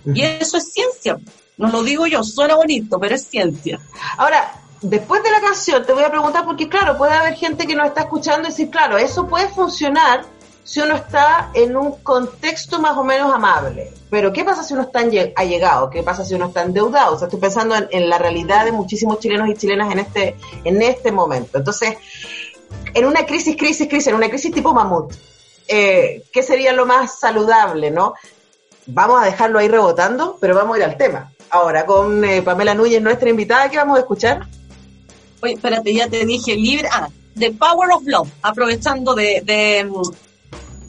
Y 0.07 0.23
eso 0.23 0.59
es 0.59 0.73
ciencia. 0.73 1.19
No 1.57 1.71
lo 1.71 1.83
digo 1.83 2.07
yo, 2.07 2.23
suena 2.23 2.55
bonito, 2.55 2.99
pero 3.01 3.15
es 3.15 3.27
ciencia. 3.27 3.81
Ahora, 4.19 4.61
después 4.83 5.23
de 5.23 5.31
la 5.31 5.41
canción 5.41 5.85
te 5.87 5.93
voy 5.93 6.05
a 6.05 6.11
preguntar, 6.11 6.45
porque 6.45 6.69
claro, 6.69 6.99
puede 6.99 7.13
haber 7.13 7.35
gente 7.35 7.67
que 7.67 7.75
nos 7.75 7.87
está 7.87 8.03
escuchando 8.03 8.49
y 8.49 8.51
decir, 8.51 8.71
claro, 8.71 8.99
eso 8.99 9.27
puede 9.27 9.49
funcionar 9.49 10.25
si 10.67 10.81
uno 10.81 10.97
está 10.97 11.51
en 11.55 11.77
un 11.77 11.93
contexto 12.03 12.81
más 12.81 12.97
o 12.97 13.05
menos 13.05 13.33
amable. 13.33 13.93
Pero 14.11 14.33
¿qué 14.33 14.45
pasa 14.45 14.65
si 14.65 14.75
uno 14.75 14.83
está 14.83 14.99
allegado? 15.37 15.89
¿Qué 15.91 16.03
pasa 16.03 16.25
si 16.25 16.35
uno 16.35 16.47
está 16.47 16.63
endeudado? 16.63 17.15
O 17.15 17.19
sea, 17.19 17.29
estoy 17.29 17.41
pensando 17.41 17.77
en, 17.77 17.87
en, 17.93 18.11
la 18.11 18.19
realidad 18.19 18.65
de 18.65 18.73
muchísimos 18.73 19.21
chilenos 19.21 19.49
y 19.49 19.55
chilenas 19.55 19.93
en 19.93 20.01
este, 20.01 20.37
en 20.65 20.83
este 20.83 21.13
momento. 21.13 21.59
Entonces, 21.59 21.97
en 22.95 23.05
una 23.05 23.25
crisis, 23.25 23.57
crisis, 23.57 23.89
crisis, 23.89 24.09
en 24.09 24.17
una 24.17 24.29
crisis 24.29 24.53
tipo 24.53 24.75
mamut, 24.75 25.15
eh, 25.69 26.25
¿qué 26.33 26.43
sería 26.43 26.73
lo 26.73 26.85
más 26.85 27.21
saludable, 27.21 27.93
no? 27.93 28.15
Vamos 28.87 29.23
a 29.23 29.25
dejarlo 29.25 29.61
ahí 29.61 29.69
rebotando, 29.69 30.37
pero 30.41 30.57
vamos 30.57 30.75
a 30.75 30.79
ir 30.79 30.85
al 30.85 30.97
tema. 30.97 31.31
Ahora, 31.51 31.87
con 31.87 32.25
eh, 32.25 32.43
Pamela 32.43 32.75
Núñez, 32.75 33.01
nuestra 33.01 33.31
invitada, 33.31 33.71
¿qué 33.71 33.77
vamos 33.77 33.99
a 33.99 34.01
escuchar? 34.01 34.49
Oye, 35.43 35.53
espérate, 35.55 35.95
ya 35.95 36.09
te 36.09 36.27
dije 36.27 36.57
libre. 36.57 36.89
Ah, 36.91 37.09
The 37.39 37.53
Power 37.53 37.93
of 37.93 38.03
Love, 38.05 38.31
aprovechando 38.43 39.15
de, 39.15 39.43
de 39.45 39.89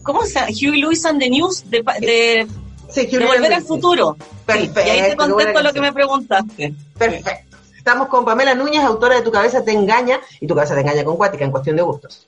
¿cómo 0.07 0.25
se 0.25 0.35
llama? 0.35 0.47
Huey 0.47 0.81
Lewis 0.81 1.05
and 1.05 1.19
the 1.19 1.29
News, 1.29 1.69
de, 1.69 1.83
de, 1.99 2.47
sí, 2.89 3.05
de 3.05 3.25
Volver 3.25 3.53
al 3.53 3.61
Futuro. 3.61 4.17
Perfecto. 4.45 4.79
y 4.79 4.89
ahí 4.89 5.09
te 5.11 5.15
contesto 5.17 5.61
lo 5.61 5.73
que 5.73 5.81
me 5.81 5.91
preguntaste. 5.93 6.73
Perfecto. 6.97 7.57
Estamos 7.77 8.07
con 8.07 8.25
Pamela 8.25 8.55
Núñez, 8.55 8.83
autora 8.83 9.15
de 9.15 9.21
Tu 9.21 9.31
cabeza 9.31 9.63
te 9.63 9.71
engaña 9.71 10.19
y 10.39 10.47
Tu 10.47 10.55
cabeza 10.55 10.73
te 10.73 10.81
engaña 10.81 11.03
con 11.03 11.17
Cuática 11.17 11.43
en 11.43 11.51
cuestión 11.51 11.75
de 11.75 11.81
gustos. 11.83 12.27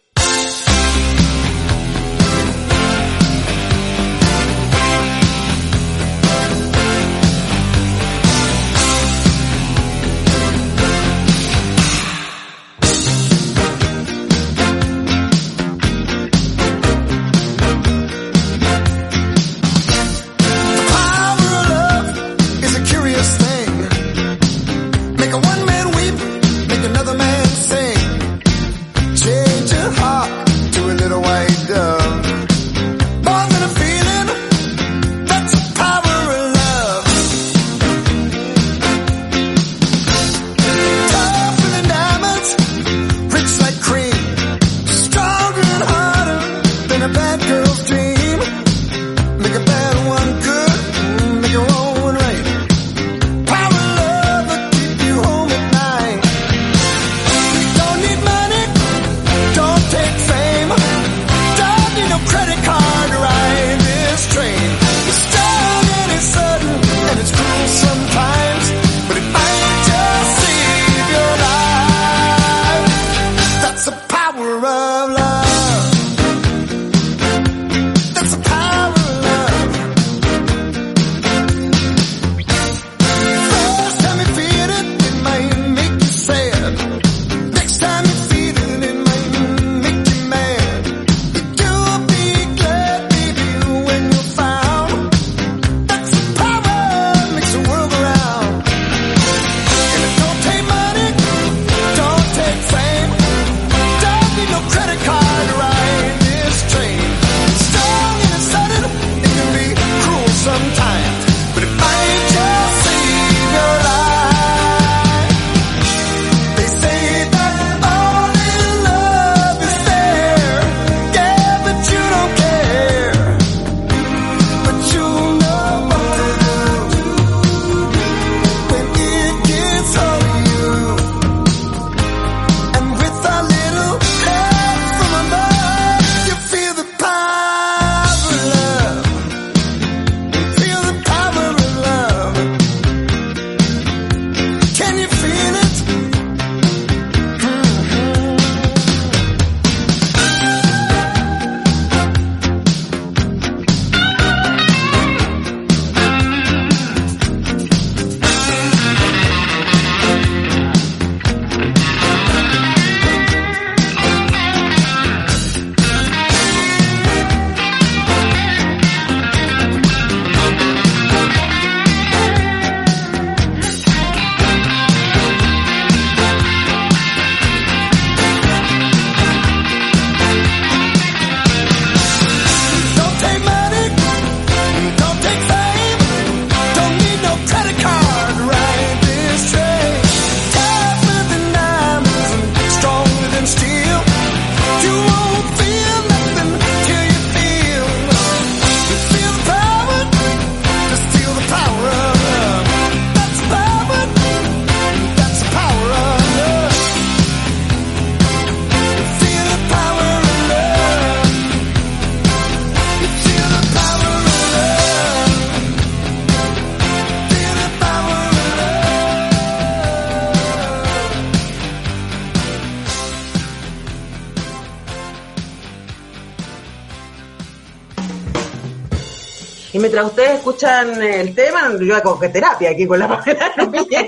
Escuchan 230.50 231.02
el 231.02 231.36
tema, 231.36 231.72
yo 231.80 231.95
hago 231.95 232.20
que 232.20 232.30
terapia 232.30 232.72
aquí 232.72 232.88
con 232.88 233.00
la 233.00 233.08
Pamela 233.24 233.54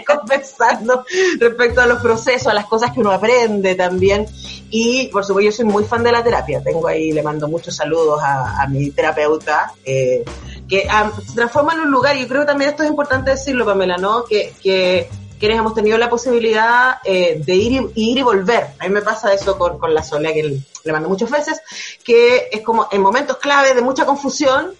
conversando 0.05 1.05
respecto 1.39 1.81
a 1.81 1.85
los 1.85 2.01
procesos, 2.01 2.47
a 2.47 2.53
las 2.53 2.65
cosas 2.65 2.91
que 2.91 2.99
uno 2.99 3.11
aprende 3.11 3.75
también. 3.75 4.25
Y 4.69 5.07
por 5.07 5.23
supuesto, 5.23 5.51
yo 5.51 5.55
soy 5.55 5.65
muy 5.65 5.83
fan 5.83 6.03
de 6.03 6.11
la 6.11 6.23
terapia. 6.23 6.61
Tengo 6.63 6.87
ahí, 6.87 7.11
le 7.11 7.21
mando 7.21 7.47
muchos 7.47 7.75
saludos 7.75 8.21
a, 8.23 8.61
a 8.61 8.67
mi 8.67 8.89
terapeuta. 8.91 9.73
Eh, 9.85 10.23
que 10.67 10.87
ah, 10.89 11.11
se 11.27 11.35
transforma 11.35 11.73
en 11.73 11.81
un 11.81 11.91
lugar, 11.91 12.15
y 12.15 12.21
yo 12.21 12.27
creo 12.27 12.41
que 12.41 12.47
también 12.47 12.69
esto 12.69 12.83
es 12.83 12.89
importante 12.89 13.31
decirlo, 13.31 13.65
Pamela, 13.65 13.97
¿no? 13.97 14.23
Que, 14.23 14.53
que 14.63 15.09
quienes 15.37 15.59
hemos 15.59 15.73
tenido 15.73 15.97
la 15.97 16.09
posibilidad 16.09 16.99
eh, 17.03 17.41
de 17.45 17.55
ir 17.55 17.73
y, 17.93 18.11
ir 18.11 18.17
y 18.19 18.21
volver. 18.21 18.67
A 18.79 18.87
mí 18.87 18.93
me 18.93 19.01
pasa 19.01 19.33
eso 19.33 19.57
con, 19.57 19.77
con 19.79 19.93
la 19.93 20.01
Sonia, 20.01 20.33
que 20.33 20.61
le 20.83 20.91
mando 20.93 21.09
muchas 21.09 21.29
veces, 21.29 21.59
que 22.03 22.47
es 22.51 22.61
como 22.61 22.87
en 22.91 23.01
momentos 23.01 23.37
clave 23.37 23.73
de 23.73 23.81
mucha 23.81 24.05
confusión, 24.05 24.71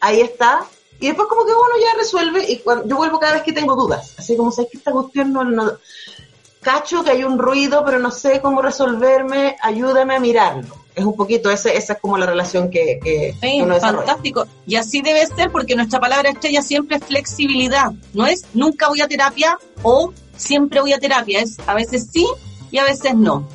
ahí 0.00 0.20
está, 0.20 0.66
y 1.00 1.06
después 1.06 1.28
como 1.28 1.44
que 1.44 1.52
uno 1.52 1.62
ya 1.80 1.98
resuelve, 1.98 2.50
y 2.50 2.58
cuando, 2.58 2.86
yo 2.86 2.96
vuelvo 2.96 3.18
cada 3.18 3.34
vez 3.34 3.42
que 3.42 3.52
tengo 3.52 3.74
dudas, 3.76 4.14
así 4.18 4.36
como 4.36 4.50
sé 4.50 4.68
que 4.70 4.78
esta 4.78 4.92
cuestión 4.92 5.32
no, 5.32 5.44
no, 5.44 5.72
cacho 6.60 7.04
que 7.04 7.10
hay 7.10 7.24
un 7.24 7.38
ruido, 7.38 7.84
pero 7.84 7.98
no 7.98 8.10
sé 8.10 8.40
cómo 8.40 8.62
resolverme, 8.62 9.56
ayúdame 9.62 10.16
a 10.16 10.20
mirarlo 10.20 10.86
es 10.96 11.04
un 11.04 11.14
poquito, 11.14 11.50
ese, 11.50 11.76
esa 11.76 11.92
es 11.92 12.00
como 12.00 12.16
la 12.16 12.24
relación 12.24 12.70
que, 12.70 12.98
que 13.04 13.34
sí, 13.38 13.60
uno 13.60 13.78
fantástico. 13.78 14.46
Y 14.66 14.76
así 14.76 15.02
debe 15.02 15.26
ser 15.26 15.52
porque 15.52 15.76
nuestra 15.76 16.00
palabra 16.00 16.30
estrella 16.30 16.62
siempre 16.62 16.96
es 16.96 17.04
flexibilidad. 17.04 17.92
No 18.14 18.26
es 18.26 18.46
nunca 18.54 18.88
voy 18.88 19.02
a 19.02 19.06
terapia 19.06 19.58
o 19.82 20.14
siempre 20.36 20.80
voy 20.80 20.94
a 20.94 20.98
terapia. 20.98 21.40
Es 21.40 21.58
a 21.66 21.74
veces 21.74 22.08
sí 22.10 22.26
y 22.70 22.78
a 22.78 22.84
veces 22.84 23.14
no. 23.14 23.46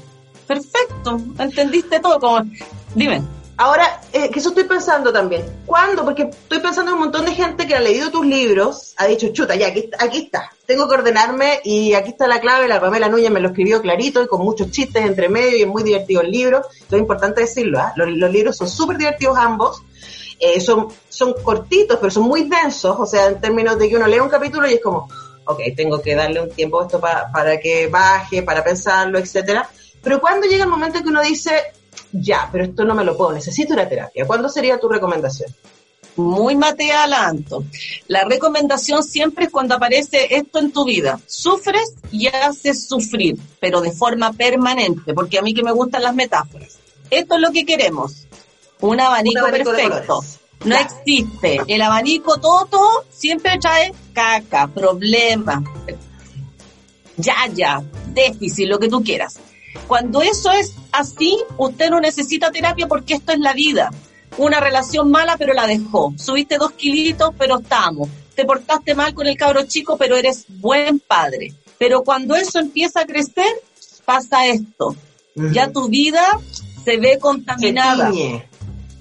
Perfecto. 0.45 1.19
Entendiste 1.39 1.99
todo. 1.99 2.19
Como, 2.19 2.45
dime. 2.93 3.23
Ahora, 3.57 4.01
eh, 4.13 4.29
que 4.29 4.39
eso 4.39 4.49
estoy 4.49 4.63
pensando 4.63 5.13
también. 5.13 5.43
¿Cuándo? 5.65 6.03
Porque 6.03 6.23
estoy 6.23 6.59
pensando 6.59 6.91
en 6.91 6.95
un 6.95 7.03
montón 7.03 7.25
de 7.25 7.33
gente 7.33 7.67
que 7.67 7.75
ha 7.75 7.79
leído 7.79 8.09
tus 8.09 8.25
libros, 8.25 8.93
ha 8.97 9.05
dicho, 9.05 9.27
chuta, 9.33 9.55
ya, 9.55 9.67
aquí, 9.67 9.89
aquí 9.99 10.23
está, 10.25 10.51
tengo 10.65 10.87
que 10.87 10.95
ordenarme 10.95 11.59
y 11.63 11.93
aquí 11.93 12.09
está 12.09 12.27
la 12.27 12.39
clave, 12.39 12.67
la 12.67 12.79
Pamela 12.79 13.09
Núñez 13.09 13.29
me 13.29 13.39
lo 13.39 13.49
escribió 13.49 13.81
clarito 13.81 14.23
y 14.23 14.27
con 14.27 14.41
muchos 14.41 14.71
chistes 14.71 15.05
entre 15.05 15.29
medio 15.29 15.57
y 15.57 15.61
es 15.61 15.67
muy 15.67 15.83
divertido 15.83 16.21
el 16.21 16.31
libro. 16.31 16.61
es 16.89 16.99
importante 16.99 17.41
decirlo, 17.41 17.79
¿eh? 17.79 17.91
los, 17.95 18.31
libros 18.31 18.57
son 18.57 18.69
súper 18.69 18.97
divertidos 18.97 19.37
ambos. 19.37 19.83
Eh, 20.43 20.59
son, 20.59 20.87
son 21.07 21.35
cortitos, 21.43 21.99
pero 21.99 22.09
son 22.09 22.23
muy 22.23 22.49
densos, 22.49 22.95
o 22.97 23.05
sea, 23.05 23.27
en 23.27 23.39
términos 23.39 23.77
de 23.77 23.87
que 23.87 23.95
uno 23.95 24.07
lee 24.07 24.19
un 24.19 24.27
capítulo 24.27 24.67
y 24.67 24.73
es 24.73 24.81
como, 24.81 25.07
ok, 25.45 25.59
tengo 25.75 26.01
que 26.01 26.15
darle 26.15 26.41
un 26.41 26.49
tiempo 26.49 26.81
a 26.81 26.85
esto 26.85 26.99
pa, 26.99 27.29
para 27.31 27.59
que 27.59 27.85
baje, 27.87 28.41
para 28.41 28.63
pensarlo, 28.63 29.19
etcétera. 29.19 29.69
Pero 30.01 30.19
cuando 30.19 30.47
llega 30.47 30.63
el 30.63 30.69
momento 30.69 30.97
en 30.97 31.03
que 31.03 31.09
uno 31.09 31.21
dice, 31.21 31.51
ya, 32.13 32.49
pero 32.51 32.65
esto 32.65 32.83
no 32.85 32.95
me 32.95 33.03
lo 33.03 33.17
puedo, 33.17 33.31
necesito 33.31 33.73
una 33.73 33.87
terapia. 33.87 34.25
¿Cuándo 34.25 34.49
sería 34.49 34.79
tu 34.79 34.89
recomendación? 34.89 35.53
Muy 36.17 36.55
Matea 36.55 37.03
Alanto. 37.03 37.63
La 38.07 38.25
recomendación 38.25 39.03
siempre 39.03 39.45
es 39.45 39.51
cuando 39.51 39.75
aparece 39.75 40.35
esto 40.35 40.59
en 40.59 40.71
tu 40.71 40.85
vida. 40.85 41.19
Sufres 41.25 41.95
y 42.11 42.27
haces 42.27 42.87
sufrir, 42.87 43.37
pero 43.59 43.81
de 43.81 43.91
forma 43.91 44.33
permanente, 44.33 45.13
porque 45.13 45.39
a 45.39 45.41
mí 45.41 45.53
que 45.53 45.63
me 45.63 45.71
gustan 45.71 46.03
las 46.03 46.15
metáforas. 46.15 46.77
Esto 47.09 47.35
es 47.35 47.41
lo 47.41 47.51
que 47.51 47.65
queremos. 47.65 48.27
Un 48.81 48.99
abanico, 48.99 49.39
Un 49.39 49.47
abanico 49.47 49.71
perfecto. 49.71 50.21
No 50.65 50.75
existe. 50.75 51.61
El 51.67 51.81
abanico 51.81 52.39
todo 52.39 53.05
siempre 53.09 53.57
trae 53.59 53.93
caca, 54.13 54.67
problemas, 54.67 55.63
ya, 57.17 57.47
ya, 57.53 57.83
déficit, 58.07 58.67
lo 58.67 58.79
que 58.79 58.89
tú 58.89 59.03
quieras. 59.03 59.39
Cuando 59.87 60.21
eso 60.21 60.51
es 60.51 60.75
así, 60.91 61.37
usted 61.57 61.89
no 61.89 61.99
necesita 61.99 62.51
terapia 62.51 62.87
porque 62.87 63.15
esto 63.15 63.31
es 63.31 63.39
la 63.39 63.53
vida. 63.53 63.91
Una 64.37 64.59
relación 64.59 65.11
mala, 65.11 65.37
pero 65.37 65.53
la 65.53 65.67
dejó. 65.67 66.13
Subiste 66.17 66.57
dos 66.57 66.71
kilitos, 66.71 67.31
pero 67.37 67.59
estamos. 67.59 68.09
Te 68.35 68.45
portaste 68.45 68.95
mal 68.95 69.13
con 69.13 69.27
el 69.27 69.37
cabro 69.37 69.63
chico, 69.65 69.97
pero 69.97 70.15
eres 70.15 70.45
buen 70.47 70.99
padre. 70.99 71.53
Pero 71.77 72.03
cuando 72.03 72.35
eso 72.35 72.59
empieza 72.59 73.01
a 73.01 73.05
crecer, 73.05 73.51
pasa 74.05 74.45
esto. 74.47 74.95
Uh 75.35 75.43
-huh. 75.43 75.53
Ya 75.53 75.71
tu 75.71 75.89
vida 75.89 76.39
se 76.83 76.97
ve 76.97 77.17
contaminada. 77.19 78.07
Se 78.07 78.13
tiñe. 78.13 78.47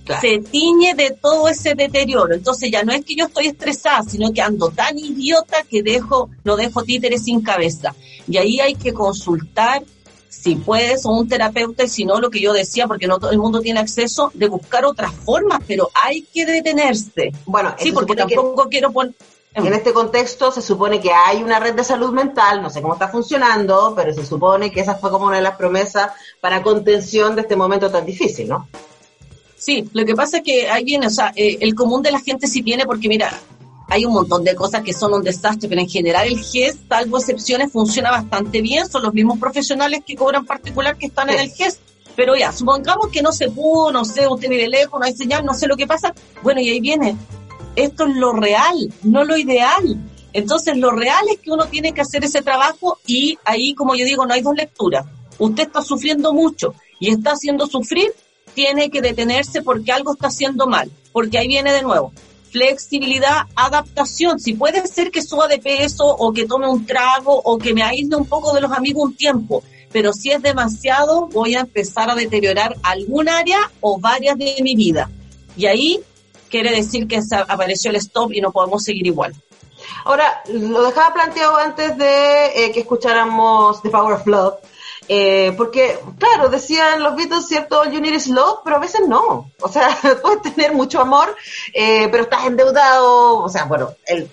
Claro. 0.05 0.21
Se 0.21 0.39
tiñe 0.39 0.95
de 0.95 1.11
todo 1.11 1.49
ese 1.49 1.75
deterioro. 1.75 2.35
Entonces 2.35 2.71
ya 2.71 2.83
no 2.83 2.93
es 2.93 3.05
que 3.05 3.15
yo 3.15 3.27
estoy 3.27 3.47
estresada, 3.47 4.03
sino 4.03 4.33
que 4.33 4.43
ando 4.43 4.71
tan 4.71 4.99
idiota 4.99 5.63
que 5.69 5.83
dejo, 5.83 6.31
no 6.43 6.57
dejo 6.57 6.83
títeres 6.83 7.25
sin 7.25 7.43
cabeza. 7.43 7.95
Y 8.27 8.39
ahí 8.39 8.61
hay 8.61 8.75
que 8.75 8.93
consultar 8.93 9.85
si 10.31 10.55
puedes, 10.55 11.05
o 11.05 11.11
un 11.11 11.29
terapeuta, 11.29 11.85
y 11.85 11.89
si 11.89 12.05
no, 12.05 12.21
lo 12.21 12.31
que 12.31 12.41
yo 12.41 12.53
decía, 12.53 12.87
porque 12.87 13.07
no 13.07 13.19
todo 13.19 13.33
el 13.33 13.39
mundo 13.39 13.61
tiene 13.61 13.81
acceso, 13.81 14.31
de 14.33 14.49
buscar 14.49 14.85
otras 14.85 15.13
formas, 15.13 15.61
pero 15.67 15.91
hay 15.93 16.23
que 16.23 16.47
detenerse. 16.47 17.33
Bueno, 17.45 17.75
sí, 17.77 17.93
porque 17.93 18.15
tampoco 18.15 18.65
que, 18.65 18.71
quiero 18.71 18.93
poner... 18.93 19.13
En 19.53 19.75
este 19.75 19.93
contexto 19.93 20.53
se 20.53 20.63
supone 20.63 21.01
que 21.01 21.11
hay 21.11 21.43
una 21.43 21.59
red 21.59 21.75
de 21.75 21.83
salud 21.83 22.13
mental, 22.13 22.63
no 22.63 22.71
sé 22.71 22.81
cómo 22.81 22.95
está 22.95 23.09
funcionando, 23.09 23.93
pero 23.97 24.15
se 24.15 24.25
supone 24.25 24.71
que 24.71 24.81
esa 24.81 24.95
fue 24.95 25.11
como 25.11 25.27
una 25.27 25.37
de 25.37 25.43
las 25.43 25.57
promesas 25.57 26.13
para 26.41 26.63
contención 26.63 27.35
de 27.35 27.43
este 27.43 27.57
momento 27.57 27.91
tan 27.91 28.07
difícil, 28.07 28.49
¿no? 28.49 28.69
Sí, 29.57 29.91
lo 29.93 30.05
que 30.05 30.15
pasa 30.15 30.39
es 30.39 30.43
que 30.45 30.71
ahí 30.71 30.85
viene, 30.85 31.09
o 31.09 31.11
sea, 31.11 31.33
eh, 31.35 31.59
el 31.61 31.75
común 31.75 32.01
de 32.01 32.13
la 32.13 32.21
gente 32.21 32.47
sí 32.47 32.63
tiene, 32.63 32.87
porque 32.87 33.09
mira, 33.09 33.37
hay 33.91 34.05
un 34.05 34.13
montón 34.13 34.45
de 34.45 34.55
cosas 34.55 34.83
que 34.83 34.95
son 34.95 35.13
un 35.13 35.23
desastre, 35.23 35.69
pero 35.69 35.81
en 35.81 35.89
general 35.89 36.29
el 36.29 36.39
GES, 36.39 36.79
salvo 36.89 37.19
excepciones, 37.19 37.73
funciona 37.73 38.13
bastante 38.13 38.63
bien. 38.63 38.89
Son 38.89 39.03
los 39.03 39.13
mismos 39.13 39.39
profesionales 39.41 40.03
que 40.07 40.15
cobran 40.15 40.47
particular 40.47 40.97
que 40.97 41.07
están 41.07 41.29
sí. 41.29 41.35
en 41.35 41.41
el 41.41 41.51
GES. 41.51 41.81
Pero 42.15 42.37
ya, 42.37 42.53
supongamos 42.53 43.09
que 43.09 43.21
no 43.21 43.33
se 43.33 43.51
pudo, 43.51 43.91
no 43.91 44.05
sé, 44.05 44.29
usted 44.29 44.49
vive 44.49 44.69
lejos, 44.69 44.99
no 44.99 45.05
hay 45.05 45.13
señal, 45.13 45.45
no 45.45 45.55
sé 45.55 45.67
lo 45.67 45.77
que 45.77 45.89
pasa. 45.89 46.15
Bueno, 46.43 46.61
y 46.61 46.71
ahí 46.71 46.81
viene. 46.81 47.17
Esto 47.75 48.07
es 48.07 48.15
lo 48.15 48.33
real, 48.33 48.93
no 49.03 49.25
lo 49.25 49.37
ideal. 49.37 49.97
Entonces, 50.33 50.77
lo 50.77 50.93
real 50.93 51.25
es 51.29 51.41
que 51.41 51.51
uno 51.51 51.67
tiene 51.67 51.93
que 51.93 52.03
hacer 52.03 52.25
ese 52.25 52.43
trabajo 52.43 52.99
y 53.07 53.39
ahí, 53.45 53.75
como 53.75 53.97
yo 53.97 54.05
digo, 54.05 54.25
no 54.25 54.35
hay 54.35 54.43
dos 54.43 54.55
lecturas. 54.55 55.05
Usted 55.39 55.65
está 55.65 55.83
sufriendo 55.83 56.33
mucho 56.33 56.75
y 57.01 57.11
está 57.11 57.33
haciendo 57.33 57.67
sufrir, 57.67 58.13
tiene 58.55 58.89
que 58.89 59.01
detenerse 59.01 59.63
porque 59.63 59.91
algo 59.91 60.13
está 60.13 60.29
haciendo 60.29 60.69
mal. 60.69 60.93
Porque 61.13 61.39
ahí 61.39 61.49
viene 61.49 61.73
de 61.73 61.83
nuevo 61.83 62.13
flexibilidad, 62.51 63.43
adaptación. 63.55 64.39
Si 64.41 64.55
puede 64.55 64.87
ser 64.87 65.11
que 65.11 65.23
suba 65.23 65.49
de 65.49 65.59
peso 65.59 66.07
o 66.07 66.33
que 66.33 66.47
tome 66.47 66.69
un 66.69 66.87
trago 66.87 67.41
o 67.45 67.59
que 67.59 67.75
me 67.75 67.83
aísle 67.83 68.17
un 68.17 68.27
poco 68.27 68.53
de 68.53 68.61
los 68.61 68.73
amigos 68.73 69.05
un 69.05 69.17
tiempo, 69.17 69.63
pero 69.93 70.13
si 70.13 70.31
es 70.31 70.43
demasiado, 70.43 71.27
voy 71.29 71.55
a 71.55 71.61
empezar 71.61 72.11
a 72.11 72.15
deteriorar 72.15 72.77
algún 72.83 73.29
área 73.29 73.59
o 73.81 73.99
varias 73.99 74.39
de 74.39 74.57
mi 74.63 74.77
vida. 74.77 75.11
Y 75.57 75.67
ahí 75.67 76.01
quiere 76.49 76.71
decir 76.71 77.07
que 77.07 77.21
apareció 77.49 77.91
el 77.91 77.97
stop 77.97 78.33
y 78.33 78.41
no 78.41 78.53
podemos 78.53 78.85
seguir 78.85 79.07
igual. 79.07 79.35
Ahora, 80.05 80.43
lo 80.49 80.83
dejaba 80.85 81.15
planteado 81.15 81.57
antes 81.57 81.97
de 81.97 82.47
eh, 82.65 82.73
que 82.73 82.81
escucháramos 82.81 83.83
The 83.83 83.91
Power 83.91 84.15
of 84.15 84.27
Love, 84.27 84.55
eh, 85.13 85.53
porque, 85.57 85.99
claro, 86.19 86.51
decían 86.51 87.03
los 87.03 87.17
Beatles, 87.17 87.49
cierto, 87.49 87.85
you 87.91 88.01
need 88.01 88.15
is 88.15 88.29
love, 88.29 88.61
pero 88.63 88.77
a 88.77 88.79
veces 88.79 89.01
no. 89.09 89.51
O 89.61 89.69
sea, 89.69 89.99
puedes 90.23 90.41
tener 90.43 90.73
mucho 90.73 91.01
amor, 91.01 91.35
eh, 91.75 92.07
pero 92.13 92.23
estás 92.23 92.47
endeudado. 92.47 93.39
O 93.39 93.49
sea, 93.49 93.65
bueno, 93.65 93.93
el 94.07 94.31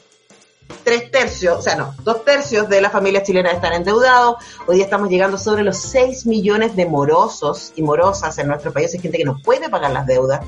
tres 0.83 1.09
tercios, 1.09 1.57
o 1.57 1.61
sea, 1.63 1.75
no, 1.77 1.95
dos 2.03 2.23
tercios 2.23 2.69
de 2.69 2.79
las 2.79 2.91
familias 2.91 3.23
chilenas 3.23 3.55
están 3.55 3.73
endeudados. 3.73 4.35
Hoy 4.67 4.75
día 4.75 4.85
estamos 4.85 5.09
llegando 5.09 5.39
sobre 5.39 5.63
los 5.63 5.77
6 5.77 6.27
millones 6.27 6.75
de 6.75 6.85
morosos 6.85 7.73
y 7.75 7.81
morosas 7.81 8.37
en 8.37 8.47
nuestro 8.47 8.71
país. 8.71 8.93
Hay 8.93 8.99
gente 8.99 9.17
que 9.17 9.25
no 9.25 9.41
puede 9.41 9.69
pagar 9.69 9.89
las 9.89 10.05
deudas. 10.05 10.45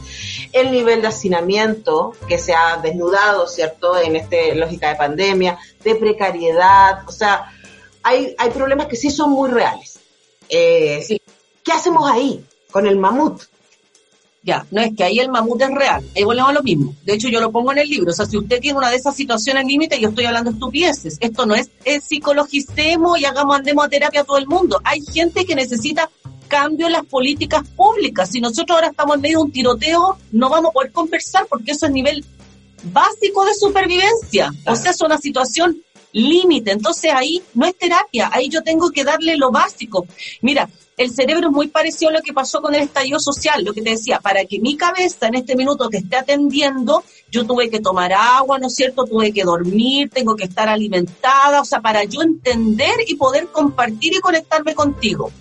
El 0.53 0.69
nivel 0.71 1.01
de 1.01 1.07
hacinamiento 1.07 2.13
que 2.27 2.37
se 2.37 2.53
ha 2.53 2.77
desnudado, 2.77 3.47
¿cierto?, 3.47 3.97
en 3.97 4.15
esta 4.15 4.37
lógica 4.53 4.89
de 4.89 4.95
pandemia, 4.95 5.57
de 5.83 5.95
precariedad. 5.95 6.99
O 7.07 7.11
sea, 7.11 7.51
hay, 8.03 8.35
hay 8.37 8.51
problemas 8.51 8.85
que 8.85 8.95
sí 8.95 9.09
son 9.09 9.31
muy 9.31 9.49
reales. 9.49 9.98
Eh, 10.49 11.03
sí. 11.07 11.21
¿Qué 11.63 11.71
hacemos 11.71 12.09
ahí 12.09 12.43
con 12.71 12.85
el 12.85 12.97
mamut? 12.97 13.41
Ya, 14.41 14.65
no 14.71 14.81
es 14.81 14.95
que 14.95 15.03
ahí 15.03 15.19
el 15.19 15.29
mamut 15.29 15.61
es 15.61 15.69
real, 15.69 16.03
ahí 16.15 16.23
volvemos 16.23 16.49
a 16.49 16.53
lo 16.53 16.63
mismo. 16.63 16.95
De 17.03 17.13
hecho, 17.13 17.27
yo 17.27 17.41
lo 17.41 17.51
pongo 17.51 17.71
en 17.73 17.79
el 17.79 17.89
libro. 17.89 18.11
O 18.11 18.13
sea, 18.13 18.25
si 18.25 18.37
usted 18.37 18.59
tiene 18.59 18.77
una 18.77 18.89
de 18.89 18.95
esas 18.95 19.15
situaciones 19.15 19.65
límite, 19.65 19.99
yo 19.99 20.09
estoy 20.09 20.25
hablando 20.25 20.51
estupideces. 20.51 21.17
Esto 21.19 21.45
no 21.45 21.55
es, 21.55 21.69
es 21.83 22.05
psicologicemos 22.05 23.19
y 23.19 23.25
hagamos, 23.25 23.57
andemos 23.57 23.85
a 23.85 23.89
terapia 23.89 24.21
a 24.21 24.23
todo 24.23 24.37
el 24.37 24.47
mundo. 24.47 24.79
Hay 24.85 25.01
gente 25.01 25.45
que 25.45 25.55
necesita 25.55 26.09
cambio 26.47 26.87
en 26.87 26.93
las 26.93 27.05
políticas 27.05 27.67
públicas. 27.75 28.29
Si 28.29 28.39
nosotros 28.39 28.75
ahora 28.75 28.87
estamos 28.87 29.15
en 29.15 29.21
medio 29.21 29.39
de 29.39 29.43
un 29.43 29.51
tiroteo, 29.51 30.17
no 30.31 30.49
vamos 30.49 30.69
a 30.69 30.73
poder 30.73 30.91
conversar 30.91 31.45
porque 31.47 31.71
eso 31.71 31.85
es 31.85 31.91
nivel 31.91 32.25
básico 32.83 33.45
de 33.45 33.53
supervivencia. 33.53 34.51
Claro. 34.63 34.73
O 34.73 34.75
sea, 34.81 34.91
es 34.91 35.01
una 35.01 35.17
situación 35.17 35.83
límite. 36.11 36.71
Entonces 36.71 37.11
ahí 37.13 37.41
no 37.53 37.65
es 37.65 37.75
terapia, 37.75 38.29
ahí 38.31 38.49
yo 38.49 38.61
tengo 38.63 38.91
que 38.91 39.03
darle 39.03 39.37
lo 39.37 39.51
básico. 39.51 40.05
Mira, 40.41 40.69
el 40.99 41.11
cerebro 41.11 41.47
es 41.47 41.53
muy 41.53 41.69
parecido 41.69 42.09
a 42.09 42.13
lo 42.13 42.21
que 42.21 42.33
pasó 42.33 42.61
con 42.61 42.75
el 42.75 42.81
estallido 42.81 43.21
social, 43.21 43.63
lo 43.63 43.73
que 43.73 43.81
te 43.81 43.91
decía, 43.91 44.19
para 44.19 44.43
que 44.43 44.59
mi 44.59 44.75
cabeza 44.75 45.27
en 45.27 45.35
este 45.35 45.55
minuto 45.55 45.87
te 45.87 45.99
esté 45.99 46.17
atendiendo, 46.17 47.05
yo 47.31 47.45
tuve 47.45 47.69
que 47.69 47.79
tomar 47.79 48.11
agua, 48.11 48.59
¿no 48.59 48.67
es 48.67 48.75
cierto? 48.75 49.05
Tuve 49.05 49.31
que 49.31 49.45
dormir, 49.45 50.09
tengo 50.09 50.35
que 50.35 50.43
estar 50.43 50.67
alimentada, 50.67 51.61
o 51.61 51.65
sea, 51.65 51.79
para 51.79 52.03
yo 52.03 52.21
entender 52.21 52.95
y 53.07 53.15
poder 53.15 53.47
compartir 53.47 54.13
y 54.13 54.19
conectarme 54.19 54.75
contigo. 54.75 55.31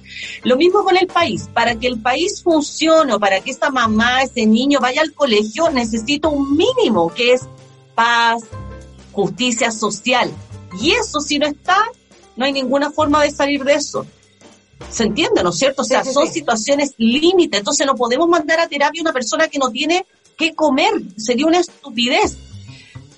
Lo 0.45 0.57
mismo 0.57 0.85
con 0.85 0.97
el 0.97 1.09
país, 1.09 1.49
para 1.53 1.75
que 1.75 1.89
el 1.89 2.01
país 2.01 2.41
funcione, 2.41 3.19
para 3.19 3.41
que 3.41 3.51
esta 3.51 3.71
mamá, 3.71 4.23
ese 4.23 4.47
niño 4.47 4.79
vaya 4.79 5.01
al 5.01 5.13
colegio, 5.13 5.71
necesito 5.71 6.31
un 6.31 6.57
mínimo, 6.57 7.13
que 7.13 7.33
es 7.33 7.43
paz, 7.97 8.45
justicia 9.11 9.73
social. 9.73 10.31
Y 10.81 10.93
eso 10.93 11.21
si 11.21 11.39
no 11.39 11.47
está, 11.47 11.77
no 12.37 12.45
hay 12.45 12.53
ninguna 12.53 12.91
forma 12.91 13.23
de 13.23 13.31
salir 13.31 13.65
de 13.65 13.75
eso. 13.75 14.07
¿Se 14.91 15.05
entiende, 15.05 15.43
no 15.43 15.51
es 15.51 15.57
cierto? 15.59 15.83
O 15.83 15.85
sea, 15.85 16.03
Sí, 16.03 16.09
sí, 16.09 16.15
son 16.15 16.27
sí. 16.27 16.35
situaciones 16.35 16.95
límite. 16.99 17.59
Entonces 17.59 17.85
no 17.87 17.95
podemos 17.97 18.29
mandar 18.29 18.61
a 18.61 18.69
terapia 18.69 19.01
a 19.01 19.03
una 19.03 19.13
persona 19.13 19.49
que 19.49 19.59
no 19.59 19.71
tiene 19.71 20.07
que 20.37 20.55
comer. 20.55 20.93
Sería 21.17 21.47
una 21.47 21.59
estupidez. 21.59 22.37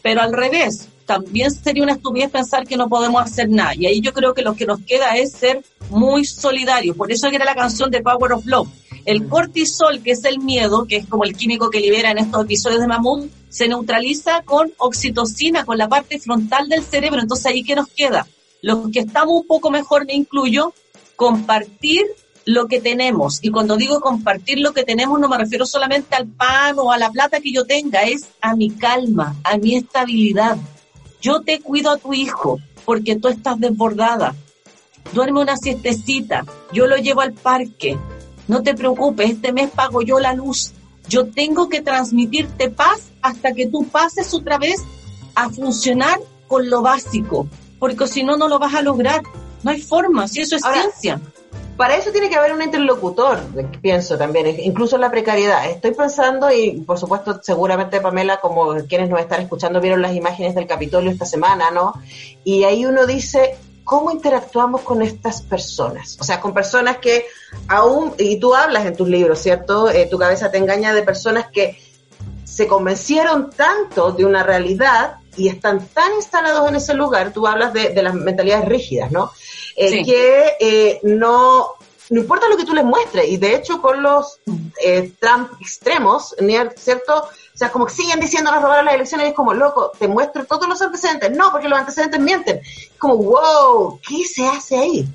Pero 0.02 0.22
al 0.22 0.32
revés, 0.32 0.88
también 1.04 1.50
sería 1.50 1.82
una 1.82 1.92
estupidez 1.92 2.30
pensar 2.30 2.66
que 2.66 2.76
no 2.78 2.88
podemos 2.88 3.22
hacer 3.22 3.50
nada. 3.50 3.74
Y 3.74 3.84
ahí 3.86 4.00
yo 4.00 4.14
creo 4.14 4.32
que 4.32 4.42
lo 4.42 4.54
que 4.54 4.64
nos 4.64 4.80
queda 4.80 5.16
es 5.16 5.32
ser 5.32 5.62
muy 5.90 6.24
solidarios. 6.24 6.96
Por 6.96 7.12
eso 7.12 7.26
era 7.26 7.44
la 7.44 7.54
canción 7.54 7.90
de 7.90 8.00
Power 8.00 8.32
of 8.32 8.46
Love. 8.46 8.68
El 9.04 9.28
cortisol, 9.28 10.02
que 10.02 10.12
es 10.12 10.24
el 10.24 10.40
miedo, 10.40 10.86
que 10.86 10.96
es 10.96 11.06
como 11.06 11.24
el 11.24 11.36
químico 11.36 11.70
que 11.70 11.80
libera 11.80 12.10
en 12.10 12.18
estos 12.18 12.44
episodios 12.44 12.80
de 12.80 12.86
Mamut, 12.86 13.30
se 13.48 13.68
neutraliza 13.68 14.42
con 14.42 14.72
oxitocina, 14.78 15.64
con 15.64 15.78
la 15.78 15.88
parte 15.88 16.18
frontal 16.18 16.68
del 16.68 16.84
cerebro. 16.84 17.20
Entonces 17.20 17.46
ahí 17.46 17.62
que 17.62 17.74
nos 17.74 17.88
queda. 17.88 18.26
Los 18.62 18.90
que 18.90 19.00
estamos 19.00 19.40
un 19.40 19.46
poco 19.46 19.70
mejor, 19.70 20.06
me 20.06 20.14
incluyo, 20.14 20.72
compartir 21.16 22.02
lo 22.44 22.66
que 22.66 22.80
tenemos. 22.80 23.38
Y 23.42 23.50
cuando 23.50 23.76
digo 23.76 24.00
compartir 24.00 24.58
lo 24.58 24.72
que 24.72 24.84
tenemos, 24.84 25.18
no 25.20 25.28
me 25.28 25.38
refiero 25.38 25.66
solamente 25.66 26.14
al 26.14 26.26
pan 26.26 26.76
o 26.78 26.92
a 26.92 26.98
la 26.98 27.10
plata 27.10 27.40
que 27.40 27.52
yo 27.52 27.64
tenga, 27.64 28.02
es 28.02 28.26
a 28.40 28.54
mi 28.54 28.70
calma, 28.70 29.36
a 29.44 29.56
mi 29.56 29.76
estabilidad. 29.76 30.56
Yo 31.20 31.42
te 31.42 31.60
cuido 31.60 31.90
a 31.90 31.98
tu 31.98 32.14
hijo 32.14 32.58
porque 32.84 33.16
tú 33.16 33.28
estás 33.28 33.58
desbordada. 33.60 34.34
Duerme 35.12 35.40
una 35.40 35.56
siestecita, 35.56 36.44
yo 36.72 36.86
lo 36.86 36.96
llevo 36.96 37.20
al 37.20 37.32
parque. 37.32 37.98
No 38.50 38.64
te 38.64 38.74
preocupes, 38.74 39.30
este 39.30 39.52
mes 39.52 39.70
pago 39.70 40.02
yo 40.02 40.18
la 40.18 40.34
luz. 40.34 40.72
Yo 41.08 41.28
tengo 41.28 41.68
que 41.68 41.82
transmitirte 41.82 42.68
paz 42.68 43.12
hasta 43.22 43.52
que 43.52 43.68
tú 43.68 43.86
pases 43.86 44.34
otra 44.34 44.58
vez 44.58 44.82
a 45.36 45.50
funcionar 45.50 46.18
con 46.48 46.68
lo 46.68 46.82
básico, 46.82 47.46
porque 47.78 48.08
si 48.08 48.24
no, 48.24 48.36
no 48.36 48.48
lo 48.48 48.58
vas 48.58 48.74
a 48.74 48.82
lograr. 48.82 49.22
No 49.62 49.70
hay 49.70 49.80
forma, 49.80 50.26
si 50.26 50.40
eso 50.40 50.56
es 50.56 50.64
Ahora, 50.64 50.80
ciencia. 50.80 51.20
Para 51.76 51.96
eso 51.96 52.10
tiene 52.10 52.28
que 52.28 52.34
haber 52.34 52.52
un 52.52 52.60
interlocutor, 52.60 53.38
pienso 53.80 54.18
también, 54.18 54.48
incluso 54.64 54.96
en 54.96 55.02
la 55.02 55.12
precariedad. 55.12 55.70
Estoy 55.70 55.94
pensando, 55.94 56.50
y 56.50 56.80
por 56.80 56.98
supuesto, 56.98 57.38
seguramente 57.44 58.00
Pamela, 58.00 58.40
como 58.40 58.74
quienes 58.88 59.10
nos 59.10 59.20
están 59.20 59.42
escuchando, 59.42 59.80
vieron 59.80 60.02
las 60.02 60.16
imágenes 60.16 60.56
del 60.56 60.66
Capitolio 60.66 61.12
esta 61.12 61.24
semana, 61.24 61.70
¿no? 61.70 61.92
Y 62.42 62.64
ahí 62.64 62.84
uno 62.84 63.06
dice, 63.06 63.54
¿cómo 63.90 64.12
interactuamos 64.12 64.82
con 64.82 65.02
estas 65.02 65.42
personas? 65.42 66.16
O 66.20 66.22
sea, 66.22 66.40
con 66.40 66.54
personas 66.54 66.98
que 66.98 67.26
aún, 67.66 68.14
y 68.18 68.38
tú 68.38 68.54
hablas 68.54 68.86
en 68.86 68.94
tus 68.96 69.08
libros, 69.08 69.40
¿cierto? 69.40 69.90
Eh, 69.90 70.06
tu 70.08 70.16
cabeza 70.16 70.48
te 70.48 70.58
engaña 70.58 70.94
de 70.94 71.02
personas 71.02 71.48
que 71.50 71.76
se 72.44 72.68
convencieron 72.68 73.50
tanto 73.50 74.12
de 74.12 74.24
una 74.24 74.44
realidad 74.44 75.16
y 75.36 75.48
están 75.48 75.88
tan 75.88 76.14
instalados 76.14 76.68
en 76.68 76.76
ese 76.76 76.94
lugar, 76.94 77.32
tú 77.32 77.48
hablas 77.48 77.72
de, 77.72 77.88
de 77.88 78.02
las 78.04 78.14
mentalidades 78.14 78.68
rígidas, 78.68 79.10
¿no? 79.10 79.32
Eh, 79.74 79.90
Sí. 79.90 80.04
Que 80.04 80.52
eh, 80.60 81.00
no, 81.02 81.70
no 82.10 82.20
importa 82.20 82.48
lo 82.48 82.56
que 82.56 82.64
tú 82.64 82.74
les 82.74 82.84
muestres, 82.84 83.26
y 83.28 83.38
de 83.38 83.56
hecho 83.56 83.82
con 83.82 84.04
los 84.04 84.38
Trump 85.18 85.50
extremos, 85.60 86.36
¿cierto? 86.76 87.24
Sea, 87.60 87.70
como 87.70 87.84
que 87.84 87.92
siguen 87.92 88.20
diciendo 88.20 88.50
nos 88.50 88.62
robaron 88.62 88.86
las 88.86 88.94
elecciones, 88.94 89.26
y 89.26 89.30
es 89.30 89.36
como, 89.36 89.52
loco, 89.52 89.92
te 89.98 90.08
muestro 90.08 90.46
todos 90.46 90.66
los 90.66 90.80
antecedentes. 90.80 91.30
No, 91.36 91.52
porque 91.52 91.68
los 91.68 91.78
antecedentes 91.78 92.18
mienten. 92.18 92.62
Como, 92.96 93.16
wow, 93.16 94.00
¿qué 94.00 94.24
se 94.24 94.46
hace 94.46 94.78
ahí? 94.78 95.06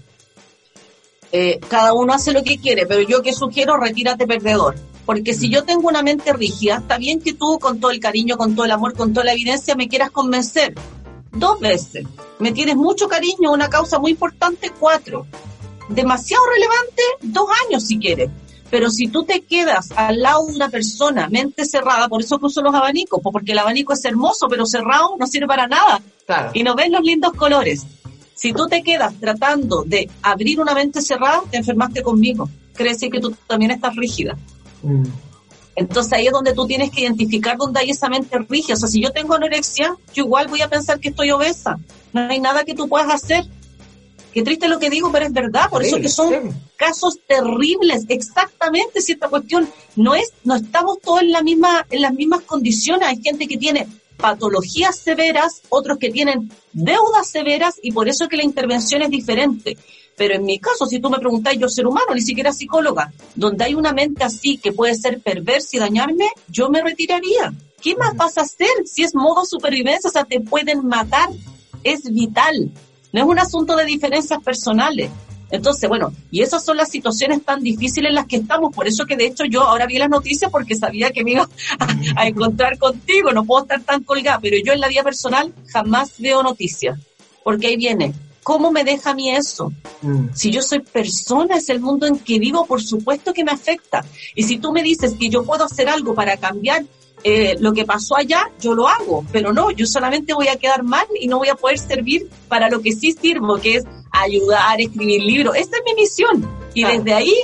Eh, 1.32 1.60
cada 1.68 1.94
uno 1.94 2.14
hace 2.14 2.34
lo 2.34 2.44
que 2.44 2.60
quiere, 2.60 2.86
pero 2.86 3.02
yo 3.02 3.24
que 3.24 3.34
sugiero, 3.34 3.78
retírate 3.78 4.28
perdedor. 4.28 4.76
Porque 5.08 5.34
si 5.34 5.50
yo 5.50 5.64
tengo 5.64 5.88
una 5.88 6.04
mente 6.04 6.34
rígida, 6.34 6.76
está 6.76 7.00
bien 7.00 7.20
que 7.20 7.34
tú, 7.34 7.58
con 7.58 7.80
todo 7.80 7.90
el 7.90 8.00
cariño, 8.00 8.38
con 8.38 8.54
todo 8.54 8.66
el 8.66 8.72
amor, 8.74 8.94
con 8.94 9.12
toda 9.12 9.26
la 9.26 9.34
evidencia, 9.34 9.74
me 9.74 9.88
quieras 9.88 10.12
convencer. 10.12 10.76
Dos 11.32 11.60
veces. 11.60 12.06
Me 12.38 12.52
tienes 12.52 12.76
mucho 12.76 13.08
cariño, 13.08 13.54
una 13.54 13.72
causa 13.72 13.98
muy 13.98 14.12
importante, 14.12 14.72
cuatro. 14.80 15.26
Demasiado 15.90 16.44
relevante, 16.54 17.02
dos 17.24 17.50
años 17.66 17.88
si 17.88 17.98
quieres. 17.98 18.30
Pero 18.76 18.90
si 18.90 19.08
tú 19.08 19.24
te 19.24 19.40
quedas 19.40 19.88
al 19.96 20.20
lado 20.20 20.48
de 20.48 20.54
una 20.54 20.68
persona, 20.68 21.30
mente 21.30 21.64
cerrada, 21.64 22.10
por 22.10 22.22
eso 22.22 22.38
que 22.38 22.48
uso 22.48 22.62
los 22.62 22.76
abanicos, 22.76 23.22
pues 23.24 23.32
porque 23.32 23.54
el 23.54 23.60
abanico 23.60 23.94
es 23.94 24.04
hermoso, 24.04 24.50
pero 24.50 24.66
cerrado 24.66 25.16
no 25.18 25.28
sirve 25.28 25.48
para 25.48 25.66
nada 25.66 26.02
Claro. 26.26 26.52
y 26.54 26.62
no 26.62 26.76
ves 26.76 26.90
los 26.92 27.00
lindos 27.00 27.32
colores. 27.36 27.86
Si 28.34 28.52
tú 28.52 28.68
te 28.68 28.84
quedas 28.84 29.18
tratando 29.18 29.84
de 29.84 30.10
abrir 30.22 30.60
una 30.60 30.74
mente 30.74 31.02
cerrada, 31.02 31.44
te 31.50 31.56
enfermaste 31.56 32.04
conmigo. 32.04 32.50
Quiere 32.74 32.92
decir 32.92 33.10
que 33.10 33.22
tú 33.22 33.34
también 33.48 33.72
estás 33.72 33.96
rígida. 33.96 34.36
Mm. 34.84 35.06
Entonces 35.78 36.12
ahí 36.12 36.28
es 36.28 36.34
donde 36.34 36.52
tú 36.52 36.68
tienes 36.68 36.92
que 36.92 37.00
identificar 37.00 37.56
dónde 37.56 37.80
hay 37.80 37.92
esa 37.92 38.10
mente 38.10 38.38
rígida. 38.50 38.74
O 38.74 38.78
sea, 38.78 38.90
si 38.90 39.02
yo 39.02 39.12
tengo 39.12 39.36
anorexia, 39.36 39.96
yo 40.14 40.26
igual 40.26 40.50
voy 40.50 40.64
a 40.64 40.70
pensar 40.70 41.00
que 41.00 41.08
estoy 41.08 41.32
obesa. 41.32 41.80
No 42.12 42.28
hay 42.30 42.42
nada 42.42 42.66
que 42.66 42.76
tú 42.76 42.90
puedas 42.90 43.10
hacer. 43.10 43.46
Qué 44.36 44.44
triste 44.44 44.68
lo 44.68 44.80
que 44.80 44.90
digo, 44.90 45.14
pero 45.14 45.26
es 45.26 45.32
verdad. 45.32 45.70
Por 45.70 45.82
eso 45.82 45.96
que 45.96 46.10
son 46.10 46.54
casos 46.76 47.20
terribles. 47.26 48.04
Exactamente, 48.10 49.00
si 49.00 49.14
esta 49.14 49.30
cuestión 49.30 49.70
no 49.96 50.14
es, 50.14 50.34
no 50.44 50.58
estamos 50.58 51.00
todos 51.00 51.22
en 51.22 51.32
la 51.32 51.42
misma, 51.42 51.88
en 51.90 52.02
las 52.02 52.14
mismas 52.14 52.42
condiciones. 52.42 53.08
Hay 53.08 53.22
gente 53.24 53.48
que 53.48 53.56
tiene 53.56 53.88
patologías 54.18 54.98
severas, 54.98 55.62
otros 55.70 55.98
que 56.00 56.12
tienen 56.12 56.52
deudas 56.74 57.30
severas 57.30 57.76
y 57.82 57.94
por 57.94 58.10
eso 58.10 58.28
que 58.28 58.36
la 58.36 58.44
intervención 58.44 59.04
es 59.04 59.10
diferente. 59.10 59.78
Pero 60.18 60.36
en 60.36 60.44
mi 60.44 60.60
caso, 60.60 60.86
si 60.86 61.00
tú 61.00 61.10
me 61.10 61.20
preguntas, 61.20 61.56
yo 61.58 61.70
ser 61.70 61.88
humano, 61.88 62.14
ni 62.14 62.22
siquiera 62.22 62.52
psicóloga, 62.52 63.14
donde 63.36 63.64
hay 63.64 63.74
una 63.74 63.94
mente 63.94 64.26
así 64.26 64.58
que 64.58 64.74
puede 64.74 64.96
ser 64.96 65.22
perversa 65.22 65.78
y 65.78 65.80
dañarme, 65.80 66.28
yo 66.50 66.70
me 66.70 66.82
retiraría. 66.82 67.54
¿Qué 67.82 67.96
más 67.96 68.18
vas 68.18 68.38
a 68.38 68.42
hacer 68.42 68.86
si 68.86 69.04
es 69.04 69.16
modo 69.16 69.46
supervivencia? 69.46 70.10
O 70.10 70.12
sea, 70.12 70.26
te 70.26 70.42
pueden 70.42 70.86
matar. 70.86 71.30
Es 71.86 72.04
vital. 72.12 72.70
No 73.16 73.22
es 73.22 73.28
un 73.28 73.40
asunto 73.40 73.78
de 73.78 73.86
diferencias 73.86 74.44
personales. 74.44 75.10
Entonces, 75.50 75.88
bueno, 75.88 76.12
y 76.32 76.42
esas 76.42 76.66
son 76.66 76.76
las 76.76 76.90
situaciones 76.90 77.46
tan 77.46 77.64
difíciles 77.64 78.10
en 78.10 78.16
las 78.16 78.26
que 78.26 78.36
estamos. 78.36 78.76
Por 78.76 78.90
eso 78.90 79.06
que 79.06 79.16
de 79.16 79.26
hecho 79.26 79.46
yo 79.46 79.62
ahora 79.62 79.86
vi 79.86 79.98
las 79.98 80.10
noticias 80.10 80.52
porque 80.52 80.76
sabía 80.76 81.12
que 81.12 81.24
me 81.24 81.32
iba 81.32 81.48
a, 81.80 81.88
a 82.22 82.28
encontrar 82.28 82.78
contigo. 82.78 83.32
No 83.32 83.46
puedo 83.46 83.64
estar 83.64 83.82
tan 83.84 84.04
colgada, 84.04 84.40
pero 84.42 84.58
yo 84.62 84.74
en 84.74 84.82
la 84.82 84.90
vida 84.90 85.02
personal 85.02 85.54
jamás 85.68 86.16
veo 86.20 86.44
noticias. 86.44 87.00
Porque 87.42 87.68
ahí 87.68 87.78
viene, 87.78 88.14
¿cómo 88.44 88.70
me 88.70 88.84
deja 88.84 89.12
a 89.12 89.16
mí 89.16 89.32
eso? 89.32 89.72
Mm. 90.02 90.26
Si 90.34 90.52
yo 90.52 90.62
soy 90.62 90.80
persona, 90.80 91.56
es 91.56 91.70
el 91.70 91.80
mundo 91.80 92.08
en 92.08 92.20
que 92.20 92.38
vivo, 92.38 92.66
por 92.66 92.84
supuesto 92.84 93.32
que 93.32 93.46
me 93.46 93.54
afecta. 93.54 94.04
Y 94.36 94.44
si 94.44 94.58
tú 94.58 94.74
me 94.74 94.84
dices 94.84 95.14
que 95.18 95.30
yo 95.30 95.46
puedo 95.46 95.64
hacer 95.64 95.88
algo 95.88 96.14
para 96.14 96.36
cambiar 96.36 96.84
eh, 97.24 97.56
lo 97.60 97.74
que 97.74 97.86
pasó 97.86 98.16
allá, 98.16 98.50
yo 98.60 98.74
lo 98.74 98.88
hago. 98.88 99.26
Pero 99.32 99.54
no, 99.54 99.72
yo 99.72 99.86
solamente 99.88 100.34
voy 100.34 100.48
a 100.48 100.58
quedar 100.58 100.84
mal 100.84 101.06
y 101.20 101.28
no 101.28 101.38
voy 101.40 101.50
a 101.50 101.56
poder 101.56 101.80
servir 101.80 102.30
para 102.48 102.70
lo 102.70 102.82
que 102.82 102.92
sí 102.92 103.14
sirvo, 103.14 103.58
que 103.58 103.78
es 103.78 103.86
ayudar, 104.12 104.80
escribir 104.80 105.24
libros. 105.24 105.56
Esa 105.56 105.78
es 105.78 105.84
mi 105.86 105.94
misión. 106.02 106.48
Y 106.74 106.82
Claro. 106.82 106.98
desde 106.98 107.14
ahí, 107.14 107.36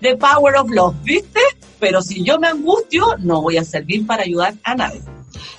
The 0.00 0.16
Power 0.16 0.56
of 0.56 0.70
Love, 0.70 0.94
¿viste? 1.02 1.40
Pero 1.80 2.02
si 2.02 2.22
yo 2.22 2.38
me 2.38 2.48
angustio, 2.48 3.16
no 3.18 3.42
voy 3.42 3.56
a 3.56 3.64
servir 3.64 4.06
para 4.06 4.22
ayudar 4.22 4.54
a 4.62 4.74
nadie. 4.74 5.00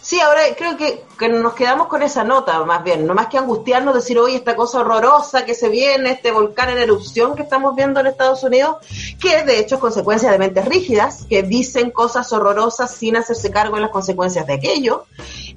Sí, 0.01 0.19
ahora 0.19 0.41
creo 0.57 0.77
que, 0.77 1.05
que 1.17 1.29
nos 1.29 1.53
quedamos 1.53 1.88
con 1.88 2.03
esa 2.03 2.23
nota, 2.23 2.63
más 2.65 2.84
bien, 2.84 3.05
no 3.05 3.13
más 3.13 3.27
que 3.27 3.38
angustiarnos, 3.38 3.95
decir, 3.95 4.19
oye, 4.19 4.36
esta 4.36 4.55
cosa 4.55 4.81
horrorosa 4.81 5.45
que 5.45 5.55
se 5.55 5.69
viene, 5.69 6.11
este 6.11 6.31
volcán 6.31 6.69
en 6.69 6.77
erupción 6.77 7.36
que 7.36 7.43
estamos 7.43 7.75
viendo 7.75 7.99
en 7.99 8.07
Estados 8.07 8.43
Unidos, 8.43 8.77
que 9.19 9.43
de 9.43 9.59
hecho 9.59 9.75
es 9.75 9.81
consecuencia 9.81 10.31
de 10.31 10.38
mentes 10.38 10.65
rígidas, 10.65 11.25
que 11.29 11.43
dicen 11.43 11.91
cosas 11.91 12.31
horrorosas 12.34 12.93
sin 12.93 13.15
hacerse 13.15 13.51
cargo 13.51 13.75
de 13.75 13.84
las 13.84 13.91
consecuencias 13.91 14.45
de 14.47 14.53
aquello. 14.53 15.05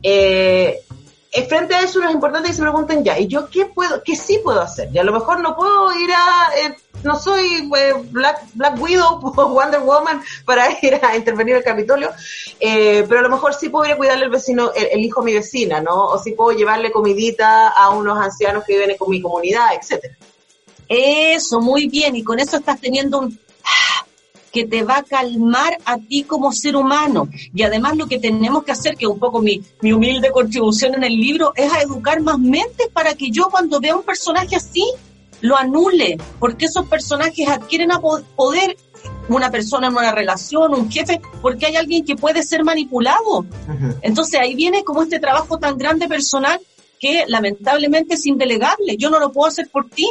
Eh, 0.03 0.83
frente 1.45 1.75
a 1.75 1.83
eso, 1.83 2.03
es 2.03 2.11
importante 2.11 2.49
que 2.49 2.55
se 2.55 2.63
pregunten 2.63 3.05
ya, 3.05 3.19
¿y 3.19 3.27
yo 3.27 3.49
qué 3.51 3.67
puedo, 3.67 4.03
qué 4.03 4.17
sí 4.17 4.41
puedo 4.43 4.61
hacer? 4.61 4.89
Y 4.93 4.99
a 4.99 5.05
lo 5.05 5.13
mejor 5.13 5.41
no 5.41 5.57
puedo 5.57 5.93
ir 5.99 6.11
a, 6.13 6.57
eh, 6.57 6.77
no 7.07 7.19
soy 7.19 7.71
eh, 7.77 7.95
Black, 8.11 8.43
Black 8.55 8.81
Widow 8.81 9.21
o 9.37 9.49
Wonder 9.49 9.81
Woman 9.81 10.23
para 10.45 10.71
ir 10.83 11.01
a 11.03 11.17
intervenir 11.17 11.57
el 11.57 11.65
Capitolio, 11.65 12.11
eh, 12.61 13.05
pero 13.09 13.21
a 13.21 13.23
lo 13.23 13.31
mejor 13.31 13.55
sí 13.55 13.69
puedo 13.69 13.87
ir 13.87 13.93
a 13.93 13.97
cuidarle 13.97 14.25
al 14.25 14.31
vecino, 14.31 14.73
el, 14.75 14.89
el 14.93 15.01
hijo 15.05 15.21
a 15.21 15.25
mi 15.25 15.33
vecina, 15.33 15.81
¿no? 15.81 16.07
O 16.07 16.19
sí 16.19 16.33
puedo 16.33 16.57
llevarle 16.57 16.91
comidita 16.91 17.69
a 17.69 17.91
unos 17.91 18.19
ancianos 18.19 18.65
que 18.65 18.79
viven 18.79 18.97
con 18.97 19.11
mi 19.11 19.23
comunidad, 19.23 19.69
etcétera. 19.81 20.17
Eso, 20.89 21.61
muy 21.61 21.89
bien. 21.89 22.17
Y 22.17 22.23
con 22.23 22.39
eso 22.39 22.59
estás 22.59 22.81
teniendo 22.81 23.19
un 23.19 23.39
que 24.57 24.65
te 24.65 24.83
va 24.85 24.97
a 24.99 25.03
calmar 25.03 25.77
a 25.85 25.99
ti 25.99 26.23
como 26.23 26.51
ser 26.51 26.77
humano. 26.77 27.29
Y 27.55 27.63
además 27.63 27.95
lo 27.95 28.07
que 28.07 28.19
tenemos 28.19 28.65
que 28.65 28.73
hacer, 28.73 28.97
que 28.97 29.05
es 29.05 29.11
un 29.11 29.19
poco 29.19 29.43
mi, 29.43 29.61
mi 29.83 29.93
humilde 29.93 30.31
contribución 30.31 30.95
en 30.95 31.05
el 31.05 31.13
libro, 31.13 31.53
es 31.55 31.71
a 31.71 31.83
educar 31.83 32.23
más 32.23 32.39
mentes 32.39 32.89
para 32.91 33.13
que 33.13 33.31
yo 33.31 33.51
cuando 33.51 33.81
vea 33.81 33.95
un 33.95 34.03
personaje 34.03 34.57
así, 34.57 34.83
lo 35.41 35.57
anule, 35.57 36.19
porque 36.39 36.67
esos 36.67 36.87
personajes 36.87 37.49
adquieren 37.49 37.93
a 37.93 38.01
po- 38.01 38.21
poder 38.35 38.77
una 39.29 39.51
persona 39.51 39.89
en 39.89 39.93
una 39.97 40.13
relación, 40.13 40.75
un 40.75 40.91
jefe, 40.91 41.21
porque 41.43 41.67
hay 41.67 41.77
alguien 41.77 42.05
que 42.05 42.17
puede 42.17 42.43
ser 42.43 42.65
manipulado. 42.65 43.45
Entonces 44.03 44.41
ahí 44.41 44.55
viene 44.55 44.85
como 44.85 45.03
este 45.03 45.19
trabajo 45.19 45.59
tan 45.59 45.77
grande 45.79 46.09
personal 46.09 46.61
que 47.01 47.25
lamentablemente 47.27 48.15
es 48.15 48.25
indelegable. 48.27 48.97
Yo 48.97 49.11
no 49.11 49.19
lo 49.19 49.33
puedo 49.33 49.49
hacer 49.49 49.69
por 49.71 49.89
ti, 49.91 50.09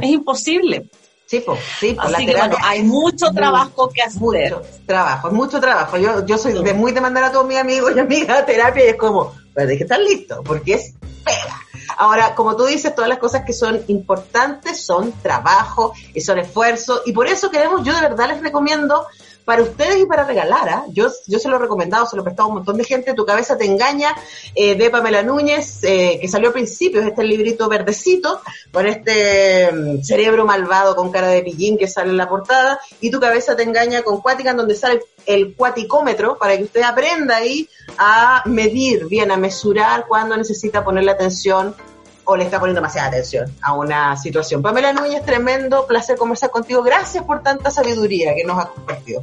es 0.00 0.08
imposible. 0.10 0.86
Sí, 1.26 1.40
pues, 1.44 1.60
sí, 1.78 1.92
pues, 1.92 2.10
la 2.10 2.16
Así 2.16 2.26
que 2.26 2.34
bueno, 2.36 2.56
hay 2.62 2.82
mucho 2.82 3.26
muy- 3.26 3.34
trabajo 3.34 3.90
que 3.90 4.00
hacer. 4.00 4.18
Mucho 4.54 4.62
trabajo, 4.86 5.30
mucho 5.30 5.60
trabajo. 5.60 5.98
Yo, 5.98 6.24
yo 6.24 6.38
soy 6.38 6.54
de 6.62 6.72
muy 6.72 6.92
demandar 6.92 7.24
a 7.24 7.32
todos 7.32 7.46
mis 7.46 7.58
amigos 7.58 7.92
y 7.94 7.98
amigas 7.98 8.38
a 8.38 8.46
terapia 8.46 8.86
y 8.86 8.88
es 8.88 8.96
como, 8.96 9.34
pero 9.52 9.68
hay 9.68 9.76
que 9.76 9.82
estar 9.82 10.00
listo, 10.00 10.42
porque 10.42 10.74
es 10.74 10.94
pega. 11.24 11.60
Ahora, 11.98 12.34
como 12.34 12.56
tú 12.56 12.64
dices, 12.64 12.94
todas 12.94 13.08
las 13.08 13.18
cosas 13.18 13.44
que 13.44 13.52
son 13.52 13.82
importantes 13.88 14.84
son 14.84 15.12
trabajo 15.20 15.92
y 16.14 16.20
son 16.20 16.38
esfuerzo, 16.38 17.02
y 17.04 17.12
por 17.12 17.26
eso 17.26 17.50
queremos, 17.50 17.84
yo 17.84 17.94
de 17.94 18.00
verdad 18.00 18.28
les 18.28 18.40
recomiendo 18.40 19.06
para 19.48 19.62
ustedes 19.62 19.96
y 19.96 20.04
para 20.04 20.24
regalar. 20.24 20.68
¿ah? 20.68 20.84
Yo, 20.90 21.08
yo 21.26 21.38
se 21.38 21.48
lo 21.48 21.56
he 21.56 21.58
recomendado, 21.58 22.04
se 22.04 22.16
lo 22.16 22.20
he 22.20 22.24
prestado 22.24 22.48
a 22.48 22.48
un 22.50 22.56
montón 22.56 22.76
de 22.76 22.84
gente. 22.84 23.14
Tu 23.14 23.24
cabeza 23.24 23.56
te 23.56 23.64
engaña, 23.64 24.14
eh, 24.54 24.74
de 24.74 24.90
Pamela 24.90 25.22
Núñez, 25.22 25.82
eh, 25.84 26.18
que 26.20 26.28
salió 26.28 26.50
a 26.50 26.52
principios, 26.52 27.06
este 27.06 27.24
librito 27.24 27.66
verdecito, 27.66 28.42
con 28.70 28.86
este 28.86 29.72
mm, 29.72 30.02
cerebro 30.02 30.44
malvado 30.44 30.94
con 30.94 31.10
cara 31.10 31.28
de 31.28 31.40
pillín 31.40 31.78
que 31.78 31.88
sale 31.88 32.10
en 32.10 32.18
la 32.18 32.28
portada. 32.28 32.78
Y 33.00 33.10
tu 33.10 33.20
cabeza 33.20 33.56
te 33.56 33.62
engaña 33.62 34.02
con 34.02 34.20
Cuática, 34.20 34.52
donde 34.52 34.74
sale 34.74 35.00
el 35.28 35.54
cuaticómetro, 35.54 36.38
para 36.38 36.56
que 36.56 36.64
usted 36.64 36.82
aprenda 36.82 37.36
ahí 37.36 37.68
a 37.98 38.42
medir 38.46 39.06
bien, 39.06 39.30
a 39.30 39.36
mesurar 39.36 40.06
cuándo 40.08 40.36
necesita 40.36 40.82
ponerle 40.82 41.10
atención 41.10 41.76
o 42.24 42.36
le 42.36 42.44
está 42.44 42.58
poniendo 42.58 42.80
demasiada 42.80 43.08
atención 43.08 43.54
a 43.60 43.74
una 43.74 44.16
situación. 44.16 44.62
Pamela 44.62 44.92
Núñez, 44.92 45.24
tremendo 45.24 45.86
placer 45.86 46.16
conversar 46.16 46.50
contigo. 46.50 46.82
Gracias 46.82 47.24
por 47.24 47.42
tanta 47.42 47.70
sabiduría 47.70 48.34
que 48.34 48.44
nos 48.44 48.58
has 48.58 48.70
compartido. 48.70 49.22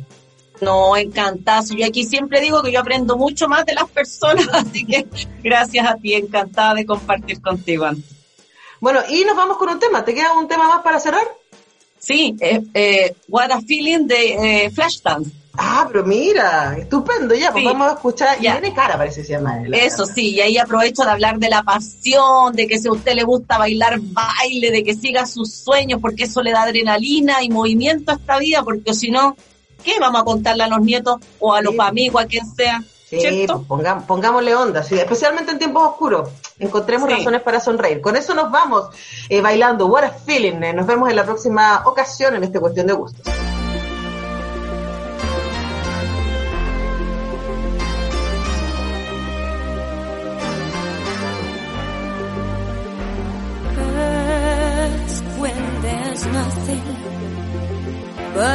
No, 0.61 0.95
encantazo. 0.95 1.73
Yo 1.73 1.87
aquí 1.87 2.05
siempre 2.05 2.39
digo 2.39 2.61
que 2.61 2.71
yo 2.71 2.79
aprendo 2.79 3.17
mucho 3.17 3.47
más 3.47 3.65
de 3.65 3.73
las 3.73 3.89
personas, 3.89 4.47
así 4.53 4.85
que 4.85 5.07
gracias 5.43 5.87
a 5.87 5.95
ti, 5.95 6.13
encantada 6.13 6.75
de 6.75 6.85
compartir 6.85 7.41
contigo. 7.41 7.87
Bueno, 8.79 9.01
y 9.09 9.23
nos 9.25 9.35
vamos 9.35 9.57
con 9.57 9.69
un 9.69 9.79
tema. 9.79 10.05
¿Te 10.05 10.13
queda 10.13 10.37
un 10.37 10.47
tema 10.47 10.67
más 10.67 10.83
para 10.83 10.99
cerrar? 10.99 11.25
Sí, 11.97 12.35
eh, 12.39 12.61
eh, 12.75 13.15
What 13.27 13.51
a 13.51 13.61
Feeling 13.61 14.05
de 14.05 14.65
eh, 14.65 14.69
Flashdance. 14.69 15.44
Ah, 15.57 15.85
pero 15.91 16.03
mira, 16.05 16.75
estupendo, 16.77 17.33
ya, 17.35 17.51
pues 17.51 17.61
Sí. 17.63 17.67
vamos 17.67 17.87
a 17.89 17.93
escuchar. 17.93 18.39
Ya. 18.39 18.57
Y 18.57 18.61
tiene 18.61 18.75
cara, 18.75 18.97
parece 18.97 19.21
que 19.21 19.27
se 19.27 19.33
llama. 19.33 19.59
la- 19.65 19.77
Eso 19.77 20.05
sí, 20.05 20.31
y 20.35 20.41
ahí 20.41 20.57
aprovecho 20.57 21.03
de 21.03 21.11
hablar 21.11 21.37
de 21.39 21.49
la 21.49 21.63
pasión, 21.63 22.53
de 22.55 22.67
que 22.67 22.77
si 22.79 22.87
a 22.87 22.91
usted 22.91 23.13
le 23.13 23.23
gusta 23.23 23.57
bailar, 23.57 23.99
baile, 24.01 24.71
de 24.71 24.83
que 24.83 24.95
siga 24.95 25.25
sus 25.25 25.53
sueños, 25.53 25.99
porque 26.01 26.23
eso 26.23 26.41
le 26.41 26.51
da 26.51 26.63
adrenalina 26.63 27.41
y 27.43 27.49
movimiento 27.49 28.11
a 28.11 28.15
esta 28.15 28.37
vida, 28.39 28.63
porque 28.63 28.93
si 28.93 29.11
no, 29.11 29.35
¿qué 29.83 29.93
vamos 29.99 30.21
a 30.21 30.25
contarle 30.25 30.63
a 30.63 30.67
los 30.67 30.81
nietos 30.81 31.19
o 31.39 31.53
a 31.53 31.61
los 31.61 31.73
Sí. 31.73 31.79
amigos, 31.81 32.23
a 32.23 32.25
quien 32.27 32.45
sea? 32.45 32.83
Sí, 33.09 33.19
¿Cierto? 33.19 33.63
pues 33.67 33.87
pongámosle 34.07 34.55
onda, 34.55 34.81
sí, 34.81 34.95
especialmente 34.95 35.51
en 35.51 35.59
tiempos 35.59 35.83
oscuros. 35.89 36.29
Encontremos 36.57 37.07
Sí. 37.07 37.15
razones 37.17 37.41
para 37.43 37.59
sonreír. 37.59 38.01
Con 38.01 38.15
eso 38.15 38.33
nos 38.33 38.49
vamos 38.51 38.85
eh, 39.29 39.41
bailando. 39.41 39.85
What 39.87 40.03
a 40.05 40.09
feeling. 40.09 40.61
Eh, 40.63 40.73
Nos 40.73 40.87
vemos 40.87 41.09
en 41.09 41.15
la 41.15 41.23
próxima 41.23 41.83
ocasión 41.85 42.35
en 42.35 42.43
esta 42.43 42.59
cuestión 42.59 42.87
de 42.87 42.93
gustos. 42.93 43.21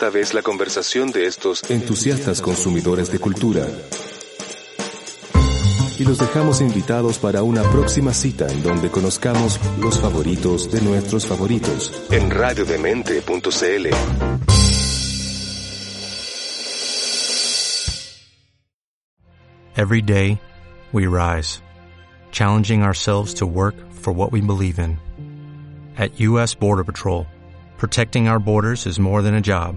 esta 0.00 0.08
vez 0.08 0.32
la 0.32 0.40
conversación 0.40 1.12
de 1.12 1.26
estos 1.26 1.62
entusiastas 1.68 2.40
consumidores 2.40 3.12
de 3.12 3.18
cultura. 3.18 3.66
Y 5.98 6.04
los 6.04 6.16
dejamos 6.18 6.62
invitados 6.62 7.18
para 7.18 7.42
una 7.42 7.62
próxima 7.64 8.14
cita 8.14 8.50
en 8.50 8.62
donde 8.62 8.90
conozcamos 8.90 9.60
los 9.78 9.98
favoritos 9.98 10.70
de 10.70 10.80
nuestros 10.80 11.26
favoritos 11.26 11.92
en 12.10 12.30
radiodemente.cl. 12.30 13.88
Every 19.76 20.00
day, 20.00 20.40
we 20.92 21.06
rise, 21.06 21.60
challenging 22.32 22.82
ourselves 22.82 23.34
to 23.34 23.46
work 23.46 23.74
for 23.92 24.14
what 24.14 24.32
we 24.32 24.40
believe 24.40 24.78
in. 24.78 24.98
At 25.98 26.18
U.S. 26.20 26.54
Border 26.54 26.84
Patrol, 26.84 27.26
protecting 27.76 28.28
our 28.28 28.38
borders 28.38 28.86
is 28.86 28.98
more 28.98 29.20
than 29.20 29.34
a 29.34 29.42
job, 29.42 29.76